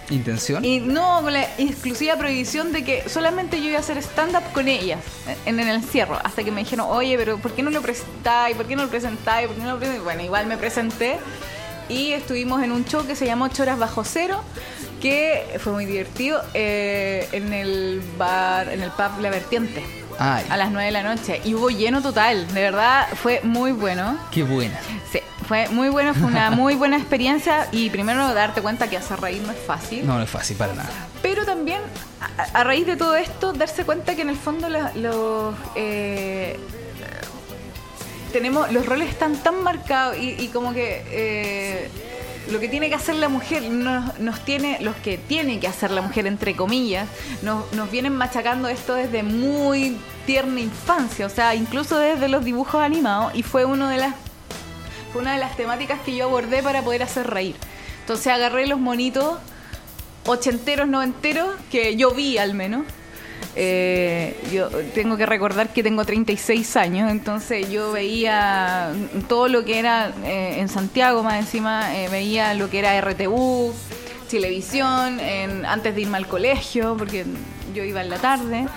¿Intención? 0.10 0.64
y 0.64 0.80
no, 0.80 1.22
con 1.22 1.34
la 1.34 1.44
exclusiva 1.58 2.16
prohibición 2.16 2.72
de 2.72 2.84
que 2.84 3.10
solamente 3.10 3.60
yo 3.62 3.68
iba 3.68 3.78
a 3.78 3.82
hacer 3.82 3.98
stand-up 3.98 4.44
con 4.54 4.68
ellas 4.68 5.00
en, 5.46 5.60
en 5.60 5.68
el 5.68 5.76
encierro. 5.76 6.18
Hasta 6.24 6.44
que 6.44 6.52
me 6.52 6.62
dijeron, 6.62 6.88
oye, 6.90 7.18
pero 7.18 7.38
¿por 7.38 7.52
qué 7.52 7.62
no 7.64 7.70
lo 7.70 7.82
presentáis? 7.82 8.56
¿Por 8.56 8.66
qué 8.66 8.76
no 8.76 8.84
lo 8.84 8.90
presentáis? 8.90 9.48
¿Por 9.48 9.56
qué 9.58 9.64
no 9.64 9.72
lo 9.74 9.78
presentáis? 9.78 10.04
Bueno, 10.04 10.24
igual 10.24 10.46
me 10.48 10.58
presenté 10.58 11.18
y 11.90 12.12
estuvimos 12.12 12.64
en 12.64 12.72
un 12.72 12.86
show 12.86 13.06
que 13.06 13.16
se 13.16 13.26
llamó 13.26 13.46
Ocho 13.46 13.64
Horas 13.64 13.80
Bajo 13.80 14.04
Cero, 14.04 14.42
que 15.02 15.58
fue 15.60 15.74
muy 15.74 15.86
divertido, 15.86 16.42
eh, 16.54 17.28
en 17.32 17.54
el 17.54 18.02
bar, 18.18 18.70
en 18.70 18.82
el 18.82 18.92
pub 18.92 19.20
La 19.22 19.30
Vertiente, 19.30 19.84
Ay, 20.20 20.46
a 20.50 20.58
las 20.58 20.72
9 20.72 20.86
de 20.86 20.92
la 20.92 21.04
noche. 21.04 21.42
Y 21.46 21.54
hubo 21.54 21.70
lleno 21.70 22.02
total, 22.02 22.48
de 22.54 22.62
verdad, 22.62 23.08
fue 23.16 23.40
muy 23.44 23.72
bueno. 23.72 24.18
qué 24.32 24.44
buena. 24.44 24.80
Sí, 25.12 25.20
fue 25.48 25.68
muy 25.70 25.90
bueno, 25.90 26.14
fue 26.14 26.26
una 26.28 26.52
muy 26.52 26.76
buena 26.76 26.98
experiencia 26.98 27.68
y 27.72 27.90
primero 27.90 28.34
darte 28.34 28.62
cuenta 28.62 28.90
que 28.90 28.98
hacer 28.98 29.20
reír 29.22 29.42
no 29.44 29.52
es 29.52 29.60
fácil. 29.60 30.06
No, 30.06 30.18
no 30.18 30.24
es 30.24 30.30
fácil 30.30 30.58
para 30.58 30.74
nada. 30.74 30.90
Pero 31.22 31.46
también, 31.46 31.82
a, 32.38 32.60
a 32.60 32.64
raíz 32.64 32.86
de 32.86 32.96
todo 32.98 33.16
esto, 33.16 33.54
darse 33.54 33.84
cuenta 33.86 34.16
que 34.16 34.22
en 34.24 34.30
el 34.30 34.36
fondo 34.38 34.68
la- 34.70 34.92
los 34.96 35.56
eh, 35.76 36.60
tenemos 38.34 38.72
los 38.72 38.86
roles 38.86 39.10
están 39.10 39.36
tan 39.38 39.64
marcados 39.64 40.18
y, 40.18 40.32
y 40.32 40.48
como 40.50 40.74
que 40.74 41.04
eh, 41.10 41.90
lo 42.52 42.60
que 42.60 42.68
tiene 42.70 42.90
que 42.90 42.96
hacer 42.96 43.16
la 43.16 43.30
mujer 43.30 43.64
nos, 43.64 44.20
nos 44.20 44.40
tiene, 44.42 44.78
los 44.82 44.96
que 44.98 45.18
tiene 45.18 45.60
que 45.60 45.68
hacer 45.68 45.92
la 45.92 46.02
mujer 46.02 46.28
entre 46.28 46.56
comillas, 46.56 47.08
nos, 47.42 47.72
nos 47.74 47.90
vienen 47.90 48.14
machacando 48.16 48.68
esto 48.68 48.94
desde 48.96 49.24
muy 49.24 49.98
tierna 50.26 50.60
infancia, 50.60 51.26
o 51.26 51.30
sea, 51.30 51.56
incluso 51.56 51.98
desde 51.98 52.28
los 52.28 52.44
dibujos 52.44 52.82
animados 52.82 53.34
y 53.36 53.44
fue 53.44 53.66
uno 53.66 53.88
de 53.88 53.98
las 53.98 54.14
fue 55.18 55.24
una 55.24 55.34
de 55.34 55.40
las 55.40 55.58
temáticas 55.58 56.00
que 56.02 56.16
yo 56.16 56.26
abordé 56.26 56.62
para 56.62 56.84
poder 56.84 57.02
hacer 57.02 57.26
reír. 57.26 57.56
Entonces 58.02 58.28
agarré 58.28 58.68
los 58.68 58.80
monitos 58.80 59.40
ochenteros, 60.28 60.88
noventeros, 60.88 61.56
que 61.72 61.96
yo 61.96 62.12
vi 62.12 62.38
al 62.38 62.54
menos, 62.54 62.84
Eh, 63.60 64.36
yo 64.54 64.70
tengo 64.94 65.18
que 65.18 65.26
recordar 65.26 65.74
que 65.74 65.82
tengo 65.82 66.06
36 66.06 66.76
años, 66.76 67.10
entonces 67.10 67.68
yo 67.72 67.92
veía 67.92 68.92
todo 69.28 69.48
lo 69.48 69.66
que 69.66 69.80
era 69.80 70.12
eh, 70.24 70.60
en 70.60 70.70
Santiago, 70.70 71.24
más 71.24 71.40
encima 71.40 71.96
eh, 71.98 72.08
veía 72.10 72.54
lo 72.54 72.70
que 72.70 72.78
era 72.78 72.96
RTU, 73.02 73.74
televisión, 74.30 75.20
en- 75.20 75.66
antes 75.66 75.96
de 75.96 76.02
irme 76.02 76.18
al 76.18 76.28
colegio, 76.28 76.96
porque 77.00 77.26
yo 77.74 77.84
iba 77.84 78.02
en 78.02 78.10
la 78.10 78.18
tarde. 78.20 78.68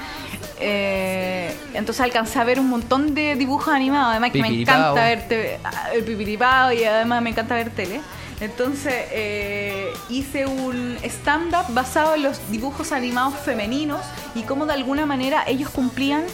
Eh, 0.60 1.54
entonces 1.74 2.00
alcancé 2.02 2.38
a 2.38 2.44
ver 2.44 2.60
un 2.60 2.68
montón 2.68 3.14
de 3.14 3.34
dibujos 3.34 3.72
animados, 3.74 4.10
además 4.10 4.30
que 4.32 4.38
me 4.42 4.48
encanta 4.62 5.04
ver 5.04 5.28
te- 5.28 5.58
el 5.94 6.04
pipiripao 6.04 6.72
y 6.72 6.84
además 6.84 7.22
me 7.22 7.30
encanta 7.30 7.54
ver 7.54 7.70
tele. 7.70 8.00
Entonces 8.40 8.94
eh, 9.10 9.88
hice 10.08 10.46
un 10.46 10.96
stand-up 11.02 11.64
basado 11.74 12.14
en 12.14 12.22
los 12.22 12.50
dibujos 12.50 12.92
animados 12.92 13.34
femeninos 13.44 14.00
y 14.34 14.42
cómo 14.42 14.64
de 14.66 14.72
alguna 14.74 15.04
manera 15.06 15.44
ellos 15.46 15.68
cumplían 15.70 16.24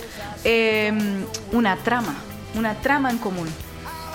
eh, 0.45 0.93
una 1.53 1.77
trama, 1.77 2.15
una 2.55 2.75
trama 2.75 3.11
en 3.11 3.19
común. 3.19 3.49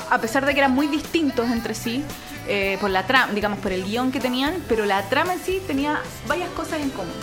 A 0.10 0.20
pesar 0.20 0.46
de 0.46 0.54
que 0.54 0.60
eran 0.60 0.72
muy 0.74 0.88
distintos 0.88 1.50
entre 1.50 1.74
sí, 1.74 2.04
eh, 2.48 2.78
por 2.82 2.90
la 2.90 3.08
trama, 3.08 3.32
digamos, 3.34 3.60
por 3.60 3.72
el 3.72 3.84
guion 3.86 4.12
que 4.12 4.20
tenían, 4.20 4.56
pero 4.68 4.86
la 4.86 5.04
trama 5.04 5.34
en 5.34 5.40
sí 5.40 5.62
tenía 5.68 6.00
varias 6.28 6.50
cosas 6.52 6.80
en 6.82 6.90
común. 6.90 7.14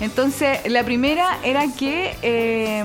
Entonces, 0.00 0.58
la 0.70 0.84
primera 0.84 1.38
era 1.42 1.64
que 1.72 2.14
eh, 2.22 2.84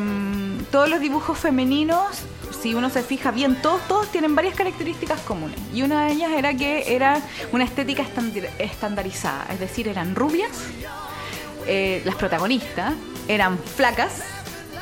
todos 0.72 0.90
los 0.90 1.02
dibujos 1.02 1.38
femeninos, 1.38 2.22
si 2.62 2.74
uno 2.74 2.90
se 2.90 3.04
fija 3.04 3.32
bien, 3.32 3.62
todos, 3.62 3.82
todos 3.88 4.12
tienen 4.12 4.36
varias 4.36 4.56
características 4.56 5.20
comunes. 5.22 5.60
Y 5.74 5.82
una 5.82 6.06
de 6.06 6.14
ellas 6.14 6.32
era 6.32 6.54
que 6.54 6.96
era 6.96 7.22
una 7.52 7.66
estética 7.66 8.06
estandarizada, 8.60 9.48
es 9.52 9.60
decir, 9.60 9.88
eran 9.88 10.16
rubias, 10.16 10.52
eh, 11.68 12.02
las 12.06 12.16
protagonistas, 12.16 12.94
eran 13.28 13.58
flacas 13.60 14.24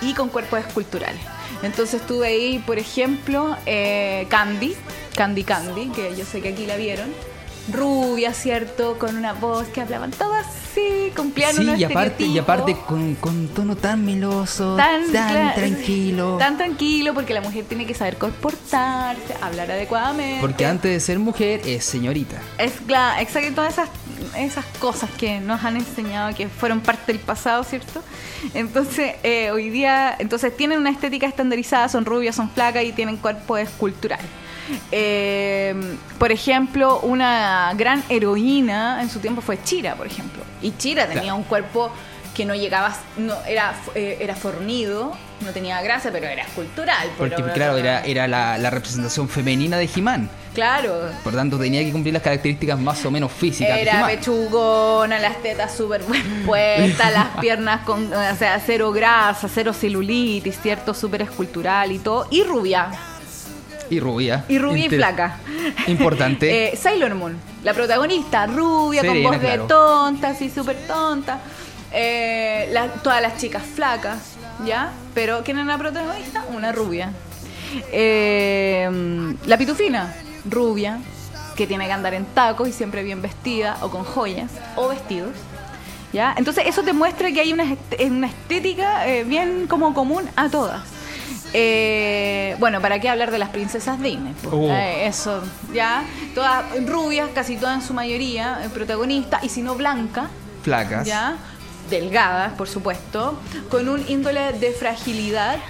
y 0.02 0.14
con 0.14 0.30
cuerpos 0.30 0.60
esculturales. 0.60 1.22
Entonces 1.64 2.06
tuve 2.06 2.28
ahí, 2.28 2.60
por 2.60 2.78
ejemplo, 2.78 3.58
eh, 3.66 4.28
Candy, 4.30 4.76
Candy 5.16 5.44
Candy, 5.44 5.90
que 5.90 6.16
yo 6.16 6.26
sé 6.26 6.42
que 6.42 6.50
aquí 6.50 6.66
la 6.66 6.78
vieron. 6.78 7.10
Rubia, 7.72 8.34
¿cierto? 8.34 8.98
Con 8.98 9.16
una 9.18 9.34
voz 9.34 9.68
que 9.68 9.82
hablaban 9.82 10.12
todas 10.12 10.46
así, 10.70 11.12
cumplían 11.16 11.56
Sí, 11.56 11.70
y 11.78 11.84
aparte, 11.84 12.24
y 12.24 12.38
aparte 12.38 12.76
con, 12.88 13.16
con 13.16 13.48
tono 13.50 13.76
tan 13.76 14.06
meloso, 14.06 14.76
Tan, 14.76 15.12
tranquilo. 15.12 16.38
Tan 16.38 16.58
tranquilo, 16.58 17.14
porque 17.14 17.34
la 17.34 17.42
mujer 17.42 17.66
tiene 17.66 17.86
que 17.86 17.94
saber 17.94 18.18
comportarse, 18.18 19.36
hablar 19.42 19.72
adecuadamente. 19.72 20.42
Porque 20.42 20.66
antes 20.66 20.92
de 20.92 21.00
ser 21.00 21.20
mujer 21.20 21.62
es 21.66 21.86
señorita. 21.86 22.42
Es 22.58 22.74
claro, 22.86 23.22
exacto, 23.22 23.54
todas 23.54 23.74
esas, 23.74 23.90
esas 24.38 24.66
cosas 24.80 25.10
que 25.12 25.40
nos 25.40 25.64
han 25.64 25.78
enseñado 25.78 26.34
que 26.36 26.48
fueron 26.48 26.82
parte 26.82 27.12
del 27.12 27.22
pasado, 27.22 27.64
¿cierto? 27.64 28.02
Entonces, 28.54 29.16
eh, 29.24 29.52
hoy 29.52 29.70
día, 29.70 30.16
entonces 30.20 30.56
tienen 30.56 30.80
una 30.80 30.90
estética 30.92 31.28
estandarizada, 31.28 31.90
son 31.90 32.06
rubias, 32.06 32.36
son 32.36 32.50
flacas 32.50 32.84
y 32.84 32.92
tienen 32.92 33.18
cuerpo 33.18 33.58
escultural. 33.58 34.20
Eh, 34.92 35.76
por 36.18 36.32
ejemplo, 36.32 37.00
una 37.02 37.72
gran 37.76 38.04
heroína 38.10 39.02
en 39.02 39.10
su 39.10 39.20
tiempo 39.20 39.42
fue 39.42 39.62
Chira, 39.64 39.96
por 39.96 40.08
ejemplo. 40.08 40.44
Y 40.62 40.72
Chira 40.78 41.06
tenía 41.08 41.22
Claro. 41.24 41.38
un 41.38 41.44
cuerpo 41.44 41.92
que 42.36 42.46
no 42.46 42.56
llegaba, 42.56 42.96
no, 43.18 43.34
era, 43.48 43.74
eh, 43.96 44.18
era 44.22 44.34
fornido, 44.34 45.12
no 45.42 45.52
tenía 45.52 45.82
grasa, 45.82 46.10
pero 46.12 46.26
era 46.28 46.44
escultural. 46.44 47.10
Porque, 47.18 47.36
pero- 47.36 47.54
claro, 47.54 47.78
era, 47.78 48.02
era 48.06 48.28
la, 48.28 48.58
la 48.58 48.70
representación 48.70 49.28
femenina 49.28 49.78
de 49.78 49.90
He-Man. 49.94 50.30
Claro, 50.54 51.10
Por 51.24 51.34
tanto, 51.34 51.58
tenía 51.60 51.84
que 51.84 51.92
cumplir 51.92 52.14
las 52.14 52.24
características 52.24 52.80
más 52.80 53.06
o 53.06 53.12
menos 53.12 53.32
físicas 53.32 53.78
Era 53.78 54.06
pechugona, 54.08 55.20
las 55.20 55.42
tetas 55.42 55.74
súper 55.76 56.02
bien 56.04 56.44
puestas, 56.46 57.14
las 57.14 57.28
piernas 57.40 57.82
con, 57.86 58.12
o 58.12 58.36
sea, 58.36 58.60
cero 58.66 58.92
grasa, 58.92 59.48
cero 59.54 59.74
celulitis, 59.74 60.60
¿cierto? 60.62 60.94
Súper 60.94 61.22
escultural 61.24 61.92
y 61.92 62.00
todo. 62.00 62.28
Y 62.32 62.44
rubia. 62.44 62.88
Y 63.90 64.00
rubia. 64.00 64.46
Y 64.48 64.58
rubia 64.60 64.86
y 64.86 64.90
flaca. 64.90 65.38
Importante. 65.88 66.70
Eh, 66.74 66.78
Sailor 66.78 67.16
Moon, 67.16 67.38
la 67.64 67.74
protagonista, 67.74 68.46
rubia, 68.48 69.02
Serena, 69.02 69.30
con 69.30 69.40
voz 69.40 69.42
de 69.42 69.58
tonta, 69.68 70.28
así 70.30 70.50
súper 70.50 70.78
tonta. 70.88 71.40
Eh, 71.92 72.70
la- 72.72 72.88
todas 72.88 73.22
las 73.22 73.38
chicas 73.38 73.64
flacas, 73.64 74.36
¿ya? 74.66 74.92
Pero 75.14 75.42
¿quién 75.44 75.58
es 75.60 75.66
la 75.66 75.78
protagonista? 75.78 76.46
Una 76.54 76.72
rubia. 76.72 77.12
Eh, 77.92 79.36
la 79.46 79.58
pitufina, 79.58 80.14
rubia, 80.50 81.00
que 81.56 81.68
tiene 81.68 81.86
que 81.88 81.92
andar 81.92 82.14
en 82.14 82.26
tacos 82.26 82.68
y 82.70 82.72
siempre 82.74 83.04
bien 83.04 83.22
vestida, 83.22 83.78
o 83.82 83.90
con 83.90 84.04
joyas, 84.04 84.52
o 84.76 84.88
vestidos. 84.90 85.32
¿Ya? 86.14 86.34
Entonces 86.38 86.64
eso 86.66 86.82
te 86.82 86.92
muestra 86.94 87.32
que 87.32 87.40
hay 87.42 87.54
una, 87.54 87.64
est- 87.72 88.02
una 88.10 88.28
estética 88.28 89.08
eh, 89.08 89.24
bien 89.24 89.68
como 89.68 89.94
común 89.94 90.24
a 90.36 90.50
todas. 90.50 90.82
Eh, 91.54 92.56
bueno, 92.60 92.82
¿para 92.82 93.00
qué 93.00 93.10
hablar 93.10 93.32
de 93.32 93.40
las 93.40 93.50
princesas 93.50 94.02
Disney? 94.02 94.34
pues? 94.44 94.54
Oh. 94.54 94.70
Eh, 94.70 95.08
eso, 95.08 95.42
ya. 95.74 96.04
Todas 96.36 96.66
rubias, 96.86 97.30
casi 97.34 97.58
todas 97.58 97.82
en 97.82 97.88
su 97.88 97.94
mayoría, 97.94 98.62
eh, 98.64 98.70
protagonistas, 98.70 99.44
y 99.44 99.50
si 99.50 99.62
no 99.62 99.76
blanca, 99.76 100.30
Flacas. 100.64 101.08
ya. 101.08 101.38
Delgadas, 101.90 102.54
por 102.54 102.68
supuesto, 102.68 103.40
con 103.70 103.90
un 103.90 104.04
índole 104.08 104.54
de 104.54 104.72
fragilidad. 104.72 105.58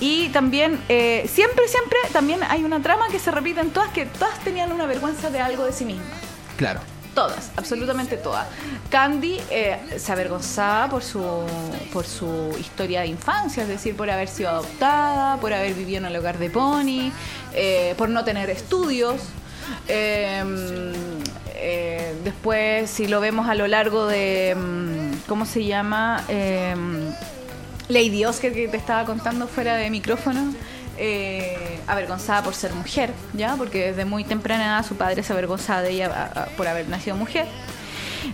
Y 0.00 0.30
también, 0.30 0.80
eh, 0.88 1.28
siempre, 1.30 1.68
siempre, 1.68 1.98
también 2.14 2.40
hay 2.48 2.64
una 2.64 2.80
trama 2.80 3.08
que 3.10 3.18
se 3.18 3.30
repite 3.30 3.60
en 3.60 3.70
todas, 3.70 3.90
que 3.90 4.06
todas 4.06 4.38
tenían 4.38 4.72
una 4.72 4.86
vergüenza 4.86 5.28
de 5.28 5.38
algo 5.38 5.66
de 5.66 5.72
sí 5.72 5.84
mismas. 5.84 6.06
Claro. 6.56 6.80
Todas, 7.18 7.50
absolutamente 7.56 8.16
todas. 8.16 8.46
Candy 8.90 9.40
eh, 9.50 9.76
se 9.96 10.12
avergonzaba 10.12 10.88
por 10.88 11.02
su, 11.02 11.20
por 11.92 12.06
su 12.06 12.54
historia 12.60 13.00
de 13.00 13.08
infancia, 13.08 13.64
es 13.64 13.68
decir, 13.68 13.96
por 13.96 14.08
haber 14.08 14.28
sido 14.28 14.50
adoptada, 14.50 15.36
por 15.38 15.52
haber 15.52 15.74
vivido 15.74 15.98
en 15.98 16.04
el 16.04 16.14
hogar 16.14 16.38
de 16.38 16.48
Pony, 16.48 17.10
eh, 17.54 17.94
por 17.98 18.08
no 18.08 18.22
tener 18.22 18.50
estudios. 18.50 19.20
Eh, 19.88 20.44
eh, 21.56 22.14
después, 22.22 22.88
si 22.88 23.08
lo 23.08 23.20
vemos 23.20 23.48
a 23.48 23.56
lo 23.56 23.66
largo 23.66 24.06
de, 24.06 24.54
mm, 24.56 25.26
¿cómo 25.26 25.44
se 25.44 25.64
llama? 25.64 26.22
Eh, 26.28 26.76
Lady 27.88 28.24
Oscar, 28.26 28.52
que 28.52 28.68
te 28.68 28.76
estaba 28.76 29.04
contando 29.04 29.48
fuera 29.48 29.74
de 29.74 29.90
micrófono, 29.90 30.54
eh, 30.98 31.80
avergonzada 31.86 32.42
por 32.42 32.54
ser 32.54 32.72
mujer, 32.74 33.12
¿ya? 33.34 33.54
Porque 33.56 33.88
desde 33.88 34.04
muy 34.04 34.24
temprana 34.24 34.64
edad 34.66 34.86
su 34.86 34.96
padre 34.96 35.22
se 35.22 35.32
avergonzaba 35.32 35.82
de 35.82 35.90
ella 35.90 36.48
por 36.56 36.66
haber 36.68 36.88
nacido 36.88 37.16
mujer. 37.16 37.46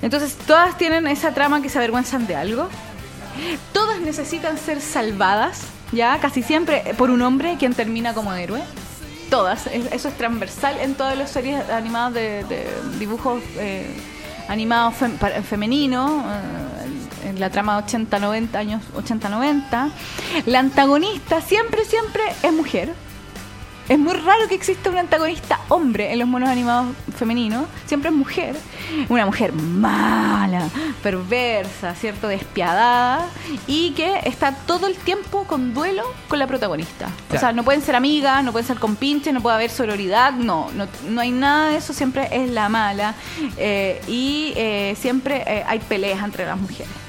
Entonces, 0.03 0.37
todas 0.47 0.77
tienen 0.79 1.07
esa 1.07 1.33
trama 1.35 1.62
que 1.62 1.69
se 1.69 1.79
avergüenzan 1.79 2.27
de 2.27 2.37
algo. 2.37 2.69
Todas 3.73 4.01
necesitan 4.01 4.59
ser 4.59 4.81
salvadas, 4.81 5.62
¿ya? 5.93 6.19
Casi 6.21 6.43
siempre 6.43 6.95
por 6.97 7.11
un 7.11 7.21
hombre 7.23 7.57
quien 7.59 7.75
termina 7.75 8.15
como 8.15 8.33
héroe. 8.33 8.62
Todas. 9.31 9.67
Es- 9.67 9.93
Eso 9.93 10.09
es 10.09 10.17
transversal 10.17 10.79
en 10.81 10.95
todas 10.95 11.17
las 11.19 11.31
series 11.31 11.69
animadas 11.71 12.15
de, 12.15 12.45
de 12.45 12.67
dibujos 12.99 13.43
eh, 13.59 13.87
animados 14.49 14.95
femeninos. 15.49 16.23
eh, 16.23 16.93
en 17.25 17.41
la 17.41 17.51
trama 17.51 17.79
80-90, 17.85 18.55
años 18.55 18.83
80-90. 18.97 19.91
La 20.47 20.59
antagonista 20.59 21.41
siempre, 21.41 21.85
siempre 21.85 22.22
es 22.43 22.53
mujer. 22.53 22.95
Es 23.89 23.99
muy 23.99 24.14
raro 24.14 24.49
que 24.49 24.55
exista 24.55 24.89
un 24.89 24.97
antagonista 24.97 25.61
hombre 25.68 26.11
en 26.11 26.18
los 26.18 26.27
monos 26.27 26.49
animados 26.49 26.97
femeninos. 27.16 27.66
Siempre 27.85 28.09
es 28.09 28.16
mujer. 28.16 28.57
Una 29.11 29.27
mujer 29.27 29.53
mala, 29.53 30.68
perversa, 31.03 31.95
¿cierto? 31.95 32.29
Despiadada. 32.29 33.27
Y 33.66 33.91
que 33.91 34.20
está 34.25 34.53
todo 34.66 34.87
el 34.87 34.97
tiempo 34.97 35.45
con 35.45 35.75
duelo 35.75 36.03
con 36.29 36.39
la 36.39 36.47
protagonista. 36.47 37.09
O 37.31 37.39
sea, 37.39 37.53
no 37.53 37.62
pueden 37.62 37.83
ser 37.83 37.95
amigas, 37.95 38.43
no 38.43 38.53
pueden 38.53 38.66
ser 38.66 38.79
compinches, 38.79 39.35
no 39.35 39.43
puede 39.43 39.57
haber 39.57 39.70
sororidad. 39.70 40.33
No, 40.33 40.70
no, 40.75 40.87
no 41.11 41.20
hay 41.20 41.31
nada 41.31 41.68
de 41.68 41.77
eso. 41.77 41.93
Siempre 41.93 42.29
es 42.33 42.49
la 42.51 42.70
mala. 42.70 43.14
Eh, 43.59 44.01
y 44.09 44.55
eh, 44.57 44.97
siempre 44.99 45.45
eh, 45.47 45.62
hay 45.66 45.79
peleas 45.81 46.25
entre 46.25 46.47
las 46.47 46.59
mujeres. 46.59 47.04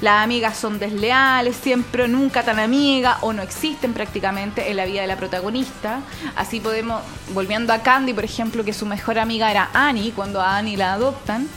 Las 0.00 0.22
amigas 0.24 0.56
son 0.56 0.78
desleales, 0.78 1.56
siempre, 1.56 2.08
nunca 2.08 2.42
tan 2.42 2.58
amigas 2.58 3.18
o 3.22 3.32
no 3.32 3.42
existen 3.42 3.92
prácticamente 3.94 4.70
en 4.70 4.76
la 4.76 4.84
vida 4.84 5.00
de 5.02 5.06
la 5.06 5.16
protagonista. 5.16 6.00
Así 6.36 6.60
podemos, 6.60 7.02
volviendo 7.32 7.72
a 7.72 7.78
Candy, 7.78 8.12
por 8.12 8.24
ejemplo, 8.24 8.64
que 8.64 8.72
su 8.72 8.86
mejor 8.86 9.18
amiga 9.18 9.50
era 9.50 9.70
Annie, 9.72 10.12
cuando 10.12 10.40
a 10.40 10.56
Annie 10.58 10.76
la 10.76 10.92
adoptan, 10.94 11.48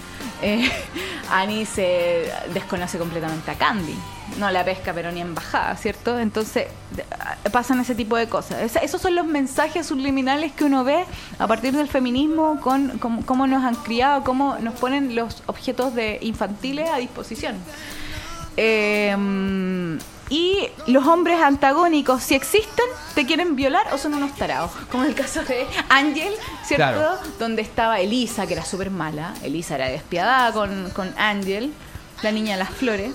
eh, 0.41 0.71
Annie 1.31 1.65
se 1.65 2.31
desconoce 2.53 2.97
completamente 2.97 3.51
a 3.51 3.55
Candy. 3.55 3.95
No 4.39 4.49
la 4.49 4.63
pesca, 4.63 4.93
pero 4.93 5.11
ni 5.11 5.19
en 5.19 5.35
bajada, 5.35 5.75
¿cierto? 5.75 6.17
Entonces 6.17 6.67
de- 6.91 7.49
pasan 7.51 7.81
ese 7.81 7.95
tipo 7.95 8.15
de 8.15 8.27
cosas. 8.29 8.61
Es- 8.61 8.81
esos 8.81 9.01
son 9.01 9.13
los 9.13 9.25
mensajes 9.25 9.85
subliminales 9.85 10.53
que 10.53 10.63
uno 10.63 10.85
ve 10.85 11.03
a 11.37 11.47
partir 11.47 11.75
del 11.75 11.89
feminismo, 11.89 12.59
con 12.61 12.97
cómo 13.25 13.45
nos 13.45 13.63
han 13.65 13.75
criado, 13.75 14.23
cómo 14.23 14.55
nos 14.59 14.73
ponen 14.75 15.15
los 15.15 15.43
objetos 15.47 15.93
de 15.95 16.17
infantiles 16.21 16.89
a 16.89 16.97
disposición. 16.97 17.55
Eh, 18.63 19.97
y 20.29 20.69
los 20.85 21.07
hombres 21.07 21.41
antagónicos, 21.41 22.21
si 22.21 22.35
existen, 22.35 22.85
te 23.15 23.25
quieren 23.25 23.55
violar 23.55 23.87
o 23.91 23.97
son 23.97 24.13
unos 24.13 24.35
tarados. 24.35 24.71
Como 24.91 25.03
el 25.03 25.15
caso 25.15 25.43
de 25.43 25.65
Ángel, 25.89 26.31
¿cierto? 26.63 26.85
Claro. 26.85 27.17
Donde 27.39 27.63
estaba 27.63 27.99
Elisa, 27.99 28.45
que 28.45 28.53
era 28.53 28.63
súper 28.63 28.91
mala. 28.91 29.33
Elisa 29.43 29.75
era 29.75 29.89
despiadada 29.89 30.53
con, 30.53 30.89
con 30.91 31.13
Ángel, 31.17 31.73
la 32.21 32.31
niña 32.31 32.53
de 32.53 32.59
las 32.59 32.69
flores. 32.69 33.13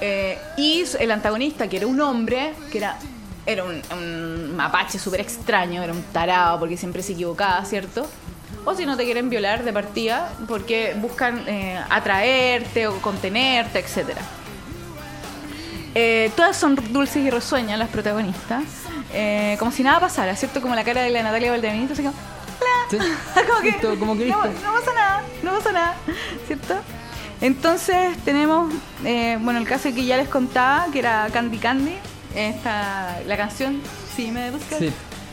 Eh, 0.00 0.38
y 0.56 0.82
el 0.98 1.10
antagonista, 1.10 1.68
que 1.68 1.76
era 1.76 1.86
un 1.86 2.00
hombre, 2.00 2.54
que 2.72 2.78
era, 2.78 2.98
era 3.44 3.62
un, 3.62 3.80
un 3.92 4.56
mapache 4.56 4.98
súper 4.98 5.20
extraño, 5.20 5.82
era 5.82 5.92
un 5.92 6.02
tarado 6.04 6.58
porque 6.58 6.76
siempre 6.76 7.02
se 7.02 7.12
equivocaba, 7.12 7.64
¿cierto? 7.66 8.08
O 8.64 8.74
si 8.74 8.86
no 8.86 8.96
te 8.96 9.04
quieren 9.04 9.30
violar 9.30 9.62
de 9.62 9.72
partida 9.72 10.32
porque 10.48 10.94
buscan 10.96 11.44
eh, 11.46 11.78
atraerte 11.90 12.88
o 12.88 13.00
contenerte, 13.00 13.78
etcétera. 13.78 14.20
Eh, 15.94 16.30
todas 16.36 16.56
son 16.56 16.76
dulces 16.92 17.24
y 17.24 17.30
risueñas 17.30 17.78
las 17.78 17.88
protagonistas. 17.88 18.62
Eh, 19.12 19.56
como 19.58 19.72
si 19.72 19.82
nada 19.82 20.00
pasara, 20.00 20.36
¿cierto? 20.36 20.60
Como 20.60 20.74
la 20.74 20.84
cara 20.84 21.02
de 21.02 21.10
la 21.10 21.22
Natalia 21.22 21.50
Valdebenito, 21.50 21.94
así 21.94 22.02
como... 22.02 22.14
Sí. 22.90 22.98
como 23.48 23.60
que, 23.60 23.98
como 23.98 24.16
que 24.16 24.26
no, 24.26 24.40
pasa 24.40 24.92
nada, 24.94 25.22
no 25.42 25.52
pasa 25.52 25.72
nada, 25.72 25.94
¿cierto? 26.46 26.74
Entonces 27.40 28.16
tenemos, 28.24 28.72
eh, 29.04 29.38
bueno, 29.40 29.58
el 29.60 29.66
caso 29.66 29.94
que 29.94 30.04
ya 30.04 30.16
les 30.16 30.28
contaba, 30.28 30.86
que 30.92 30.98
era 30.98 31.28
Candy 31.32 31.58
Candy, 31.58 31.96
esta, 32.34 33.20
la 33.26 33.36
canción, 33.36 33.80
si 34.14 34.30
me 34.30 34.50
buscas, 34.50 34.78
Sí. 34.78 34.92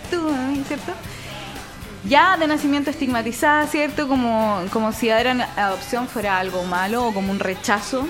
tú 0.10 0.30
a 0.30 0.48
mí, 0.48 0.64
¿cierto? 0.68 0.94
Ya 2.06 2.38
de 2.38 2.48
nacimiento 2.48 2.90
estigmatizada, 2.92 3.68
¿cierto? 3.68 4.08
Como, 4.08 4.64
como 4.72 4.94
si 4.94 5.10
dar 5.10 5.28
adopción 5.58 6.08
fuera 6.08 6.40
algo 6.40 6.64
malo 6.64 7.08
o 7.08 7.14
como 7.14 7.32
un 7.32 7.40
rechazo, 7.40 8.08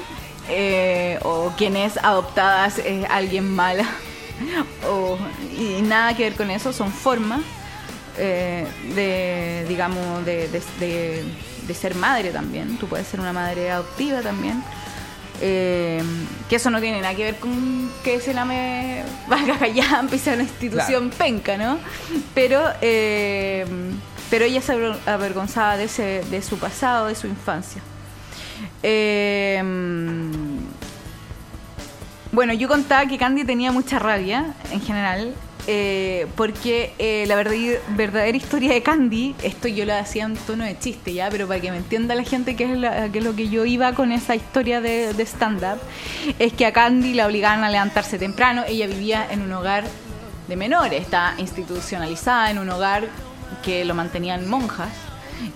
eh, 0.50 1.20
o 1.24 1.52
quien 1.58 1.76
es 1.76 1.98
adoptada 1.98 2.68
es, 2.68 2.82
alguien 3.10 3.54
mala, 3.56 3.86
o, 4.90 5.18
y 5.58 5.82
nada 5.82 6.16
que 6.16 6.24
ver 6.24 6.36
con 6.36 6.50
eso, 6.52 6.72
son 6.74 6.92
formas 6.92 7.42
eh, 8.18 8.66
de, 8.96 9.66
digamos, 9.68 10.26
de, 10.26 10.48
de- 10.48 10.62
de- 10.80 11.24
de 11.68 11.74
ser 11.74 11.96
madre 11.96 12.30
también. 12.32 12.78
Tú 12.78 12.88
puedes 12.88 13.08
ser 13.08 13.20
una 13.20 13.34
madre 13.34 13.70
adoptiva 13.72 14.22
también. 14.22 14.64
Eh, 15.40 16.02
que 16.50 16.56
eso 16.56 16.72
no 16.72 16.80
tiene 16.82 17.00
nada 17.02 17.14
que 17.14 17.24
ver 17.26 17.36
con 17.36 17.92
que 18.04 18.20
se 18.20 18.34
la 18.34 18.44
me 18.46 19.04
valga 19.28 19.60
callampa 19.60 20.16
y 20.16 20.20
sea 20.20 20.34
una 20.34 20.44
institución 20.44 21.10
penca, 21.12 21.58
¿no? 21.58 21.78
Pero, 22.34 22.64
eh, 22.82 23.66
pero 24.32 24.46
ella 24.46 24.62
se 24.62 24.74
aver- 24.74 24.98
avergonzaba 25.06 25.78
de, 25.78 25.84
ese, 25.84 26.24
de 26.32 26.42
su 26.42 26.58
pasado, 26.58 27.06
de 27.08 27.14
su 27.16 27.28
infancia. 27.28 27.82
Eh, 28.84 29.62
bueno, 32.32 32.54
yo 32.54 32.68
contaba 32.68 33.06
que 33.08 33.18
Candy 33.18 33.44
tenía 33.46 33.72
mucha 33.72 34.00
rabia 34.00 34.54
en 34.72 34.82
general, 34.82 35.34
eh, 35.66 36.28
porque 36.36 36.94
eh, 37.00 37.26
la 37.28 37.36
verdad- 37.36 37.80
verdadera 37.90 38.38
historia 38.38 38.72
de 38.74 38.82
Candy, 38.84 39.34
esto 39.44 39.68
yo 39.68 39.86
lo 39.86 39.94
hacía 39.96 40.26
en 40.26 40.36
tono 40.36 40.64
de 40.64 40.78
chiste 40.78 41.14
ya, 41.14 41.30
pero 41.30 41.48
para 41.48 41.60
que 41.60 41.72
me 41.72 41.78
entienda 41.78 42.16
la 42.16 42.24
gente 42.24 42.56
qué 42.56 42.66
es, 42.72 42.78
la- 42.78 43.10
qué 43.12 43.20
es 43.20 43.24
lo 43.24 43.36
que 43.36 43.50
yo 43.50 43.66
iba 43.66 43.94
con 43.94 44.12
esa 44.12 44.36
historia 44.36 44.82
de, 44.82 45.14
de 45.14 45.24
stand-up, 45.26 45.80
es 46.38 46.54
que 46.54 46.66
a 46.66 46.74
Candy 46.74 47.14
la 47.14 47.26
obligaban 47.28 47.64
a 47.64 47.70
levantarse 47.70 48.20
temprano, 48.20 48.64
ella 48.68 48.88
vivía 48.88 49.26
en 49.32 49.42
un 49.42 49.52
hogar 49.54 49.86
de 50.48 50.56
menores, 50.56 51.02
está 51.02 51.34
institucionalizada 51.38 52.52
en 52.52 52.60
un 52.60 52.70
hogar 52.70 53.08
que 53.64 53.84
lo 53.84 53.96
mantenían 53.96 54.48
monjas. 54.50 54.90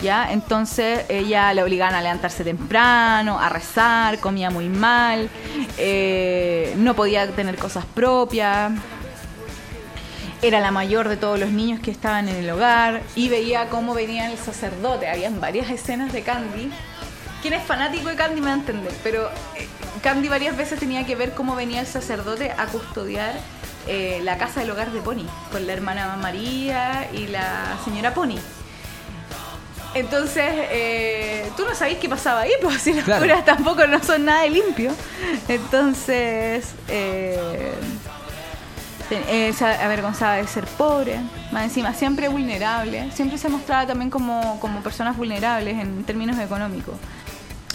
¿Ya? 0.02 0.32
Entonces 0.32 1.06
ella 1.10 1.54
la 1.54 1.64
obligaban 1.64 1.96
a 1.96 2.02
levantarse 2.02 2.44
temprano, 2.44 3.40
a 3.40 3.50
rezar, 3.50 4.20
comía 4.20 4.50
muy 4.50 4.70
mal, 4.70 5.30
eh, 5.78 6.74
no 6.78 6.96
podía 6.96 7.30
tener 7.32 7.58
cosas 7.58 7.86
propias, 7.86 8.72
era 10.42 10.60
la 10.60 10.72
mayor 10.72 11.08
de 11.08 11.18
todos 11.18 11.40
los 11.40 11.52
niños 11.52 11.80
que 11.82 11.92
estaban 11.92 12.28
en 12.28 12.36
el 12.36 12.50
hogar 12.50 13.04
y 13.16 13.30
veía 13.30 13.70
cómo 13.70 13.94
venía 13.94 14.32
el 14.32 14.38
sacerdote. 14.38 15.08
Habían 15.08 15.40
varias 15.40 15.70
escenas 15.70 16.12
de 16.14 16.24
Candy. 16.24 16.72
Quien 17.42 17.54
es 17.54 17.64
fanático 17.64 18.10
de 18.10 18.16
Candy 18.16 18.42
me 18.42 18.48
va 18.48 18.54
a 18.54 18.58
entender, 18.58 18.94
pero 19.04 19.28
eh, 19.56 19.68
Candy 20.02 20.30
varias 20.30 20.58
veces 20.58 20.80
tenía 20.80 21.06
que 21.06 21.16
ver 21.16 21.34
cómo 21.34 21.56
venía 21.56 21.82
el 21.82 21.88
sacerdote 21.88 22.52
a 22.58 22.66
custodiar 22.66 23.34
eh, 23.88 24.20
la 24.24 24.38
casa 24.38 24.62
del 24.62 24.72
hogar 24.72 24.92
de 24.92 25.02
Pony, 25.02 25.26
con 25.52 25.66
la 25.66 25.74
hermana 25.74 26.16
María 26.18 27.10
y 27.14 27.28
la 27.28 27.78
señora 27.84 28.14
Pony. 28.14 28.38
Entonces, 29.94 30.46
eh, 30.72 31.50
tú 31.58 31.66
no 31.66 31.76
sabías 31.76 32.00
qué 32.00 32.08
pasaba 32.08 32.42
ahí, 32.42 32.52
pues 32.62 32.82
si 32.82 32.94
los 32.94 33.04
Claro. 33.04 33.22
curas 33.24 33.44
tampoco 33.46 33.86
no 33.88 34.02
son 34.04 34.26
nada 34.26 34.44
de 34.44 34.50
limpio. 34.52 34.92
Entonces, 35.48 36.70
eh, 36.88 37.74
eh, 39.10 39.54
se 39.54 39.66
avergonzaba 39.66 40.36
de 40.36 40.48
ser 40.48 40.66
pobre, 40.66 41.20
más 41.52 41.64
encima, 41.66 41.94
siempre 41.94 42.30
vulnerable, 42.30 43.12
siempre 43.14 43.38
se 43.38 43.50
mostraba 43.50 43.86
también 43.86 44.10
como, 44.10 44.58
como 44.62 44.82
personas 44.82 45.18
vulnerables 45.18 45.78
en 45.78 46.04
términos 46.06 46.40
económicos. 46.40 46.96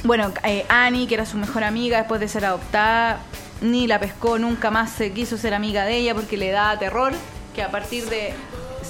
Bueno, 0.02 0.32
eh, 0.44 0.64
Annie, 0.70 1.06
que 1.06 1.14
era 1.14 1.26
su 1.26 1.36
mejor 1.36 1.64
amiga 1.64 1.98
después 1.98 2.20
de 2.20 2.28
ser 2.28 2.46
adoptada, 2.46 3.18
ni 3.60 3.86
la 3.86 3.98
pescó, 4.00 4.38
nunca 4.38 4.70
más 4.70 4.90
se 4.90 5.12
quiso 5.12 5.36
ser 5.36 5.52
amiga 5.52 5.84
de 5.84 5.96
ella 5.96 6.14
porque 6.14 6.36
le 6.38 6.50
daba 6.50 6.78
terror 6.78 7.12
que 7.54 7.62
a 7.62 7.70
partir 7.70 8.06
de 8.08 8.32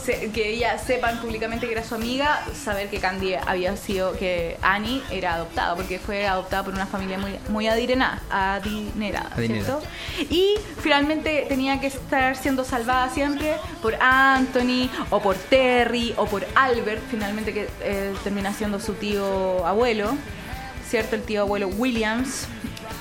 se- 0.04 0.30
que 0.32 0.50
ella 0.50 0.78
sepan 0.78 1.18
públicamente 1.20 1.66
que 1.66 1.72
era 1.72 1.82
su 1.84 1.94
amiga, 1.94 2.44
saber 2.64 2.88
que 2.90 2.98
Candy 2.98 3.34
había 3.34 3.76
sido, 3.76 4.12
que 4.18 4.56
Annie 4.62 5.02
era 5.10 5.34
adoptada, 5.34 5.74
porque 5.74 5.98
fue 5.98 6.26
adoptada 6.26 6.62
por 6.64 6.74
una 6.74 6.86
familia 6.86 7.18
muy, 7.18 7.36
muy 7.48 7.66
adinerada, 7.68 8.20
adinerada, 8.30 9.30
Adinerada. 9.34 9.80
¿cierto? 9.80 9.82
Y 10.30 10.54
finalmente 10.80 11.46
tenía 11.48 11.80
que 11.80 11.88
estar 11.88 12.36
siendo 12.36 12.64
salvada 12.64 13.08
siempre 13.10 13.54
por 13.82 13.94
Anthony, 14.00 14.88
o 15.10 15.20
por 15.20 15.36
Terry, 15.36 16.14
o 16.16 16.26
por 16.26 16.46
Albert, 16.54 17.02
finalmente 17.10 17.52
que 17.52 17.68
eh, 17.80 18.14
termina 18.22 18.52
siendo 18.52 18.78
su 18.80 18.94
tío 18.94 19.66
abuelo, 19.66 20.16
¿cierto? 20.88 21.16
El 21.16 21.22
tío 21.22 21.42
abuelo 21.42 21.68
Williams. 21.68 22.46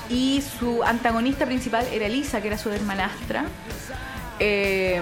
Y 0.08 0.42
su 0.60 0.84
antagonista 0.84 1.46
principal 1.46 1.84
era 1.92 2.06
Elisa, 2.06 2.40
que 2.40 2.46
era 2.48 2.58
su 2.58 2.70
hermanastra. 2.70 3.44
Eh, 4.38 5.00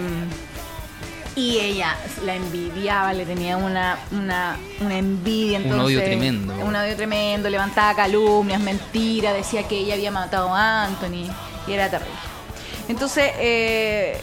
y 1.37 1.59
ella 1.59 1.97
la 2.25 2.37
envidiaba, 2.37 3.13
le 3.13 3.27
tenía 3.27 3.57
una, 3.57 3.99
una, 4.13 4.57
una 4.81 4.99
envidia. 4.99 5.59
Un 5.59 5.65
Entonces, 5.65 5.87
odio 5.87 6.05
tremendo. 6.05 6.55
Un 6.55 6.77
odio 6.77 6.97
tremendo, 6.97 7.51
levantaba 7.51 7.95
calumnias, 7.95 8.61
mentiras, 8.61 9.35
decía 9.35 9.67
que 9.67 9.79
ella 9.79 9.95
había 9.95 10.11
matado 10.11 10.55
a 10.55 10.85
Anthony 10.85 11.31
y 11.67 11.73
era 11.73 11.91
terrible. 11.91 12.15
Entonces, 12.89 13.33
eh, 13.39 14.21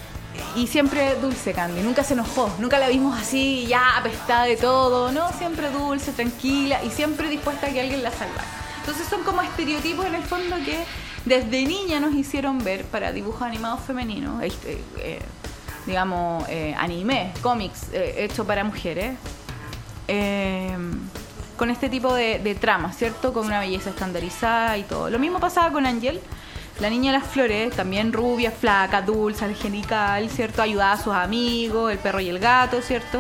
y 0.56 0.68
siempre 0.68 1.16
dulce 1.16 1.54
Candy, 1.54 1.82
nunca 1.82 2.04
se 2.04 2.14
enojó, 2.14 2.54
nunca 2.60 2.80
la 2.80 2.88
vimos 2.88 3.20
así 3.20 3.66
ya 3.68 3.98
apestada 3.98 4.46
de 4.46 4.56
todo, 4.56 5.12
¿no? 5.12 5.32
Siempre 5.34 5.70
dulce, 5.70 6.12
tranquila 6.12 6.84
y 6.84 6.90
siempre 6.90 7.30
dispuesta 7.30 7.68
a 7.68 7.70
que 7.72 7.82
alguien 7.82 8.04
la 8.04 8.12
salvara. 8.12 8.48
Entonces 8.80 9.08
son 9.08 9.24
como 9.24 9.42
estereotipos 9.42 10.06
en 10.06 10.16
el 10.16 10.24
fondo 10.24 10.56
que 10.66 10.84
desde 11.26 11.66
niña 11.66 12.00
nos 12.00 12.14
hicieron 12.14 12.64
ver 12.64 12.86
para 12.86 13.12
dibujos 13.12 13.42
animados 13.44 13.82
femeninos, 13.82 14.44
este, 14.44 14.82
eh, 14.98 15.20
digamos, 15.86 16.46
eh, 16.50 16.76
anime, 16.78 17.32
cómics 17.42 17.88
eh, 17.94 18.16
hecho 18.18 18.46
para 18.46 18.64
mujeres, 18.64 19.18
eh, 20.08 20.76
con 21.58 21.70
este 21.70 21.90
tipo 21.90 22.14
de, 22.14 22.40
de 22.40 22.56
tramas, 22.56 22.98
¿cierto? 22.98 23.34
Con 23.34 23.46
una 23.46 23.60
belleza 23.60 23.92
estandarizada 23.92 24.78
y 24.78 24.84
todo. 24.84 25.10
Lo 25.10 25.20
mismo 25.20 25.40
pasaba 25.40 25.72
con 25.72 25.86
Angel, 25.86 26.20
la 26.80 26.90
niña 26.90 27.12
de 27.12 27.20
las 27.20 27.28
flores, 27.28 27.76
también 27.76 28.12
rubia, 28.12 28.52
flaca, 28.52 29.02
dulce, 29.02 29.46
angelical, 29.46 30.30
¿cierto? 30.30 30.64
Ayudaba 30.64 30.94
a 30.94 30.98
sus 30.98 31.14
amigos, 31.14 31.92
el 31.92 32.00
perro 32.00 32.20
y 32.20 32.30
el 32.30 32.40
gato, 32.40 32.82
¿cierto? 32.82 33.20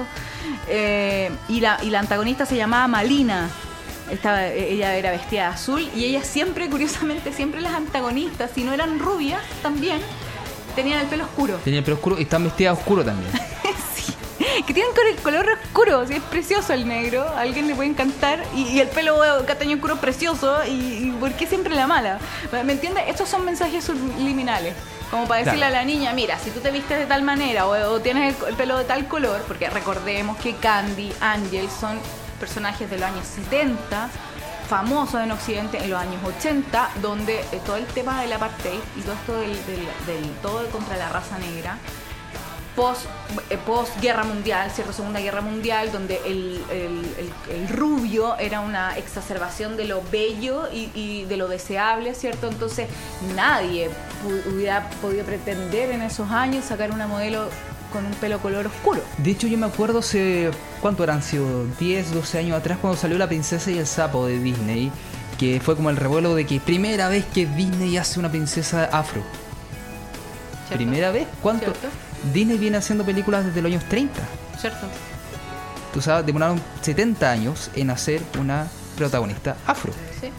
Eh, 0.68 1.30
y, 1.48 1.60
la, 1.60 1.78
y 1.84 1.92
la 1.92 2.00
antagonista 2.00 2.46
se 2.46 2.56
llamaba 2.56 2.88
Malina. 2.88 3.50
Estaba, 4.10 4.48
ella 4.48 4.96
era 4.96 5.12
vestida 5.12 5.42
de 5.42 5.54
azul 5.54 5.90
y 5.96 6.06
ella 6.06 6.24
siempre, 6.24 6.70
curiosamente, 6.70 7.32
siempre 7.32 7.62
las 7.62 7.74
antagonistas, 7.74 8.52
si 8.54 8.64
no 8.64 8.74
eran 8.74 9.00
rubias, 9.00 9.42
también 9.62 10.02
tenían 10.76 11.00
el 11.02 11.08
pelo 11.08 11.24
oscuro. 11.26 11.56
Tenía 11.64 11.80
el 11.80 11.86
pelo 11.86 11.96
oscuro 11.98 12.18
y 12.20 12.24
están 12.24 12.44
vestidas 12.44 12.78
oscuro 12.78 13.04
también. 13.04 13.32
Sí, 13.96 14.64
que 14.64 14.74
tienen 14.74 14.92
col- 14.94 15.22
color 15.22 15.46
oscuro, 15.64 16.08
sí, 16.08 16.16
es 16.16 16.22
precioso 16.24 16.74
el 16.74 16.88
negro, 16.88 17.22
a 17.28 17.42
alguien 17.42 17.68
le 17.68 17.76
puede 17.76 17.90
encantar, 17.90 18.44
y, 18.56 18.64
y 18.64 18.80
el 18.80 18.88
pelo 18.88 19.20
castaño 19.46 19.76
oscuro 19.76 19.98
precioso, 19.98 20.66
y, 20.66 20.72
y 20.72 21.16
¿por 21.20 21.32
qué 21.34 21.46
siempre 21.46 21.76
la 21.76 21.86
mala? 21.86 22.18
¿Me 22.66 22.74
entiendes? 22.74 23.04
Estos 23.08 23.30
son 23.30 23.46
mensajes 23.46 23.84
subliminales, 23.84 24.74
como 25.12 25.28
para 25.28 25.40
decirle 25.42 25.60
Claro. 25.60 25.76
a 25.76 25.80
la 25.80 25.86
niña, 25.86 26.14
mira, 26.14 26.40
si 26.40 26.50
tú 26.50 26.60
te 26.60 26.72
vistes 26.72 26.98
de 26.98 27.06
tal 27.06 27.22
manera 27.22 27.68
o, 27.68 27.94
o 27.94 28.00
tienes 28.00 28.36
el, 28.42 28.48
el 28.50 28.56
pelo 28.56 28.78
de 28.80 28.86
tal 28.86 29.08
color, 29.08 29.42
porque 29.48 29.70
recordemos 29.70 30.38
que 30.38 30.56
Candy, 30.56 31.14
Angel 31.22 31.68
son 31.70 32.00
personajes 32.40 32.90
de 32.90 32.98
los 32.98 33.06
años 33.08 33.26
70, 33.28 34.10
famosos 34.76 35.20
en 35.22 35.32
Occidente 35.34 35.80
en 35.84 35.90
los 35.90 36.00
años 36.00 36.22
80, 36.24 36.92
donde 37.02 37.42
eh, 37.42 37.60
todo 37.66 37.76
el 37.76 37.86
tema 37.88 38.22
del 38.22 38.32
apartheid 38.32 38.80
y 38.98 39.02
todo 39.02 39.14
esto 39.16 39.34
del, 39.38 39.52
del- 39.66 39.90
del 40.08 40.32
todo 40.42 40.66
contra 40.70 40.96
la 40.96 41.10
raza 41.10 41.38
negra 41.40 41.78
post, 42.74 43.06
eh, 43.50 43.58
post 43.66 44.00
guerra 44.02 44.24
mundial, 44.24 44.72
¿cierto? 44.72 44.94
Segunda 44.94 45.20
guerra 45.20 45.42
mundial, 45.42 45.92
donde 45.92 46.22
el, 46.26 46.64
el- 46.72 47.68
rubio 47.68 48.38
era 48.38 48.62
una 48.62 48.98
exacerbación 48.98 49.76
de 49.76 49.84
lo 49.86 50.02
bello 50.10 50.70
y, 50.72 50.90
y 50.96 51.26
de 51.26 51.36
lo 51.36 51.50
deseable, 51.50 52.16
¿cierto? 52.16 52.48
Entonces 52.48 52.88
nadie 53.36 53.90
hubiera 54.54 54.90
podido 55.02 55.26
pretender 55.26 55.92
en 55.92 56.02
esos 56.02 56.32
años 56.32 56.64
sacar 56.64 56.92
una 56.92 57.08
modelo 57.08 57.50
con 57.92 58.06
un 58.06 58.14
pelo 58.14 58.40
color 58.40 58.68
oscuro. 58.68 59.02
De 59.18 59.32
hecho, 59.32 59.48
yo 59.48 59.58
me 59.58 59.66
acuerdo 59.68 60.00
hace. 60.00 60.52
¿Cuánto 60.82 61.04
habrán 61.04 61.22
sido? 61.22 61.66
10, 61.80 62.14
12 62.14 62.40
años 62.40 62.58
atrás, 62.58 62.78
cuando 62.82 62.98
salió 63.00 63.18
La 63.18 63.28
Princesa 63.28 63.70
y 63.72 63.78
el 63.78 63.86
Sapo 63.88 64.26
de 64.26 64.40
Disney. 64.40 64.92
que 65.38 65.60
fue 65.60 65.76
como 65.76 65.90
el 65.90 65.98
revuelo 65.98 66.36
de 66.36 66.46
que 66.46 66.60
primera 66.60 67.10
vez 67.10 67.26
que 67.26 67.46
Disney 67.48 67.98
hace 67.98 68.20
una 68.20 68.30
princesa 68.30 68.86
afro. 68.86 69.24
¿Cierto? 70.68 70.76
Primera 70.78 71.12
vez. 71.12 71.28
¿Cuánto? 71.42 71.66
¿Cierto? 71.66 71.88
Disney 72.32 72.58
viene 72.58 72.78
haciendo 72.78 73.04
películas 73.04 73.46
desde 73.46 73.62
los 73.62 73.72
años 73.72 73.84
30. 73.86 74.22
¿Cierto? 74.60 74.88
Tú 75.94 76.02
sabes, 76.02 76.26
demoraron 76.26 76.62
70 76.82 77.30
años 77.30 77.72
en 77.76 77.90
hacer 77.90 78.22
una 78.40 78.68
protagonista 78.96 79.58
afro. 79.66 79.94
Sí. 80.20 80.30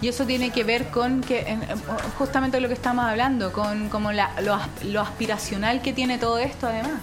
Y 0.00 0.08
eso 0.08 0.24
tiene 0.26 0.50
que 0.50 0.64
ver 0.64 0.88
con 0.88 1.20
que 1.20 1.40
en- 1.40 1.62
en- 1.62 1.78
justamente 2.18 2.60
lo 2.60 2.68
que 2.68 2.74
estamos 2.74 3.04
hablando, 3.04 3.52
con 3.52 3.88
como 3.88 4.12
la- 4.12 4.30
lo, 4.42 4.58
lo 4.84 5.00
aspiracional 5.00 5.82
que 5.82 5.92
tiene 5.92 6.18
todo 6.18 6.38
esto 6.38 6.66
además, 6.66 7.00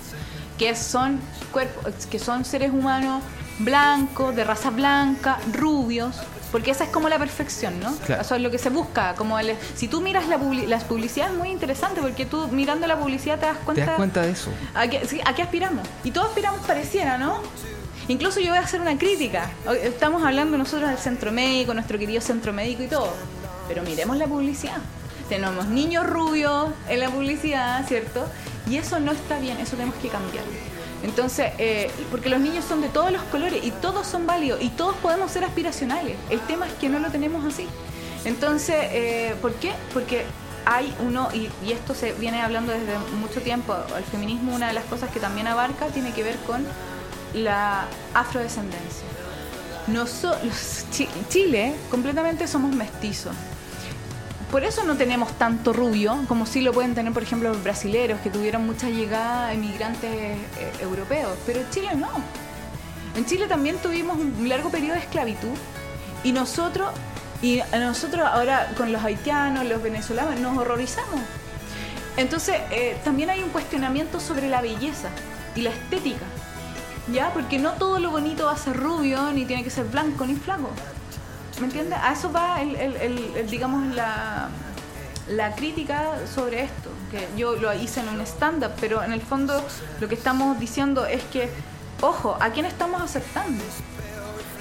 que 0.57 0.75
son 0.75 1.19
cuerpos, 1.51 2.05
que 2.07 2.19
son 2.19 2.45
seres 2.45 2.71
humanos 2.71 3.21
blancos, 3.59 4.35
de 4.35 4.43
raza 4.43 4.69
blanca, 4.71 5.37
rubios, 5.51 6.15
porque 6.51 6.71
esa 6.71 6.83
es 6.83 6.89
como 6.91 7.09
la 7.09 7.17
perfección, 7.17 7.79
¿no? 7.79 7.95
Claro. 8.05 8.21
Eso 8.21 8.35
es 8.35 8.41
lo 8.41 8.51
que 8.51 8.57
se 8.59 8.69
busca, 8.69 9.15
como 9.15 9.39
el- 9.39 9.55
si 9.75 9.87
tú 9.87 10.01
miras 10.01 10.27
la 10.27 10.37
publi- 10.37 10.67
las 10.67 10.83
publicidades 10.83 11.33
es 11.33 11.37
muy 11.39 11.49
interesante 11.49 12.01
porque 12.01 12.25
tú 12.25 12.47
mirando 12.49 12.85
la 12.87 12.97
publicidad 12.99 13.39
te 13.39 13.45
das 13.47 13.57
¿Te 13.57 13.63
cuenta 13.65 13.85
das 13.85 13.95
cuenta 13.95 14.21
de 14.21 14.31
eso? 14.31 14.51
¿A 14.75 14.87
qué, 14.87 15.05
sí, 15.07 15.19
¿a 15.25 15.33
qué 15.33 15.41
aspiramos? 15.43 15.87
Y 16.03 16.11
todos 16.11 16.27
aspiramos 16.27 16.61
pareciera, 16.65 17.17
¿no? 17.17 17.37
Incluso 18.07 18.41
yo 18.41 18.49
voy 18.49 18.57
a 18.57 18.61
hacer 18.61 18.81
una 18.81 18.97
crítica. 18.97 19.49
Estamos 19.81 20.23
hablando 20.23 20.57
nosotros 20.57 20.89
del 20.89 20.99
centro 20.99 21.31
médico, 21.31 21.73
nuestro 21.73 21.97
querido 21.97 22.19
centro 22.19 22.51
médico 22.51 22.83
y 22.83 22.87
todo. 22.87 23.13
Pero 23.67 23.81
miremos 23.83 24.17
la 24.17 24.27
publicidad. 24.27 24.77
Tenemos 25.29 25.67
niños 25.67 26.05
rubios 26.05 26.69
en 26.89 26.99
la 26.99 27.09
publicidad, 27.09 27.87
¿cierto? 27.87 28.25
Y 28.69 28.75
eso 28.75 28.99
no 28.99 29.13
está 29.13 29.39
bien, 29.39 29.57
eso 29.57 29.77
tenemos 29.77 29.95
que 30.01 30.09
cambiar. 30.09 30.43
Entonces, 31.03 31.53
eh, 31.57 31.91
porque 32.11 32.29
los 32.29 32.39
niños 32.39 32.65
son 32.65 32.81
de 32.81 32.89
todos 32.89 33.11
los 33.11 33.21
colores 33.23 33.63
y 33.63 33.71
todos 33.71 34.05
son 34.05 34.25
válidos 34.25 34.61
y 34.61 34.69
todos 34.69 34.95
podemos 34.97 35.31
ser 35.31 35.45
aspiracionales. 35.45 36.17
El 36.29 36.39
tema 36.41 36.67
es 36.67 36.73
que 36.73 36.89
no 36.89 36.99
lo 36.99 37.09
tenemos 37.09 37.45
así. 37.45 37.67
Entonces, 38.25 38.75
eh, 38.91 39.35
¿por 39.41 39.53
qué? 39.55 39.71
Porque 39.93 40.25
hay 40.65 40.93
uno, 40.99 41.29
y, 41.33 41.49
y 41.65 41.71
esto 41.71 41.93
se 41.93 42.13
viene 42.13 42.41
hablando 42.41 42.71
desde 42.73 42.97
mucho 43.19 43.41
tiempo, 43.41 43.75
el 43.97 44.03
feminismo, 44.03 44.55
una 44.55 44.67
de 44.67 44.73
las 44.73 44.85
cosas 44.85 45.09
que 45.09 45.19
también 45.19 45.47
abarca, 45.47 45.87
tiene 45.87 46.11
que 46.11 46.23
ver 46.23 46.37
con 46.47 46.65
la 47.33 47.85
afrodescendencia. 48.13 49.07
Noso- 49.87 50.37
los 50.43 50.85
Chi- 50.91 51.09
Chile 51.29 51.73
completamente 51.91 52.47
somos 52.47 52.73
mestizos. 52.75 53.35
Por 54.51 54.63
eso 54.63 54.83
no 54.83 54.95
tenemos 54.95 55.31
tanto 55.39 55.73
rubio, 55.73 56.25
como 56.27 56.45
sí 56.45 56.61
lo 56.61 56.73
pueden 56.73 56.93
tener, 56.93 57.11
por 57.11 57.23
ejemplo, 57.23 57.49
los 57.49 57.63
brasileros, 57.63 58.19
que 58.21 58.29
tuvieron 58.29 58.65
mucha 58.65 58.87
llegada 58.89 59.47
a 59.47 59.53
emigrantes 59.53 60.11
eh, 60.11 60.37
europeos. 60.79 61.31
Pero 61.45 61.59
en 61.61 61.69
Chile 61.71 61.89
no. 61.95 62.09
En 63.15 63.25
Chile 63.25 63.47
también 63.47 63.77
tuvimos 63.77 64.17
un 64.17 64.47
largo 64.47 64.69
periodo 64.69 64.93
de 64.93 64.99
esclavitud 65.01 65.55
y 66.23 66.31
nosotros, 66.31 66.91
y 67.41 67.61
nosotros 67.73 68.27
ahora 68.31 68.71
con 68.77 68.91
los 68.91 69.03
haitianos, 69.03 69.65
los 69.65 69.81
venezolanos, 69.81 70.39
nos 70.39 70.57
horrorizamos. 70.57 71.19
Entonces, 72.15 72.57
eh, 72.69 72.95
también 73.03 73.31
hay 73.31 73.41
un 73.41 73.49
cuestionamiento 73.49 74.19
sobre 74.19 74.47
la 74.49 74.61
belleza 74.61 75.09
y 75.55 75.61
la 75.61 75.71
estética. 75.71 76.25
¿Ya? 77.11 77.31
Porque 77.33 77.59
no 77.59 77.71
todo 77.73 77.99
lo 77.99 78.11
bonito 78.11 78.45
va 78.45 78.53
a 78.53 78.57
ser 78.57 78.77
rubio, 78.77 79.31
ni 79.33 79.45
tiene 79.45 79.63
que 79.63 79.69
ser 79.69 79.85
blanco, 79.85 80.25
ni 80.25 80.35
flaco. 80.35 80.69
¿Me 81.59 81.65
entiendes? 81.65 81.99
A 82.01 82.13
eso 82.13 82.31
va, 82.31 82.61
el, 82.61 82.75
el- 82.75 82.95
el- 83.35 83.49
digamos, 83.49 83.93
la, 83.93 84.49
la 85.27 85.53
crítica 85.55 86.13
sobre 86.33 86.63
esto. 86.63 86.89
Que 87.11 87.27
yo 87.37 87.55
lo 87.57 87.71
hice 87.73 87.99
en 87.99 88.09
un 88.09 88.21
stand-up, 88.21 88.71
pero 88.79 89.03
en 89.03 89.11
el 89.13 89.21
fondo 89.21 89.63
lo 89.99 90.07
que 90.07 90.15
estamos 90.15 90.59
diciendo 90.59 91.05
es 91.05 91.21
que, 91.25 91.49
ojo, 92.01 92.37
¿a 92.39 92.49
quién 92.49 92.65
estamos 92.65 93.01
aceptando? 93.01 93.63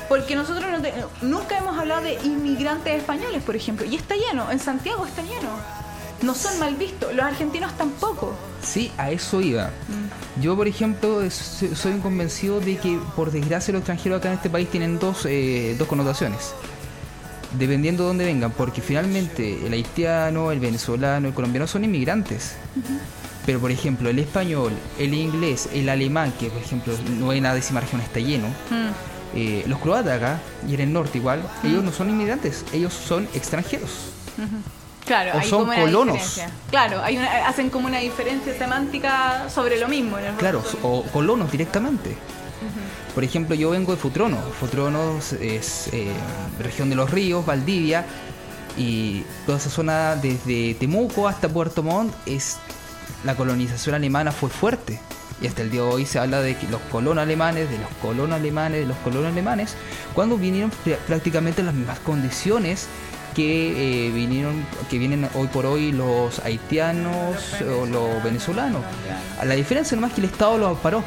Porque 0.09 0.37
nosotros 0.37 0.71
no 0.71 0.83
te- 0.83 0.93
nunca 1.23 1.57
hemos 1.57 1.79
hablado 1.79 2.03
de 2.03 2.15
inmigrantes 2.25 2.95
españoles, 2.99 3.43
por 3.43 3.57
ejemplo, 3.57 3.87
y 3.87 3.95
está 3.97 4.15
lleno, 4.17 4.51
en 4.51 4.59
Santiago 4.59 5.07
está 5.07 5.23
lleno. 5.23 5.49
No 6.23 6.35
son 6.35 6.59
mal 6.61 6.75
vistos, 6.77 7.13
los 7.15 7.25
argentinos 7.25 7.77
tampoco. 7.77 8.35
Sí, 8.63 8.93
a 8.97 9.11
eso 9.11 9.41
iba. 9.41 9.71
Yo, 10.41 10.57
por 10.57 10.69
ejemplo, 10.69 11.21
soy 11.31 11.93
un 11.93 12.01
convencido 12.01 12.61
de 12.61 12.77
que, 12.77 12.99
por 13.17 13.31
desgracia, 13.33 13.73
los 13.73 13.81
extranjeros 13.81 14.19
acá 14.21 14.29
en 14.29 14.35
este 14.35 14.49
país 14.51 14.69
tienen 14.71 14.99
dos, 14.99 15.27
eh, 15.27 15.75
dos 15.79 15.89
connotaciones. 15.89 16.55
Dependiendo 17.59 18.05
de 18.05 18.09
dónde 18.09 18.25
vengan, 18.25 18.51
porque 18.53 18.81
finalmente 18.81 19.67
el 19.67 19.73
haitiano, 19.73 20.53
el 20.53 20.61
venezolano, 20.61 21.29
el 21.29 21.35
colombiano 21.35 21.67
son 21.67 21.85
inmigrantes. 21.85 22.53
Pero, 23.45 23.59
por 23.59 23.71
ejemplo, 23.73 24.09
el 24.09 24.19
español, 24.21 24.73
el 24.99 25.13
inglés, 25.13 25.69
el 25.75 25.89
alemán, 25.89 26.33
que 26.39 26.49
por 26.49 26.63
ejemplo 26.63 26.95
no 27.19 27.33
en 27.33 27.43
la 27.43 27.55
décima 27.55 27.81
región 27.81 28.01
está 28.01 28.21
lleno, 28.21 28.47
Mm. 28.71 28.89
eh, 29.35 29.65
los 29.67 29.81
croatas 29.81 30.17
acá, 30.17 30.41
y 30.69 30.75
en 30.75 30.81
el 30.83 30.93
norte 30.93 31.19
igual, 31.19 31.43
ellos 31.65 31.83
no 31.83 31.91
son 31.93 32.09
inmigrantes, 32.09 32.65
ellos 32.73 32.93
son 32.95 33.25
extranjeros. 33.35 33.91
Claro, 35.13 35.33
O 35.35 35.41
hay 35.41 35.49
son 35.51 35.59
como 35.61 35.73
una 35.73 35.81
colonos. 35.83 36.15
diferencia. 36.15 36.51
Claro, 36.71 37.03
hay 37.03 37.19
una- 37.19 37.47
hacen 37.47 37.69
como 37.69 37.87
una 37.87 37.99
diferencia 37.99 38.57
semántica 38.57 39.47
sobre 39.51 39.79
lo 39.79 39.87
mismo. 39.87 40.19
en 40.19 40.25
el 40.25 40.35
Claro, 40.37 40.63
o 40.83 41.03
colonos 41.13 41.53
directamente. 41.53 42.17
Por 43.15 43.23
ejemplo, 43.23 43.55
yo 43.55 43.69
vengo 43.71 43.93
de 43.93 43.99
Futrono. 43.99 44.39
Futrono 44.59 45.19
es 45.39 45.89
eh, 45.93 46.11
región 46.61 46.89
de 46.89 46.97
los 46.97 47.11
ríos, 47.11 47.45
Valdivia, 47.45 48.07
y 48.79 49.23
toda 49.45 49.59
esa 49.59 49.69
zona 49.69 50.17
desde 50.17 50.73
Temuco 50.81 51.29
hasta 51.29 51.47
Puerto 51.47 51.83
Montt 51.83 52.15
es 52.25 52.57
la 53.23 53.35
colonización 53.35 53.95
alemana 53.95 54.33
fue 54.33 54.49
fuerte. 54.49 54.99
Y 55.43 55.47
hasta 55.47 55.61
el 55.61 55.71
día 55.71 55.83
de 55.83 55.89
hoy 55.89 56.07
se 56.07 56.21
habla 56.21 56.41
de 56.41 56.57
que 56.57 56.67
los 56.69 56.81
colonos 56.91 57.21
alemanes, 57.21 57.69
de 57.69 57.77
los 57.77 57.91
colonos 58.01 58.35
alemanes, 58.37 58.81
de 58.81 58.87
los 58.87 58.97
colonos 58.99 59.27
alemanes, 59.31 59.75
cuando 60.15 60.39
vinieron 60.39 60.71
pr- 60.87 60.97
prácticamente 61.07 61.61
en 61.61 61.67
las 61.67 61.75
mismas 61.75 61.99
condiciones 61.99 62.87
que 63.35 64.07
eh, 64.07 64.11
vinieron, 64.11 64.65
que 64.91 64.99
vienen 64.99 65.29
hoy 65.35 65.49
por 65.49 65.67
hoy 65.67 65.93
los 65.93 66.39
haitianos 66.41 67.37
o 67.63 67.87
los 67.87 68.23
venezolanos. 68.23 68.83
La 69.45 69.55
diferencia 69.55 69.95
nomás 69.95 70.11
es 70.11 70.15
que 70.17 70.21
el 70.23 70.27
Estado 70.27 70.59
los 70.59 70.79
paró. 70.79 71.03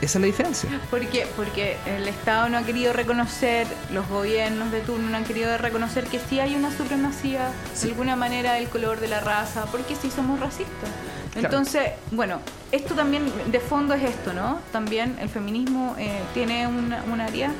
Esa 0.00 0.18
es 0.18 0.20
la 0.20 0.26
diferencia. 0.26 0.68
¿Por 0.90 1.06
qué? 1.06 1.28
Porque 1.36 1.76
el 1.86 2.08
Estado 2.08 2.48
no 2.48 2.58
ha 2.58 2.62
querido 2.64 2.92
reconocer, 2.92 3.68
los 3.92 4.08
gobiernos 4.08 4.72
de 4.72 4.80
turno 4.80 5.08
no 5.08 5.16
han 5.16 5.22
querido 5.22 5.56
reconocer 5.58 6.06
que 6.06 6.18
sí 6.18 6.40
hay 6.40 6.56
una 6.56 6.76
supremacía, 6.76 7.52
de 7.80 7.88
alguna 7.88 8.16
manera, 8.16 8.54
del 8.54 8.68
color 8.68 8.98
de 8.98 9.06
la 9.06 9.20
raza, 9.20 9.66
porque 9.66 9.94
sí 9.94 10.10
somos 10.10 10.40
racistas. 10.40 10.90
Claro. 11.32 11.46
Entonces, 11.46 11.92
bueno, 12.10 12.40
esto 12.72 12.94
también 12.94 13.30
de 13.46 13.60
fondo 13.60 13.94
es 13.94 14.02
esto, 14.02 14.32
¿no? 14.32 14.58
También 14.72 15.16
el 15.20 15.28
feminismo 15.28 15.94
eh, 15.96 16.20
tiene 16.34 16.66
un 16.66 17.20
área. 17.20 17.52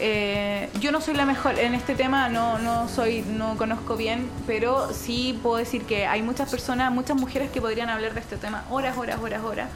Eh, 0.00 0.68
yo 0.80 0.92
no 0.92 1.00
soy 1.00 1.14
la 1.14 1.24
mejor 1.24 1.58
en 1.58 1.74
este 1.74 1.94
tema, 1.94 2.28
no, 2.28 2.58
no 2.58 2.88
soy, 2.88 3.22
no 3.22 3.56
conozco 3.56 3.96
bien, 3.96 4.30
pero 4.46 4.92
sí 4.92 5.38
puedo 5.42 5.56
decir 5.56 5.82
que 5.84 6.06
hay 6.06 6.22
muchas 6.22 6.50
personas, 6.50 6.92
muchas 6.92 7.16
mujeres 7.16 7.50
que 7.50 7.60
podrían 7.60 7.90
hablar 7.90 8.14
de 8.14 8.20
este 8.20 8.36
tema 8.36 8.64
horas, 8.70 8.96
horas, 8.96 9.20
horas, 9.20 9.42
horas 9.42 9.68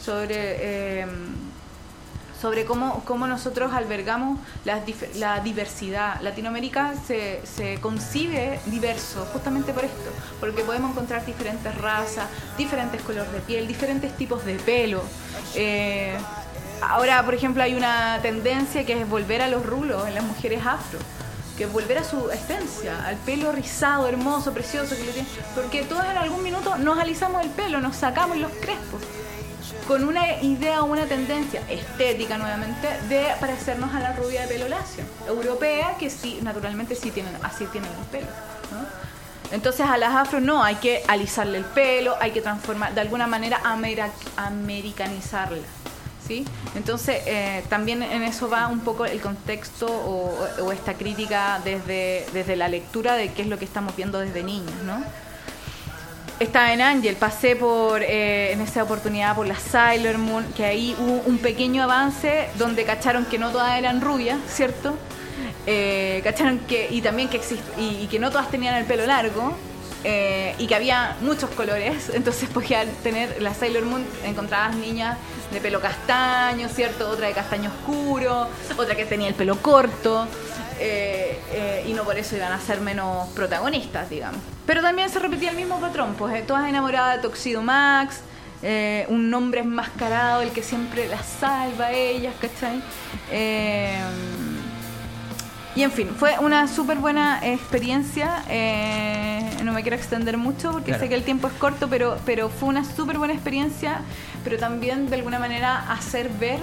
sobre 0.00 0.36
eh, 0.36 1.06
sobre 2.40 2.64
cómo, 2.64 3.02
cómo 3.04 3.26
nosotros 3.26 3.72
albergamos 3.72 4.38
la 4.64 5.40
diversidad. 5.40 6.20
Latinoamérica 6.20 6.94
se, 7.06 7.40
se 7.44 7.80
concibe 7.80 8.60
diverso 8.66 9.26
justamente 9.32 9.72
por 9.72 9.84
esto, 9.84 10.10
porque 10.38 10.62
podemos 10.62 10.92
encontrar 10.92 11.24
diferentes 11.26 11.74
razas, 11.76 12.26
diferentes 12.56 13.02
colores 13.02 13.32
de 13.32 13.40
piel, 13.40 13.66
diferentes 13.66 14.16
tipos 14.16 14.44
de 14.44 14.54
pelo. 14.54 15.02
Eh, 15.54 16.16
ahora, 16.82 17.24
por 17.24 17.34
ejemplo, 17.34 17.62
hay 17.62 17.74
una 17.74 18.18
tendencia 18.22 18.84
que 18.84 19.00
es 19.00 19.08
volver 19.08 19.42
a 19.42 19.48
los 19.48 19.64
rulos 19.64 20.06
en 20.06 20.14
las 20.14 20.24
mujeres 20.24 20.64
afro. 20.64 20.98
Que 21.56 21.64
es 21.64 21.72
volver 21.72 21.98
a 21.98 22.04
su 22.04 22.30
esencia, 22.30 23.04
al 23.04 23.16
pelo 23.16 23.50
rizado, 23.50 24.06
hermoso, 24.06 24.54
precioso 24.54 24.96
que 24.96 25.04
lo 25.04 25.10
tiene. 25.10 25.28
Porque 25.56 25.82
todos 25.82 26.04
en 26.04 26.16
algún 26.16 26.42
minuto 26.42 26.76
nos 26.78 26.98
alisamos 26.98 27.42
el 27.42 27.50
pelo, 27.50 27.80
nos 27.80 27.96
sacamos 27.96 28.36
los 28.36 28.52
crespos 28.52 29.02
con 29.88 30.04
una 30.04 30.42
idea 30.42 30.82
o 30.82 30.86
una 30.86 31.06
tendencia 31.06 31.62
estética 31.68 32.36
nuevamente 32.36 32.88
de 33.08 33.26
parecernos 33.40 33.94
a 33.94 34.00
la 34.00 34.12
rubia 34.12 34.42
de 34.42 34.48
pelo 34.48 34.68
lacio, 34.68 35.02
europea, 35.26 35.96
que 35.98 36.10
sí, 36.10 36.40
naturalmente 36.42 36.94
sí 36.94 37.10
tienen, 37.10 37.34
así 37.42 37.64
tienen 37.66 37.90
el 37.90 38.06
pelo. 38.06 38.26
Entonces 39.50 39.86
a 39.86 39.96
las 39.96 40.14
afro 40.14 40.40
no, 40.40 40.62
hay 40.62 40.74
que 40.76 41.02
alisarle 41.08 41.56
el 41.58 41.64
pelo, 41.64 42.16
hay 42.20 42.32
que 42.32 42.42
transformar, 42.42 42.94
de 42.94 43.00
alguna 43.00 43.26
manera 43.26 43.60
americanizarla. 44.36 45.62
Entonces 46.74 47.22
eh, 47.26 47.62
también 47.68 48.02
en 48.02 48.22
eso 48.22 48.48
va 48.48 48.68
un 48.68 48.80
poco 48.80 49.04
el 49.04 49.20
contexto 49.20 49.86
o, 49.86 50.72
esta 50.72 50.94
crítica 50.94 51.60
desde, 51.64 52.26
desde 52.32 52.56
la 52.56 52.68
lectura 52.68 53.14
de 53.14 53.32
qué 53.32 53.42
es 53.42 53.48
lo 53.48 53.58
que 53.58 53.64
estamos 53.64 53.96
viendo 53.96 54.18
desde 54.18 54.42
niños, 54.42 54.74
¿no? 54.84 55.02
Estaba 56.40 56.72
en 56.72 56.80
Ángel, 56.80 57.16
pasé 57.16 57.56
por 57.56 58.02
eh, 58.02 58.52
en 58.52 58.60
esa 58.60 58.84
oportunidad 58.84 59.34
por 59.34 59.46
la 59.46 59.56
Sailor 59.56 60.18
Moon, 60.18 60.44
que 60.56 60.64
ahí 60.64 60.94
hubo 61.00 61.22
un 61.26 61.38
pequeño 61.38 61.82
avance 61.82 62.48
donde 62.58 62.84
cacharon 62.84 63.24
que 63.24 63.38
no 63.38 63.50
todas 63.50 63.76
eran 63.76 64.00
rubias, 64.00 64.38
¿cierto? 64.46 64.96
Eh, 65.66 66.20
cacharon 66.22 66.60
que, 66.60 66.88
y 66.90 67.00
también 67.00 67.28
que 67.28 67.38
exist, 67.38 67.62
y 67.76 68.06
que 68.06 68.20
no 68.20 68.30
todas 68.30 68.50
tenían 68.50 68.76
el 68.76 68.84
pelo 68.84 69.04
largo, 69.04 69.52
eh, 70.04 70.54
y 70.58 70.66
que 70.66 70.74
había 70.74 71.16
muchos 71.20 71.50
colores, 71.50 72.10
entonces 72.14 72.48
podían 72.48 72.88
tener 73.02 73.40
la 73.42 73.54
Sailor 73.54 73.84
Moon, 73.84 74.04
encontrabas 74.24 74.76
niñas 74.76 75.18
de 75.52 75.60
pelo 75.60 75.80
castaño, 75.80 76.68
¿cierto? 76.68 77.08
Otra 77.10 77.26
de 77.28 77.32
castaño 77.32 77.70
oscuro, 77.70 78.48
otra 78.76 78.94
que 78.94 79.04
tenía 79.06 79.28
el 79.28 79.34
pelo 79.34 79.56
corto. 79.56 80.26
eh, 80.80 81.40
eh, 81.52 81.84
y 81.88 81.92
no 81.92 82.04
por 82.04 82.16
eso 82.16 82.36
iban 82.36 82.52
a 82.52 82.60
ser 82.60 82.80
menos 82.80 83.28
protagonistas, 83.30 84.08
digamos. 84.08 84.40
Pero 84.64 84.80
también 84.80 85.08
se 85.10 85.18
repetía 85.18 85.50
el 85.50 85.56
mismo 85.56 85.80
patrón, 85.80 86.14
pues 86.16 86.46
todas 86.46 86.68
enamoradas 86.68 87.16
de 87.16 87.22
Toxido 87.22 87.62
Max, 87.62 88.20
un 89.08 89.32
hombre 89.34 89.60
enmascarado, 89.60 90.42
el 90.42 90.50
que 90.50 90.62
siempre 90.62 91.08
las 91.08 91.26
salva 91.26 91.86
a 91.86 91.92
ellas, 91.92 92.34
¿cachai? 92.40 92.80
Eh, 93.30 93.98
y 95.78 95.82
en 95.84 95.92
fin, 95.92 96.08
fue 96.18 96.36
una 96.40 96.66
súper 96.66 96.98
buena 96.98 97.38
experiencia. 97.46 98.42
eh, 98.48 99.48
no 99.64 99.72
me 99.72 99.82
quiero 99.82 99.96
extender 99.96 100.36
mucho 100.36 100.72
porque 100.72 100.86
Claro. 100.92 101.02
sé 101.04 101.08
que 101.08 101.14
el 101.14 101.22
tiempo 101.22 101.46
es 101.46 101.52
corto, 101.54 101.88
pero, 101.88 102.16
pero 102.26 102.48
fue 102.48 102.68
una 102.68 102.84
súper 102.84 103.18
buena 103.18 103.34
experiencia. 103.34 104.00
Pero 104.42 104.56
también 104.58 105.08
de 105.08 105.16
alguna 105.16 105.38
manera 105.38 105.90
hacer 105.92 106.30
ver 106.40 106.58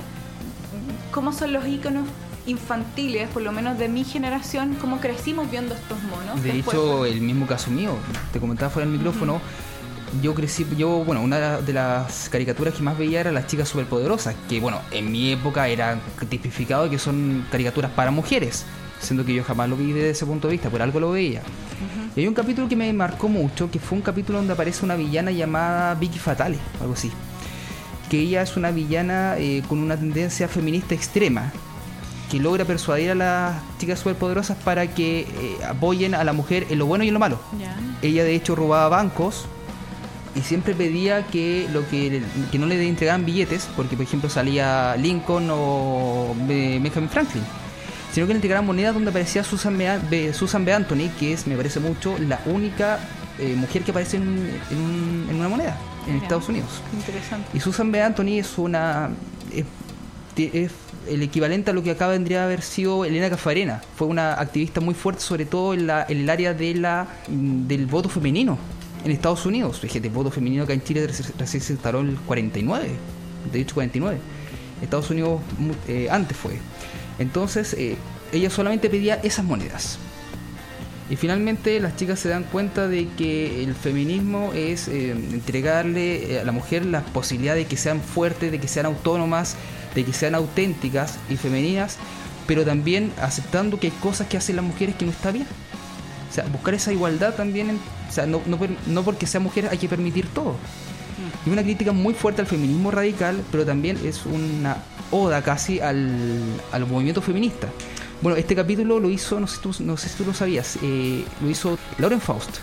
cómo 1.11 1.32
son 1.32 1.53
los 1.53 1.66
íconos 1.66 2.03
infantiles, 2.45 3.30
por 3.30 3.41
lo 3.41 3.51
menos 3.51 3.78
de 3.80 3.88
mi 3.88 4.03
generación, 4.03 4.76
cómo 4.82 4.99
crecimos 4.99 5.49
viendo 5.49 5.74
estos 5.76 6.01
monos. 6.03 6.43
De 6.43 6.51
Después, 6.51 6.76
hecho, 6.78 7.05
el 7.05 7.22
mismo 7.22 7.47
caso 7.47 7.72
mío, 7.72 7.91
te 8.34 8.39
comentaba 8.39 8.70
fuera 8.70 8.88
del 8.88 8.97
micrófono, 8.97 9.39
yo 10.22 10.34
crecí, 10.36 10.66
yo, 10.78 11.03
bueno, 11.05 11.22
una 11.22 11.57
de 11.61 11.74
las 11.74 12.30
caricaturas 12.30 12.74
que 12.76 12.84
más 12.84 12.97
veía 12.97 13.22
era 13.22 13.32
las 13.32 13.47
chicas 13.47 13.70
superpoderosas, 13.70 14.36
que 14.49 14.59
bueno, 14.59 14.80
en 14.91 15.11
mi 15.11 15.32
época 15.32 15.68
era 15.68 15.97
tipificado 16.30 16.89
que 16.89 16.99
son 16.99 17.45
caricaturas 17.51 17.91
para 17.91 18.11
mujeres, 18.11 18.66
siendo 18.99 19.25
que 19.25 19.33
yo 19.33 19.43
jamás 19.43 19.69
lo 19.69 19.75
vi 19.75 19.91
desde 19.91 20.11
ese 20.11 20.25
punto 20.25 20.47
de 20.47 20.53
vista, 20.53 20.69
por 20.69 20.81
algo 20.81 20.99
lo 20.99 21.11
veía. 21.11 21.41
Y 22.15 22.21
hay 22.21 22.27
un 22.27 22.33
capítulo 22.33 22.67
que 22.69 22.75
me 22.75 22.91
marcó 22.93 23.27
mucho, 23.27 23.69
que 23.69 23.79
fue 23.79 23.97
un 23.97 24.01
capítulo 24.01 24.37
donde 24.37 24.53
aparece 24.53 24.85
una 24.85 24.95
villana 24.95 25.31
llamada 25.31 25.95
Vicky 25.95 26.19
Fatale, 26.19 26.57
algo 26.79 26.93
así. 26.93 27.11
Que 28.09 28.19
ella 28.19 28.41
es 28.41 28.55
una 28.55 28.71
villana 28.71 29.35
eh, 29.37 29.63
con 29.67 29.79
una 29.79 29.97
tendencia 29.97 30.47
feminista 30.47 30.95
extrema, 30.95 31.51
que 32.31 32.39
logra 32.39 32.65
persuadir 32.65 33.11
a 33.11 33.15
las 33.15 33.55
chicas 33.77 33.99
superpoderosas 33.99 34.57
para 34.57 34.87
que 34.87 35.21
eh, 35.21 35.57
apoyen 35.67 36.15
a 36.15 36.23
la 36.23 36.33
mujer 36.33 36.67
en 36.69 36.79
lo 36.79 36.85
bueno 36.85 37.03
y 37.03 37.09
en 37.09 37.13
lo 37.13 37.19
malo. 37.19 37.39
Ella 38.01 38.23
de 38.23 38.35
hecho 38.35 38.55
robaba 38.55 38.89
bancos 38.89 39.45
y 40.35 40.41
siempre 40.41 40.73
pedía 40.73 41.25
que 41.27 41.67
lo 41.71 41.87
que, 41.87 42.21
que 42.51 42.59
no 42.59 42.65
le 42.65 42.87
entregaban 42.87 43.25
billetes, 43.25 43.69
porque 43.75 43.95
por 43.95 44.03
ejemplo 44.03 44.29
salía 44.29 44.95
Lincoln 44.97 45.49
o 45.51 46.35
eh, 46.49 46.79
Benjamin 46.81 47.09
Franklin, 47.09 47.43
sino 48.16 48.26
que 48.28 48.34
le 48.34 48.38
entregaran 48.38 48.66
monedas 48.66 48.93
donde 48.93 49.09
aparecía 49.09 49.43
Susan 49.43 49.78
B. 49.78 50.34
Susan 50.34 50.63
B. 50.63 50.72
Anthony, 50.74 51.09
que 51.20 51.34
es, 51.34 51.45
me 51.47 51.57
parece 51.57 51.82
mucho, 51.82 52.18
la 52.18 52.39
única 52.45 52.97
eh, 53.39 53.53
mujer 53.55 53.84
que 53.84 53.91
aparece 53.91 54.16
en, 54.16 54.24
en 54.72 54.78
un- 54.78 55.28
en 55.30 55.36
una 55.36 55.49
moneda 55.49 55.78
en. 56.07 56.16
Estados 56.16 56.47
Unidos. 56.47 56.70
Interesante. 56.93 57.49
Y 57.53 57.59
Susan 57.59 57.91
B. 57.91 58.01
Anthony 58.01 58.39
es 58.39 58.57
una. 58.57 59.09
Es, 60.38 60.72
el 61.07 61.22
equivalente 61.22 61.70
a 61.72 61.74
lo 61.74 61.84
que 61.84 61.91
acá 61.91 62.07
vendría 62.07 62.41
a 62.41 62.45
haber 62.45 62.61
sido 62.61 63.05
Elena 63.05 63.30
Cafarena. 63.30 63.82
Fue 63.95 64.07
una 64.07 64.34
activista 64.34 64.80
muy 64.82 64.93
fuerte, 64.95 65.22
sobre 65.22 65.45
todo 65.45 65.74
en, 65.74 65.86
la, 65.88 66.05
en 66.09 66.18
el 66.22 66.30
área 66.30 66.53
de 66.53 66.74
la, 66.76 67.07
mm, 67.28 67.68
del 67.68 67.86
voto 67.86 68.09
femenino 68.09 68.57
en 69.03 69.11
Estados 69.11 69.45
Unidos. 69.45 69.80
Fíjate, 69.82 70.07
el 70.07 70.13
voto 70.13 70.32
femenino 70.32 70.63
acá 70.63 70.74
en 70.74 70.82
Chile 70.84 71.07
reci- 71.07 71.32
recién 71.38 71.61
se 71.61 71.74
instaló 71.74 71.99
el 71.99 72.16
49, 72.26 72.88
de 73.51 73.59
hecho 73.61 73.76
49. 73.76 74.18
Estados 74.82 75.09
Unidos 75.09 75.41
eh, 75.88 76.07
antes 76.09 76.36
fue. 76.38 76.53
Entonces, 77.20 77.74
eh, 77.74 77.97
ella 78.32 78.49
solamente 78.49 78.89
pedía 78.89 79.16
esas 79.16 79.45
monedas. 79.45 79.97
Y 81.09 81.18
finalmente 81.18 81.80
las 81.80 81.95
chicas 81.95 82.20
se 82.20 82.30
dan 82.30 82.43
cuenta 82.43 82.88
de 82.88 83.07
que 83.09 83.63
el 83.63 83.76
feminismo 83.76 84.51
es 84.53 84.88
eh, 84.88 85.11
entregarle 85.11 86.34
eh, 86.34 86.39
a 86.39 86.43
la 86.43 86.51
mujer 86.51 86.84
la 86.86 87.01
posibilidad 87.01 87.53
de 87.53 87.66
que 87.66 87.78
sean 87.78 88.01
fuertes, 88.01 88.51
de 88.51 88.59
que 88.59 88.68
sean 88.68 88.88
autónomas, 88.88 89.55
de 89.93 90.03
que 90.03 90.13
sean 90.13 90.34
auténticas 90.34 91.20
y 91.30 91.38
femeninas, 91.38 91.97
pero 92.47 92.66
también 92.66 93.13
aceptando 93.22 93.80
que 93.80 93.88
hay 93.88 93.93
cosas 94.01 94.28
que 94.28 94.38
hacen 94.38 94.55
las 94.55 94.66
mujeres 94.66 94.95
que 94.95 95.05
no 95.05 95.11
está 95.11 95.32
bien. 95.32 95.45
O 96.30 96.34
sea, 96.34 96.45
buscar 96.45 96.74
esa 96.74 96.91
igualdad 96.91 97.36
también, 97.36 97.80
o 98.09 98.11
sea, 98.11 98.26
no, 98.26 98.41
no, 98.47 98.57
no 98.88 99.03
porque 99.03 99.28
sea 99.28 99.39
mujer 99.39 99.68
hay 99.70 99.78
que 99.78 99.88
permitir 99.88 100.28
todo. 100.28 100.55
Y 101.45 101.49
una 101.49 101.63
crítica 101.63 101.91
muy 101.91 102.13
fuerte 102.13 102.41
al 102.41 102.47
feminismo 102.47 102.91
radical, 102.91 103.41
pero 103.51 103.66
también 103.66 103.97
es 104.03 104.26
una 104.26 104.78
oda 105.11 105.41
casi 105.41 105.80
al, 105.80 106.39
al 106.72 106.86
movimiento 106.88 107.22
feminista. 107.22 107.68
Bueno, 108.22 108.38
este 108.38 108.55
capítulo 108.55 108.99
lo 108.99 109.09
hizo, 109.09 109.39
no 109.39 109.47
sé, 109.47 109.59
tú, 109.61 109.76
no 109.80 109.97
sé 109.97 110.09
si 110.09 110.18
tú 110.18 110.26
lo 110.26 110.34
sabías, 110.34 110.78
eh, 110.82 111.24
lo 111.41 111.49
hizo 111.49 111.78
Lauren 111.99 112.20
Faust. 112.22 112.57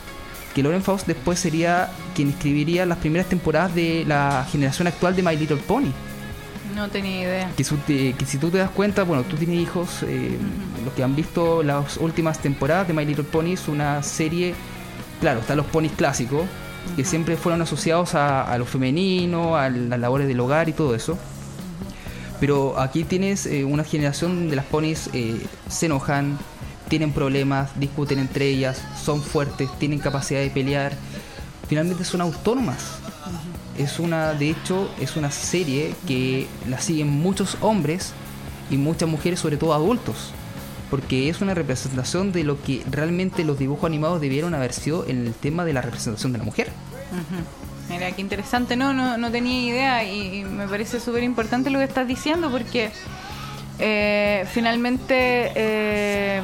Que 0.55 0.63
Lauren 0.63 0.83
Faust 0.83 1.07
después 1.07 1.39
sería 1.39 1.91
quien 2.15 2.31
escribiría 2.31 2.85
las 2.85 2.99
primeras 2.99 3.29
temporadas 3.29 3.75
de 3.75 4.05
la 4.07 4.47
generación 4.51 4.87
actual 4.87 5.15
de 5.17 5.23
My 5.23 5.37
Little 5.37 5.57
Pony. 5.59 5.91
No 6.75 6.89
tenía 6.89 7.23
idea. 7.23 7.51
Que, 7.57 7.65
su- 7.65 7.77
te- 7.79 8.15
que 8.15 8.25
si 8.27 8.39
tú 8.39 8.51
te 8.51 8.59
das 8.59 8.71
cuenta, 8.71 9.03
bueno, 9.05 9.23
tú 9.25 9.37
tienes 9.37 9.59
hijos, 9.61 10.03
eh, 10.03 10.37
los 10.85 10.93
que 10.95 11.03
han 11.03 11.15
visto 11.15 11.63
las 11.63 11.97
últimas 11.99 12.39
temporadas 12.41 12.89
de 12.89 12.95
My 12.95 13.05
Little 13.05 13.25
Pony 13.25 13.53
es 13.53 13.69
una 13.69 14.03
serie, 14.03 14.55
claro, 15.21 15.41
están 15.41 15.59
los 15.59 15.67
ponis 15.67 15.93
clásicos, 15.93 16.43
que 16.97 17.05
siempre 17.05 17.37
fueron 17.37 17.63
asociados 17.63 18.15
a, 18.15 18.57
lo 18.59 18.67
femenino, 18.67 19.57
a 19.57 19.69
las 19.71 19.99
labores 19.99 20.29
del 20.29 20.41
hogar 20.41 20.69
y 20.69 20.73
todo 20.73 20.95
eso. 20.95 21.19
Pero 22.41 22.79
aquí 22.79 23.05
tienes 23.05 23.47
eh, 23.47 23.65
una 23.65 23.85
generación 23.85 24.51
de 24.51 24.57
las 24.57 24.65
ponis 24.65 25.09
eh, 25.13 25.41
se 25.69 25.87
enojan, 25.87 26.39
tienen 26.89 27.13
problemas, 27.13 27.79
discuten 27.79 28.19
entre 28.19 28.49
ellas, 28.49 28.83
son 29.03 29.23
fuertes, 29.23 29.71
tienen 29.79 30.01
capacidad 30.01 30.41
de 30.41 30.51
pelear, 30.51 30.93
finalmente 31.69 32.05
son 32.05 32.21
autónomas. 32.21 32.99
Es 33.79 33.99
una, 33.99 34.35
de 34.35 34.51
hecho, 34.51 34.91
es 35.01 35.17
una 35.17 35.31
serie 35.31 35.95
que 36.07 36.47
la 36.69 36.81
siguen 36.81 37.09
muchos 37.09 37.57
hombres 37.61 38.13
y 38.71 38.77
muchas 38.77 39.09
mujeres, 39.09 39.41
sobre 39.41 39.57
todo 39.57 39.73
adultos, 39.73 40.33
porque 40.93 41.31
es 41.31 41.41
una 41.41 41.55
representación 41.55 42.33
de 42.33 42.45
lo 42.45 42.63
que 42.63 42.83
realmente 42.91 43.45
los 43.45 43.59
dibujos 43.59 43.87
animados 43.87 44.21
debieron 44.21 44.53
haber 44.53 44.75
sido 44.75 45.07
en 45.07 45.27
el 45.27 45.33
tema 45.33 45.65
de 45.65 45.73
la 45.73 45.81
representación 45.81 46.33
de 46.33 46.39
la 46.39 46.45
mujer. 46.45 46.69
Ujú. 47.13 47.43
Mira, 47.89 48.13
qué 48.13 48.21
interesante. 48.21 48.77
No, 48.77 48.93
no, 48.93 49.17
no 49.17 49.31
tenía 49.31 49.59
idea 49.59 50.05
y, 50.05 50.45
me 50.45 50.69
parece 50.69 51.01
súper 51.01 51.23
importante 51.23 51.71
lo 51.71 51.79
que 51.79 51.87
estás 51.87 52.07
diciendo 52.07 52.51
porque 52.51 52.91
eh, 53.79 54.45
finalmente, 54.53 55.53
eh, 55.55 56.43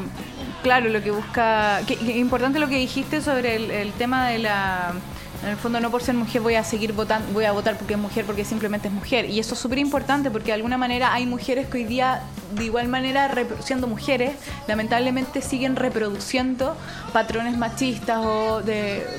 claro, 0.63 0.89
lo 0.89 1.03
que 1.03 1.11
busca... 1.11 1.83
Importante 2.07 2.59
lo 2.59 2.69
que 2.69 2.77
dijiste 2.77 3.21
sobre 3.21 3.83
el 3.83 3.93
tema 3.99 4.29
de 4.31 4.39
la... 4.39 4.95
En 5.43 5.51
el 5.51 5.57
fondo, 5.57 5.79
no 5.79 5.91
por 5.91 6.03
ser 6.03 6.17
mujer 6.17 6.43
voy 6.43 6.57
a 6.57 6.65
seguir 6.65 6.93
votando, 6.93 7.33
voy 7.33 7.45
a 7.45 7.53
votar 7.53 7.77
porque 7.77 7.95
es 7.95 8.01
mujer, 8.01 8.25
porque 8.25 8.45
simplemente 8.45 8.89
es 8.89 8.95
mujer. 8.95 9.27
Y 9.27 9.39
eso 9.39 9.55
es 9.55 9.61
súper 9.61 9.79
importante 9.79 10.31
porque 10.31 10.47
de 10.47 10.55
alguna 10.55 10.79
manera 10.79 11.13
hay 11.13 11.27
mujeres 11.27 11.69
que 11.69 11.79
hoy 11.79 11.85
día, 11.85 12.23
de 12.55 12.65
igual 12.65 12.89
manera, 12.89 13.33
siendo 13.61 13.87
mujeres, 13.87 14.33
lamentablemente 14.67 15.41
siguen 15.41 15.77
reproduciendo 15.77 16.77
patrones 17.13 17.57
machistas 17.57 18.19
o 18.25 18.63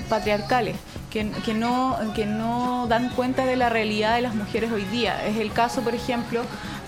patriarcales 0.10 0.76
que, 1.10 1.32
que 1.46 1.54
no, 1.54 1.98
que 2.16 2.26
no 2.26 2.88
dan 2.88 3.10
cuenta 3.10 3.46
de 3.46 3.56
la 3.56 3.70
realidad 3.70 4.16
de 4.16 4.22
las 4.22 4.36
mujeres 4.36 4.72
hoy 4.72 4.84
día. 4.86 5.26
Es 5.26 5.38
el 5.38 5.52
caso, 5.52 5.82
por 5.82 5.96
ejemplo, 5.96 6.42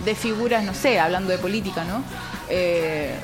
de 0.05 0.15
figuras, 0.15 0.63
no 0.63 0.73
sé, 0.73 0.99
hablando 0.99 1.31
de 1.31 1.37
política, 1.37 1.83
¿no? 1.85 2.03
Eh, 2.49 3.15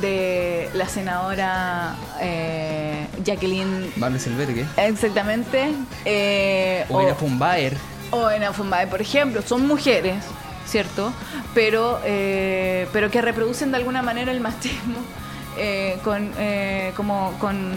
de 0.00 0.68
la 0.74 0.86
senadora 0.88 1.94
eh, 2.20 3.06
Jacqueline 3.24 3.92
Vale, 3.96 4.18
Silvete, 4.18 4.54
¿qué? 4.54 4.64
Exactamente. 4.86 5.72
eh, 6.04 6.84
O 6.88 7.02
von 7.14 7.38
Baer. 7.38 7.76
o 8.10 8.30
en 8.30 8.42
Afumbae, 8.44 8.86
por 8.86 9.00
ejemplo, 9.00 9.42
son 9.42 9.66
mujeres, 9.66 10.24
¿cierto? 10.66 11.12
Pero, 11.54 12.00
eh, 12.04 12.86
pero 12.92 13.10
que 13.10 13.20
reproducen 13.20 13.70
de 13.70 13.76
alguna 13.78 14.02
manera 14.02 14.32
el 14.32 14.40
machismo 14.40 14.98
eh, 15.58 15.98
con, 16.04 16.30
eh, 16.38 16.92
como 16.96 17.32
con 17.38 17.72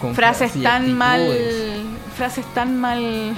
con 0.00 0.14
frases 0.14 0.52
tan 0.62 0.92
mal, 0.92 1.20
frases 2.16 2.44
tan 2.54 2.76
mal, 2.80 3.34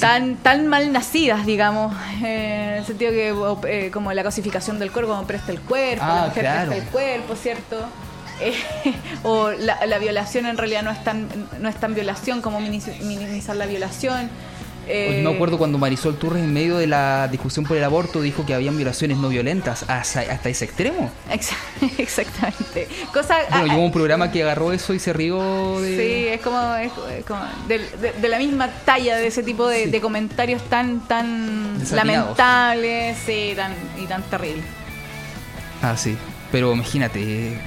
tan, 0.00 0.36
tan 0.36 0.66
mal 0.66 0.92
nacidas, 0.92 1.46
digamos, 1.46 1.94
eh, 2.22 2.70
en 2.72 2.74
el 2.78 2.84
sentido 2.86 3.10
que 3.10 3.34
eh, 3.68 3.90
como 3.90 4.12
la 4.12 4.22
cosificación 4.24 4.78
del 4.78 4.90
cuerpo, 4.92 5.12
como 5.12 5.26
presta 5.26 5.52
el 5.52 5.60
cuerpo, 5.60 6.04
Ah, 6.04 6.14
la 6.22 6.26
mujer 6.28 6.42
claro. 6.42 6.70
presta 6.70 6.84
el 6.86 6.90
cuerpo, 6.92 7.34
¿cierto? 7.36 7.76
Eh, 8.40 8.54
o 9.24 9.50
la, 9.50 9.84
la 9.86 9.98
violación 9.98 10.46
en 10.46 10.56
realidad 10.56 10.82
no 10.82 10.90
es 10.90 11.02
tan, 11.02 11.28
no 11.60 11.68
es 11.68 11.76
tan 11.76 11.94
violación 11.94 12.40
como 12.42 12.60
minimiz- 12.60 12.98
minimizar 13.02 13.56
la 13.56 13.66
violación. 13.66 14.28
Eh, 14.90 15.20
Me 15.22 15.30
acuerdo 15.34 15.58
cuando 15.58 15.76
Marisol 15.78 16.16
Turres, 16.16 16.42
en 16.42 16.52
medio 16.52 16.76
de 16.78 16.86
la 16.86 17.28
discusión 17.28 17.64
por 17.66 17.76
el 17.76 17.84
aborto, 17.84 18.22
dijo 18.22 18.46
que 18.46 18.54
habían 18.54 18.76
violaciones 18.76 19.18
no 19.18 19.28
violentas 19.28 19.84
hasta, 19.88 20.20
hasta 20.20 20.48
ese 20.48 20.64
extremo. 20.64 21.10
ex- 21.30 21.50
Exactamente. 21.98 22.88
Cosa, 23.12 23.36
Bueno, 23.50 23.66
ah, 23.72 23.76
hubo 23.76 23.84
un 23.84 23.92
programa 23.92 24.30
que 24.32 24.42
agarró 24.42 24.72
eso 24.72 24.94
y 24.94 24.98
se 24.98 25.12
rió 25.12 25.80
de. 25.80 25.96
Sí, 25.96 26.28
es 26.28 26.40
como, 26.40 26.74
es, 26.76 26.90
es 27.18 27.24
como 27.24 27.40
de, 27.68 27.78
de- 27.78 28.12
de 28.12 28.28
la 28.28 28.38
misma 28.38 28.68
talla 28.84 29.16
de 29.16 29.26
ese 29.26 29.42
tipo 29.42 29.66
de, 29.68 29.84
Sí. 29.84 29.90
de 29.90 30.00
comentarios 30.00 30.62
tan 30.70 31.00
tan 31.06 31.78
lamentables 31.92 33.16
sí, 33.24 33.52
tan, 33.54 33.72
y 34.02 34.06
tan 34.06 34.22
terribles. 34.24 34.64
Ah, 35.82 35.96
sí. 35.96 36.16
Pero 36.50 36.72
imagínate, 36.72 37.20
eh, 37.20 37.58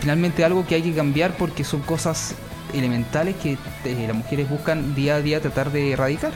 finalmente 0.00 0.44
algo 0.44 0.66
que 0.66 0.76
hay 0.76 0.82
que 0.82 0.92
cambiar 0.94 1.36
porque 1.36 1.64
son 1.64 1.80
cosas 1.80 2.34
elementales 2.74 3.36
que 3.36 3.58
eh, 3.84 4.04
las 4.06 4.16
mujeres 4.16 4.48
buscan 4.48 4.94
día 4.94 5.16
a 5.16 5.20
día 5.20 5.40
tratar 5.40 5.70
de 5.72 5.92
erradicar. 5.92 6.32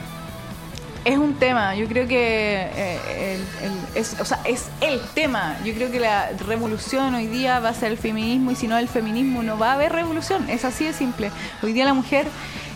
Es 1.05 1.19
un 1.19 1.35
tema, 1.35 1.75
yo 1.75 1.87
creo 1.87 2.07
que 2.07 2.67
eh, 2.75 3.39
el- 3.61 3.99
es, 4.01 4.19
o 4.19 4.25
sea, 4.25 4.39
es 4.43 4.65
el 4.81 4.99
tema. 5.13 5.55
Yo 5.63 5.71
creo 5.75 5.91
que 5.91 5.99
la 5.99 6.31
revolución 6.47 7.13
hoy 7.13 7.27
día 7.27 7.59
va 7.59 7.69
a 7.69 7.73
ser 7.75 7.91
el 7.91 7.97
feminismo 7.99 8.49
y 8.49 8.55
si 8.55 8.67
no 8.67 8.75
el 8.77 8.87
feminismo 8.87 9.43
no 9.43 9.55
va 9.57 9.71
a 9.71 9.73
haber 9.75 9.91
revolución. 9.91 10.49
Es 10.49 10.65
así 10.65 10.83
de 10.85 10.93
simple. 10.93 11.29
Hoy 11.61 11.73
día 11.73 11.85
la 11.85 11.93
mujer 11.93 12.25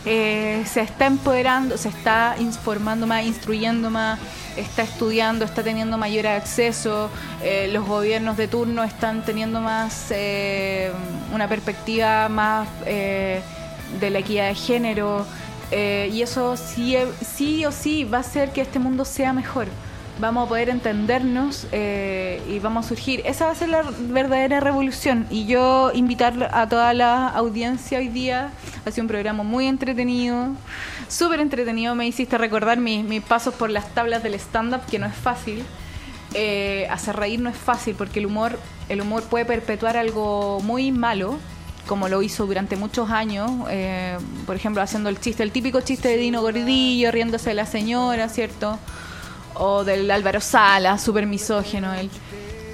eh, 0.05 0.63
se 0.65 0.81
está 0.81 1.05
empoderando, 1.07 1.77
se 1.77 1.89
está 1.89 2.35
informando 2.39 3.05
más, 3.05 3.25
instruyendo 3.25 3.89
más, 3.89 4.19
está 4.55 4.83
estudiando, 4.83 5.45
está 5.45 5.63
teniendo 5.63 5.97
mayor 5.97 6.27
acceso. 6.27 7.09
eh, 7.43 7.69
los 7.71 7.85
gobiernos 7.85 8.37
de 8.37 8.47
turno 8.47 8.83
están 8.83 9.23
teniendo 9.23 9.61
más 9.61 10.07
eh, 10.11 10.91
una 11.33 11.47
perspectiva 11.47 12.29
más 12.29 12.67
eh, 12.85 13.41
de 13.99 14.09
la 14.09 14.19
equidad 14.19 14.47
de 14.47 14.55
género. 14.55 15.25
Eh, 15.71 16.09
y 16.11 16.21
eso 16.21 16.57
sí, 16.57 16.95
sí 17.21 17.65
o 17.65 17.71
sí 17.71 18.03
va 18.03 18.17
a 18.17 18.21
hacer 18.21 18.51
que 18.51 18.61
este 18.61 18.79
mundo 18.79 19.05
sea 19.05 19.33
mejor. 19.33 19.67
Vamos 20.19 20.47
a 20.47 20.49
poder 20.49 20.67
entendernos 20.67 21.65
eh, 21.71 22.41
y 22.49 22.59
vamos 22.59 22.85
a 22.85 22.89
surgir. 22.89 23.21
Esa 23.23 23.45
va 23.45 23.51
a 23.51 23.55
ser 23.55 23.69
la 23.69 23.83
verdadera 23.99 24.59
revolución. 24.59 25.25
Y 25.29 25.45
yo 25.45 25.91
invitar 25.93 26.49
a 26.53 26.67
toda 26.67 26.93
la 26.93 27.29
audiencia 27.29 27.99
hoy 27.99 28.09
día. 28.09 28.51
Ha 28.85 28.91
sido 28.91 29.03
un 29.03 29.07
programa 29.07 29.43
muy 29.43 29.65
entretenido, 29.65 30.49
súper 31.07 31.39
entretenido. 31.39 31.95
Me 31.95 32.05
hiciste 32.05 32.37
recordar 32.37 32.79
mis, 32.79 33.23
pasos 33.23 33.53
por 33.53 33.69
las 33.69 33.93
tablas 33.93 34.21
del 34.21 34.33
stand-up, 34.33 34.81
que 34.91 34.99
no 34.99 35.05
es 35.05 35.15
fácil. 35.15 35.63
Eh, 36.33 36.85
hacer 36.91 37.15
reír 37.15 37.39
no 37.39 37.49
es 37.49 37.57
fácil 37.57 37.95
porque 37.95 38.19
el 38.19 38.25
humor, 38.25 38.59
el 38.89 38.99
humor 38.99 39.23
puede 39.23 39.45
perpetuar 39.45 39.95
algo 39.95 40.59
muy 40.59 40.91
malo, 40.91 41.39
como 41.87 42.09
lo 42.09 42.21
hizo 42.21 42.45
durante 42.45 42.75
muchos 42.75 43.09
años, 43.09 43.49
eh, 43.69 44.17
por 44.45 44.57
ejemplo, 44.57 44.81
haciendo 44.81 45.07
el 45.07 45.19
chiste, 45.21 45.43
el 45.43 45.53
típico 45.53 45.79
chiste 45.79 46.09
de 46.09 46.17
Dino 46.17 46.41
Gordillo, 46.41 47.09
riéndose 47.09 47.51
de 47.51 47.55
la 47.55 47.65
señora, 47.65 48.27
¿cierto? 48.27 48.77
O 49.59 49.83
del 49.83 50.09
Álvaro 50.09 50.41
Sala, 50.41 50.97
súper 50.97 51.27
misógeno 51.27 51.93
él. 51.93 52.09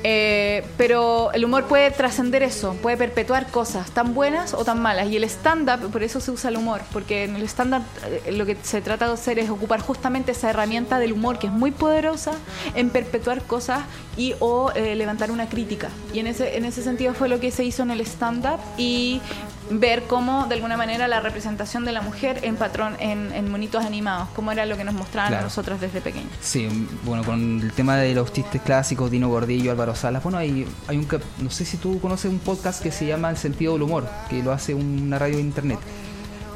Eh, 0.07 0.63
pero 0.77 1.31
el 1.33 1.43
humor 1.45 1.63
puede 1.63 1.89
trascender 1.89 2.43
eso, 2.43 2.75
puede 2.75 2.95
perpetuar 2.95 3.47
cosas 3.47 3.89
tan 3.89 4.13
buenas 4.13 4.53
o 4.53 4.63
tan 4.63 4.79
malas. 4.79 5.09
Y 5.09 5.17
el 5.17 5.23
stand-up, 5.23 5.89
por 5.91 6.03
eso 6.03 6.19
se 6.19 6.29
usa 6.29 6.51
el 6.51 6.57
humor, 6.57 6.81
porque 6.93 7.23
en 7.23 7.35
el 7.35 7.41
stand-up 7.45 7.81
eh, 8.05 8.31
lo 8.31 8.45
que 8.45 8.55
se 8.61 8.83
trata 8.83 9.07
de 9.07 9.13
hacer 9.13 9.39
es 9.39 9.49
ocupar 9.49 9.79
justamente 9.79 10.33
esa 10.33 10.51
herramienta 10.51 10.99
del 10.99 11.11
humor 11.11 11.39
que 11.39 11.47
es 11.47 11.53
muy 11.53 11.71
poderosa 11.71 12.33
en 12.75 12.91
perpetuar 12.91 13.41
cosas 13.41 13.81
y 14.15 14.35
o 14.39 14.71
eh, 14.75 14.95
levantar 14.95 15.31
una 15.31 15.49
crítica. 15.49 15.89
Y 16.13 16.19
en 16.19 16.27
ese, 16.27 16.55
en 16.55 16.65
ese 16.65 16.83
sentido 16.83 17.15
fue 17.15 17.27
lo 17.27 17.39
que 17.39 17.49
se 17.49 17.63
hizo 17.63 17.81
en 17.81 17.89
el 17.89 18.01
stand-up 18.01 18.59
y 18.77 19.21
ver 19.69 20.03
cómo 20.03 20.45
de 20.47 20.55
alguna 20.55 20.77
manera 20.77 21.07
la 21.07 21.19
representación 21.21 21.85
de 21.85 21.91
la 21.91 22.01
mujer 22.01 22.39
en 22.43 22.55
patrón, 22.55 22.95
en, 22.99 23.31
en 23.33 23.49
monitos 23.49 23.83
animados, 23.83 24.29
cómo 24.35 24.51
era 24.51 24.65
lo 24.65 24.77
que 24.77 24.83
nos 24.83 24.93
mostraban 24.93 25.27
a 25.27 25.37
Claro. 25.37 25.43
nosotros 25.45 25.81
desde 25.81 26.01
pequeños. 26.01 26.29
Sí, 26.41 26.67
bueno, 27.03 27.23
con 27.23 27.61
el 27.61 27.71
tema 27.73 27.97
de 27.97 28.13
los 28.13 28.31
chistes 28.31 28.61
clásicos, 28.61 29.09
Dino 29.09 29.27
Gordillo, 29.29 29.71
Álvaro 29.71 29.95
Salas, 29.95 30.21
bueno, 30.23 30.37
hay, 30.37 30.67
hay 30.87 30.97
un, 30.97 31.07
no 31.39 31.49
sé 31.49 31.65
si 31.65 31.77
tú 31.77 31.99
conoces 31.99 32.29
un 32.31 32.39
podcast 32.39 32.81
que 32.83 32.91
se 32.91 33.05
llama 33.07 33.29
El 33.29 33.37
sentido 33.37 33.73
del 33.73 33.81
humor, 33.83 34.07
que 34.29 34.43
lo 34.43 34.51
hace 34.51 34.73
una 34.73 35.17
radio 35.17 35.37
de 35.37 35.41
internet. 35.41 35.79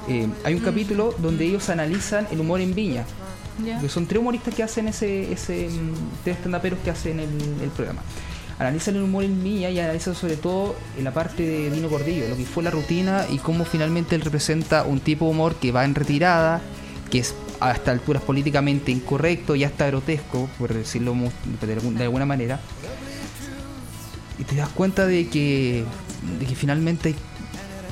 Eh, 0.07 0.27
hay 0.43 0.53
un 0.53 0.61
capítulo 0.61 1.13
donde 1.19 1.45
ellos 1.45 1.69
analizan 1.69 2.27
el 2.31 2.39
humor 2.39 2.61
en 2.61 2.73
Viña, 2.73 3.05
que 3.81 3.89
son 3.89 4.05
tres 4.07 4.19
humoristas 4.21 4.53
que 4.55 4.63
hacen 4.63 4.87
ese, 4.87 5.31
ese 5.31 5.69
mm, 5.69 6.23
tres 6.23 6.37
que 6.83 6.89
hacen 6.91 7.19
el, 7.19 7.29
el 7.61 7.69
programa. 7.69 8.01
Analizan 8.59 8.97
el 8.97 9.03
humor 9.03 9.23
en 9.23 9.41
Viña 9.41 9.69
y 9.69 9.79
analizan 9.79 10.15
sobre 10.15 10.35
todo 10.35 10.75
en 10.97 11.05
la 11.05 11.13
parte 11.13 11.43
de 11.43 11.71
Dino 11.71 11.87
Gordillo, 11.87 12.27
lo 12.27 12.35
que 12.35 12.43
fue 12.45 12.61
la 12.61 12.71
rutina 12.71 13.25
y 13.31 13.37
cómo 13.37 13.63
finalmente 13.63 14.15
él 14.15 14.21
representa 14.21 14.83
un 14.83 14.99
tipo 14.99 15.25
de 15.25 15.31
humor 15.31 15.55
que 15.55 15.71
va 15.71 15.85
en 15.85 15.95
retirada, 15.95 16.59
que 17.09 17.19
es 17.19 17.33
hasta 17.61 17.91
alturas 17.91 18.21
políticamente 18.21 18.91
incorrecto 18.91 19.55
y 19.55 19.63
hasta 19.63 19.87
grotesco, 19.87 20.49
por 20.59 20.73
decirlo 20.73 21.15
de 21.61 22.03
alguna 22.03 22.25
manera. 22.25 22.59
Y 24.37 24.43
te 24.43 24.55
das 24.55 24.69
cuenta 24.69 25.05
de 25.05 25.27
que, 25.29 25.85
de 26.39 26.45
que 26.45 26.55
finalmente 26.55 27.09
hay- 27.09 27.15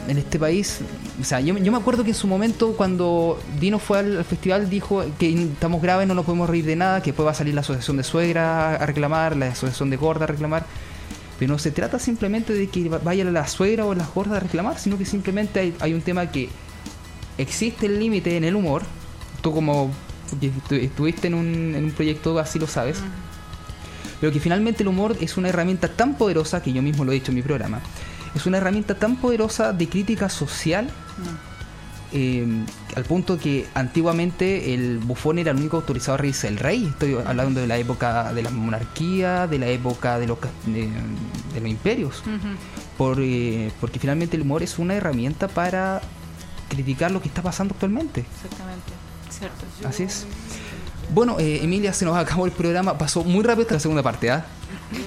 en 0.07 0.17
este 0.17 0.39
país, 0.39 0.79
o 1.19 1.23
sea, 1.23 1.39
yo, 1.41 1.57
yo 1.57 1.71
me 1.71 1.77
acuerdo 1.77 2.03
que 2.03 2.11
en 2.11 2.15
su 2.15 2.27
momento 2.27 2.73
cuando 2.77 3.39
Dino 3.59 3.77
fue 3.79 3.99
al, 3.99 4.17
al 4.19 4.23
festival 4.25 4.69
dijo 4.69 5.03
que 5.19 5.29
estamos 5.33 5.81
graves, 5.81 6.07
no 6.07 6.13
nos 6.13 6.25
podemos 6.25 6.49
reír 6.49 6.65
de 6.65 6.75
nada, 6.75 7.01
que 7.01 7.11
después 7.11 7.25
va 7.27 7.31
a 7.31 7.35
salir 7.35 7.53
la 7.53 7.61
asociación 7.61 7.97
de 7.97 8.03
suegra 8.03 8.75
a 8.75 8.85
reclamar, 8.85 9.35
la 9.35 9.47
asociación 9.47 9.89
de 9.89 9.97
gorda 9.97 10.23
a 10.23 10.27
reclamar. 10.27 10.65
Pero 11.39 11.51
no 11.53 11.59
se 11.59 11.71
trata 11.71 11.99
simplemente 11.99 12.53
de 12.53 12.67
que 12.67 12.89
va- 12.89 12.97
vaya 12.99 13.23
la 13.25 13.47
suegra 13.47 13.85
o 13.85 13.93
las 13.93 14.11
gordas 14.13 14.37
a 14.37 14.39
reclamar, 14.39 14.79
sino 14.79 14.97
que 14.97 15.05
simplemente 15.05 15.59
hay, 15.59 15.75
hay 15.79 15.93
un 15.93 16.01
tema 16.01 16.31
que 16.31 16.49
existe 17.37 17.85
el 17.85 17.99
límite 17.99 18.37
en 18.37 18.43
el 18.43 18.55
humor. 18.55 18.83
Tú 19.41 19.51
como 19.51 19.91
estuviste 20.41 21.27
en 21.27 21.33
un, 21.33 21.75
en 21.75 21.83
un 21.85 21.91
proyecto 21.91 22.37
así 22.39 22.59
lo 22.59 22.67
sabes. 22.67 22.97
Pero 24.19 24.33
que 24.33 24.39
finalmente 24.39 24.81
el 24.83 24.87
humor 24.89 25.15
es 25.21 25.37
una 25.37 25.49
herramienta 25.49 25.89
tan 25.89 26.15
poderosa, 26.17 26.63
que 26.63 26.73
yo 26.73 26.81
mismo 26.81 27.05
lo 27.05 27.11
he 27.11 27.15
dicho 27.15 27.31
en 27.31 27.35
mi 27.35 27.43
programa, 27.43 27.81
es 28.37 28.45
una 28.45 28.57
herramienta 28.57 28.95
tan 28.95 29.17
poderosa 29.17 29.73
de 29.73 29.89
crítica 29.89 30.29
social, 30.29 30.89
eh, 32.13 32.47
al 32.95 33.03
punto 33.03 33.37
que 33.37 33.67
antiguamente 33.73 34.73
el 34.73 34.99
bufón 34.99 35.39
era 35.39 35.51
el 35.51 35.57
único 35.57 35.77
autorizado 35.77 36.15
a 36.15 36.17
reírse 36.17 36.47
del 36.47 36.57
rey. 36.57 36.85
Estoy 36.85 37.15
hablando 37.15 37.59
de 37.59 37.67
la 37.67 37.77
época 37.77 38.33
de 38.33 38.43
la 38.43 38.49
monarquía, 38.49 39.47
de 39.47 39.59
la 39.59 39.67
época 39.67 40.17
de 40.19 40.27
los, 40.27 40.37
de, 40.65 40.89
de 41.53 41.59
los 41.59 41.69
imperios. 41.69 42.23
Por, 42.97 43.17
eh, 43.19 43.71
porque 43.81 43.99
finalmente 43.99 44.37
el 44.37 44.43
humor 44.43 44.63
es 44.63 44.79
una 44.79 44.95
herramienta 44.95 45.47
para 45.47 46.01
criticar 46.69 47.11
lo 47.11 47.21
que 47.21 47.27
está 47.27 47.41
pasando 47.41 47.73
actualmente. 47.73 48.21
Exactamente, 48.21 48.91
cierto. 49.29 49.65
Así 49.87 50.03
es. 50.03 50.25
Bueno, 51.09 51.37
eh, 51.39 51.59
Emilia, 51.63 51.93
se 51.93 52.05
nos 52.05 52.17
acabó 52.17 52.45
el 52.45 52.51
programa. 52.51 52.97
Pasó 52.97 53.23
muy 53.23 53.43
rápido 53.43 53.63
esta 53.63 53.79
segunda 53.79 54.03
parte, 54.03 54.29
¿ah? 54.31 54.45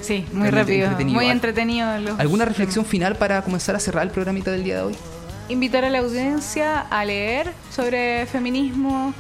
Sí, 0.03 0.25
muy 0.33 0.49
Realmente 0.49 0.61
rápido, 0.61 0.85
entretenido. 0.87 1.15
muy 1.17 1.27
Al- 1.27 1.33
entretenido. 1.33 1.99
los- 2.01 2.19
¿Alguna 2.21 2.45
reflexión 2.45 2.85
final 2.85 3.17
para 3.17 3.43
comenzar 3.43 3.77
a 3.77 3.81
cerrar 3.81 4.05
el 4.05 4.11
programita 4.11 4.51
del 4.51 4.65
día 4.65 4.77
de 4.77 4.83
hoy? 4.83 4.97
Invitar 5.49 5.85
a 5.85 5.91
la 5.91 5.99
audiencia 5.99 6.81
a 6.81 7.05
leer 7.05 7.53
sobre 7.75 8.27
feminismo, 8.27 9.13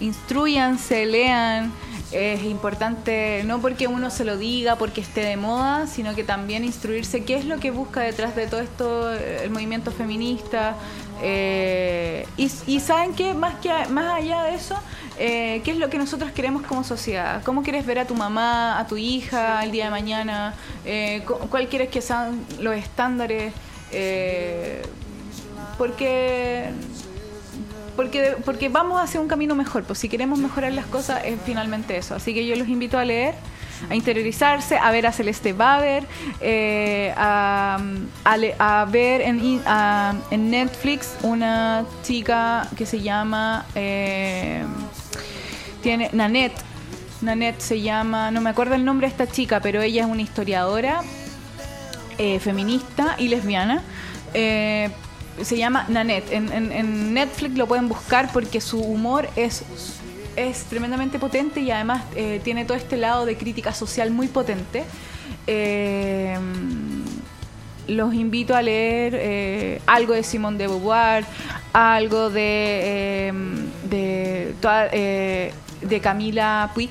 instruyanse, 0.00 1.06
lean. 1.06 1.72
Es 2.12 2.44
importante, 2.44 3.42
no 3.46 3.60
porque 3.60 3.86
uno 3.86 4.10
se 4.10 4.26
lo 4.26 4.36
diga, 4.36 4.76
porque 4.76 5.00
esté 5.00 5.22
de 5.24 5.38
moda, 5.38 5.86
sino 5.86 6.14
que 6.14 6.24
también 6.24 6.62
instruirse 6.62 7.24
qué 7.24 7.36
es 7.36 7.46
lo 7.46 7.58
que 7.58 7.70
busca 7.70 8.00
detrás 8.00 8.36
de 8.36 8.46
todo 8.46 8.60
esto 8.60 9.14
eh, 9.14 9.40
el 9.44 9.50
movimiento 9.50 9.90
feminista. 9.92 10.76
Eh, 11.22 12.26
y, 12.36 12.50
y 12.66 12.80
saben 12.80 13.14
que 13.14 13.32
más, 13.34 13.54
que 13.56 13.70
más 13.90 14.14
allá 14.14 14.42
de 14.42 14.54
eso, 14.54 14.74
eh, 15.18 15.60
qué 15.64 15.70
es 15.70 15.76
lo 15.78 15.88
que 15.88 15.98
nosotros 15.98 16.30
queremos 16.32 16.62
como 16.62 16.82
sociedad. 16.84 17.42
¿Cómo 17.44 17.62
quieres 17.62 17.86
ver 17.86 17.98
a 18.00 18.06
tu 18.06 18.14
mamá, 18.14 18.78
a 18.78 18.86
tu 18.86 18.96
hija 18.96 19.62
el 19.62 19.70
día 19.70 19.84
de 19.86 19.90
mañana? 19.90 20.54
Eh, 20.84 21.22
cu- 21.26 21.38
¿Cuál 21.48 21.68
quieres 21.68 21.88
que 21.90 22.00
sean 22.00 22.44
los 22.60 22.74
estándares? 22.74 23.52
Eh, 23.92 24.82
porque 25.78 26.70
porque 27.96 28.36
porque 28.44 28.68
vamos 28.68 29.00
hacia 29.00 29.20
un 29.20 29.28
camino 29.28 29.54
mejor 29.54 29.84
pues 29.84 29.98
si 29.98 30.08
queremos 30.08 30.38
mejorar 30.38 30.72
las 30.72 30.86
cosas 30.86 31.22
es 31.26 31.38
finalmente 31.44 31.96
eso 31.96 32.14
así 32.14 32.32
que 32.32 32.46
yo 32.46 32.56
los 32.56 32.68
invito 32.68 32.98
a 32.98 33.04
leer 33.04 33.34
a 33.90 33.94
interiorizarse 33.94 34.76
a 34.78 34.90
ver 34.90 35.06
a 35.06 35.12
Celeste 35.12 35.52
Baber 35.52 36.04
eh, 36.40 37.12
a, 37.16 37.78
a 38.58 38.84
ver 38.86 39.20
en 39.22 40.50
Netflix 40.50 41.14
una 41.22 41.84
chica 42.02 42.68
que 42.76 42.86
se 42.86 43.00
llama 43.00 43.66
eh, 43.74 44.62
tiene 45.82 46.10
Nanette 46.12 46.60
Nanette 47.20 47.60
se 47.60 47.80
llama 47.80 48.30
no 48.30 48.40
me 48.40 48.50
acuerdo 48.50 48.74
el 48.74 48.84
nombre 48.84 49.06
de 49.06 49.12
esta 49.12 49.26
chica 49.26 49.60
pero 49.60 49.80
ella 49.82 50.02
es 50.04 50.08
una 50.10 50.22
historiadora 50.22 51.02
eh, 52.18 52.38
feminista 52.40 53.16
y 53.18 53.28
lesbiana. 53.28 53.82
Eh, 54.34 54.90
se 55.40 55.56
llama 55.56 55.86
Nanette. 55.88 56.30
En, 56.30 56.52
en- 56.52 56.70
en 56.72 57.14
Netflix 57.14 57.56
lo 57.56 57.66
pueden 57.66 57.88
buscar 57.88 58.30
porque 58.32 58.60
su 58.60 58.80
humor 58.80 59.28
es, 59.34 59.62
es 60.36 60.64
tremendamente 60.64 61.18
potente 61.18 61.60
y 61.60 61.70
además 61.70 62.02
eh, 62.16 62.40
tiene 62.44 62.64
todo 62.64 62.76
este 62.76 62.96
lado 62.96 63.26
de 63.26 63.36
crítica 63.36 63.72
social 63.74 64.10
muy 64.10 64.28
potente. 64.28 64.84
Eh, 65.46 66.36
los 67.88 68.14
invito 68.14 68.54
a 68.54 68.62
leer 68.62 69.14
eh, 69.16 69.82
algo 69.86 70.14
de 70.14 70.22
Simone 70.22 70.56
de 70.56 70.68
Beauvoir, 70.68 71.24
algo 71.72 72.30
de, 72.30 73.32
de, 73.90 74.54
toda- 74.60 74.88
de 74.88 76.00
Camila 76.00 76.70
Puig, 76.74 76.90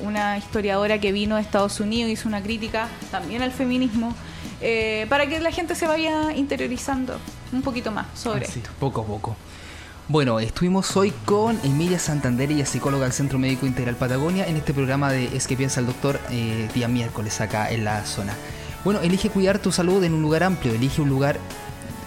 una 0.00 0.38
historiadora 0.38 0.98
que 1.00 1.10
vino 1.12 1.34
de 1.36 1.42
Estados 1.42 1.80
Unidos, 1.80 2.10
hizo 2.12 2.28
una 2.28 2.40
crítica 2.42 2.88
también 3.10 3.42
al 3.42 3.50
feminismo, 3.50 4.14
eh, 4.60 5.06
para 5.08 5.26
que 5.26 5.40
la 5.40 5.50
gente 5.50 5.74
se 5.74 5.86
vaya 5.88 6.32
interiorizando 6.34 7.18
un 7.52 7.62
poquito 7.62 7.90
más 7.90 8.06
sobre 8.14 8.44
Así, 8.46 8.60
esto. 8.60 8.70
poco 8.78 9.00
a 9.00 9.04
poco. 9.04 9.36
Bueno, 10.12 10.40
estuvimos 10.40 10.94
hoy 10.98 11.10
con 11.24 11.58
Emilia 11.64 11.98
Santander, 11.98 12.52
ella 12.52 12.66
psicóloga 12.66 13.04
del 13.04 13.14
Centro 13.14 13.38
Médico 13.38 13.64
Integral 13.64 13.96
Patagonia, 13.96 14.46
en 14.46 14.58
este 14.58 14.74
programa 14.74 15.10
de 15.10 15.34
Es 15.34 15.46
que 15.46 15.56
piensa 15.56 15.80
el 15.80 15.86
doctor, 15.86 16.20
eh, 16.30 16.68
día 16.74 16.86
miércoles 16.86 17.40
acá 17.40 17.70
en 17.70 17.84
la 17.84 18.04
zona. 18.04 18.34
Bueno, 18.84 19.00
elige 19.00 19.30
cuidar 19.30 19.58
tu 19.58 19.72
salud 19.72 20.04
en 20.04 20.12
un 20.12 20.20
lugar 20.20 20.42
amplio, 20.42 20.74
elige 20.74 21.00
un 21.00 21.08
lugar 21.08 21.38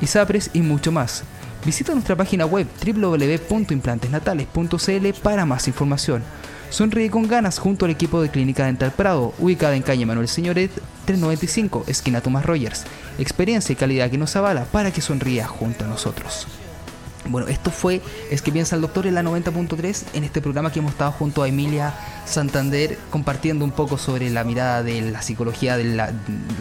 ISAPRES 0.01 0.51
y 0.53 0.61
mucho 0.61 0.91
más. 0.91 1.23
Visita 1.65 1.93
nuestra 1.93 2.15
página 2.15 2.45
web 2.45 2.67
www.implantesnatales.cl 2.85 5.07
para 5.21 5.45
más 5.45 5.67
información. 5.67 6.23
Sonríe 6.73 7.11
con 7.11 7.27
ganas 7.27 7.59
junto 7.59 7.85
al 7.85 7.91
equipo 7.91 8.19
de 8.19 8.29
Clínica 8.29 8.65
Dental 8.65 8.91
Prado, 8.91 9.35
ubicada 9.37 9.75
en 9.75 9.83
calle 9.83 10.07
Manuel 10.07 10.27
Señoret 10.27 10.71
395, 11.05 11.83
esquina 11.85 12.19
Tomás 12.19 12.47
Rogers. 12.47 12.85
Experiencia 13.19 13.73
y 13.73 13.75
calidad 13.75 14.09
que 14.09 14.17
nos 14.17 14.35
avala 14.35 14.65
para 14.65 14.89
que 14.89 14.99
sonría 14.99 15.45
junto 15.45 15.85
a 15.85 15.87
nosotros. 15.87 16.47
Bueno, 17.25 17.47
esto 17.47 17.71
fue 17.71 18.01
Es 18.31 18.41
que 18.41 18.51
piensa 18.51 18.75
el 18.75 18.81
doctor 18.81 19.07
en 19.07 19.15
la 19.15 19.23
90.3 19.23 20.03
en 20.13 20.23
este 20.23 20.41
programa 20.41 20.71
que 20.71 20.79
hemos 20.79 20.91
estado 20.91 21.11
junto 21.11 21.43
a 21.43 21.47
Emilia 21.47 21.93
Santander 22.25 22.97
compartiendo 23.09 23.63
un 23.63 23.71
poco 23.71 23.97
sobre 23.97 24.29
la 24.29 24.43
mirada 24.43 24.83
de 24.83 25.01
la 25.01 25.21
psicología, 25.21 25.77
de 25.77 25.85
la, 25.85 26.13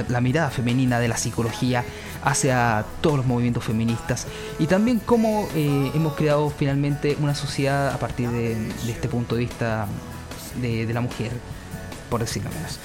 la 0.08 0.20
mirada 0.20 0.50
femenina 0.50 1.00
de 1.00 1.08
la 1.08 1.16
psicología 1.16 1.84
hacia 2.24 2.84
todos 3.00 3.16
los 3.16 3.26
movimientos 3.26 3.64
feministas 3.64 4.26
y 4.58 4.66
también 4.66 5.00
cómo 5.04 5.48
eh, 5.54 5.90
hemos 5.94 6.14
creado 6.14 6.50
finalmente 6.50 7.16
una 7.20 7.34
sociedad 7.34 7.92
a 7.92 7.98
partir 7.98 8.30
de, 8.30 8.54
de 8.54 8.92
este 8.92 9.08
punto 9.08 9.34
de 9.34 9.40
vista 9.40 9.86
de, 10.60 10.86
de 10.86 10.94
la 10.94 11.00
mujer, 11.00 11.32
por 12.10 12.20
decirlo 12.20 12.50
menos. 12.50 12.78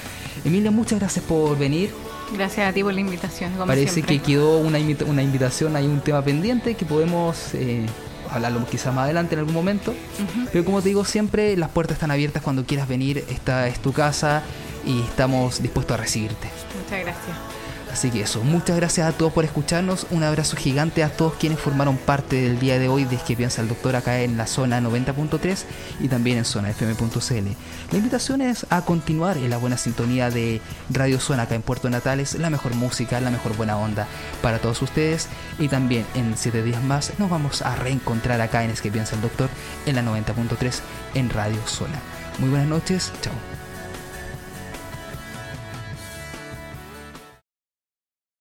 Emilia, 0.44 0.72
muchas 0.72 0.99
gracias 0.99 1.24
por 1.26 1.58
venir. 1.58 1.91
Gracias 2.36 2.70
a 2.70 2.74
ti 2.74 2.84
por 2.84 2.94
la 2.94 2.99
invitación. 3.02 3.52
como 3.54 3.68
Parece 3.68 3.94
siempre. 3.94 4.18
que 4.20 4.24
quedó 4.24 4.58
una, 4.60 4.80
invita- 4.80 5.06
una 5.06 5.24
invitación, 5.24 5.76
hay 5.76 5.86
un 5.86 6.02
tema 6.02 6.22
pendiente 6.22 6.76
que 6.76 6.86
podemos 6.86 7.54
eh, 7.54 7.86
hablarlo 8.30 8.66
quizás 8.70 8.94
más 8.94 9.06
adelante 9.06 9.36
en 9.36 9.40
algún 9.40 9.54
momento. 9.54 9.91
Ujú. 9.91 10.48
Pero 10.52 10.66
como 10.66 10.82
te 10.82 10.90
digo 10.90 11.06
siempre, 11.06 11.56
las 11.58 11.70
puertas 11.70 11.95
están 11.95 12.12
abiertas 12.12 12.44
cuando 12.44 12.66
quieras 12.66 12.88
venir. 12.88 13.24
Esta 13.30 13.68
es 13.68 13.80
tu 13.80 13.94
casa 13.94 14.44
y 14.86 15.02
estamos 15.02 15.62
dispuestos 15.62 15.94
a 15.95 15.98
recibirte. 16.02 16.48
Muchas 16.84 16.99
gracias. 17.02 17.57
Así 17.91 18.11
que 18.11 18.22
eso, 18.22 18.43
muchas 18.43 18.76
gracias 18.76 19.07
a 19.07 19.18
todos 19.18 19.34
por 19.34 19.45
escucharnos. 19.45 20.07
Un 20.11 20.23
abrazo 20.23 20.55
gigante 20.55 21.03
a 21.03 21.09
todos 21.09 21.34
quienes 21.35 21.59
formaron 21.59 21.97
parte 21.97 22.35
del 22.35 22.59
día 22.59 22.80
de 22.80 22.89
hoy 22.89 23.05
de 23.05 23.18
que 23.18 23.35
piensa 23.35 23.61
el 23.61 23.68
doctor 23.68 23.95
acá 23.95 24.22
en 24.22 24.38
la 24.38 24.45
zona 24.45 24.80
90.3 24.81 25.64
y 25.99 26.07
también 26.07 26.38
en 26.38 26.45
zona 26.45 26.69
fm.cl. 26.69 27.47
La 27.91 27.97
invitación 27.97 28.41
es 28.41 28.65
a 28.69 28.81
continuar 28.81 29.38
en 29.38 29.49
la 29.49 29.57
buena 29.57 29.77
sintonía 29.77 30.30
de 30.30 30.61
Radio 30.89 31.19
Zona 31.19 31.43
acá 31.43 31.55
en 31.55 31.61
Puerto 31.61 31.89
Natales, 31.89 32.35
la 32.35 32.49
mejor 32.49 32.76
música, 32.76 33.19
la 33.19 33.31
mejor 33.31 33.55
buena 33.55 33.77
onda 33.77 34.07
para 34.41 34.59
todos 34.59 34.81
ustedes. 34.81 35.27
Y 35.57 35.68
también 35.68 36.05
en 36.14 36.38
7 36.38 36.64
días 36.64 36.84
más 36.84 37.14
nos 37.18 37.30
vamos 37.30 37.61
a 37.61 37.76
reencontrar 37.76 38.41
acá 38.41 38.64
en 38.64 38.72
Es 38.72 38.81
que 38.81 38.91
piensa 38.91 39.15
el 39.15 39.22
doctor 39.22 39.49
en 39.85 39.95
la 39.95 40.03
90.3 40.03 40.80
en 41.15 41.30
Radio 41.30 41.65
Zona. 41.65 41.99
Muy 42.39 42.49
buenas 42.49 42.68
noches, 42.68 43.11
chao. 43.22 43.57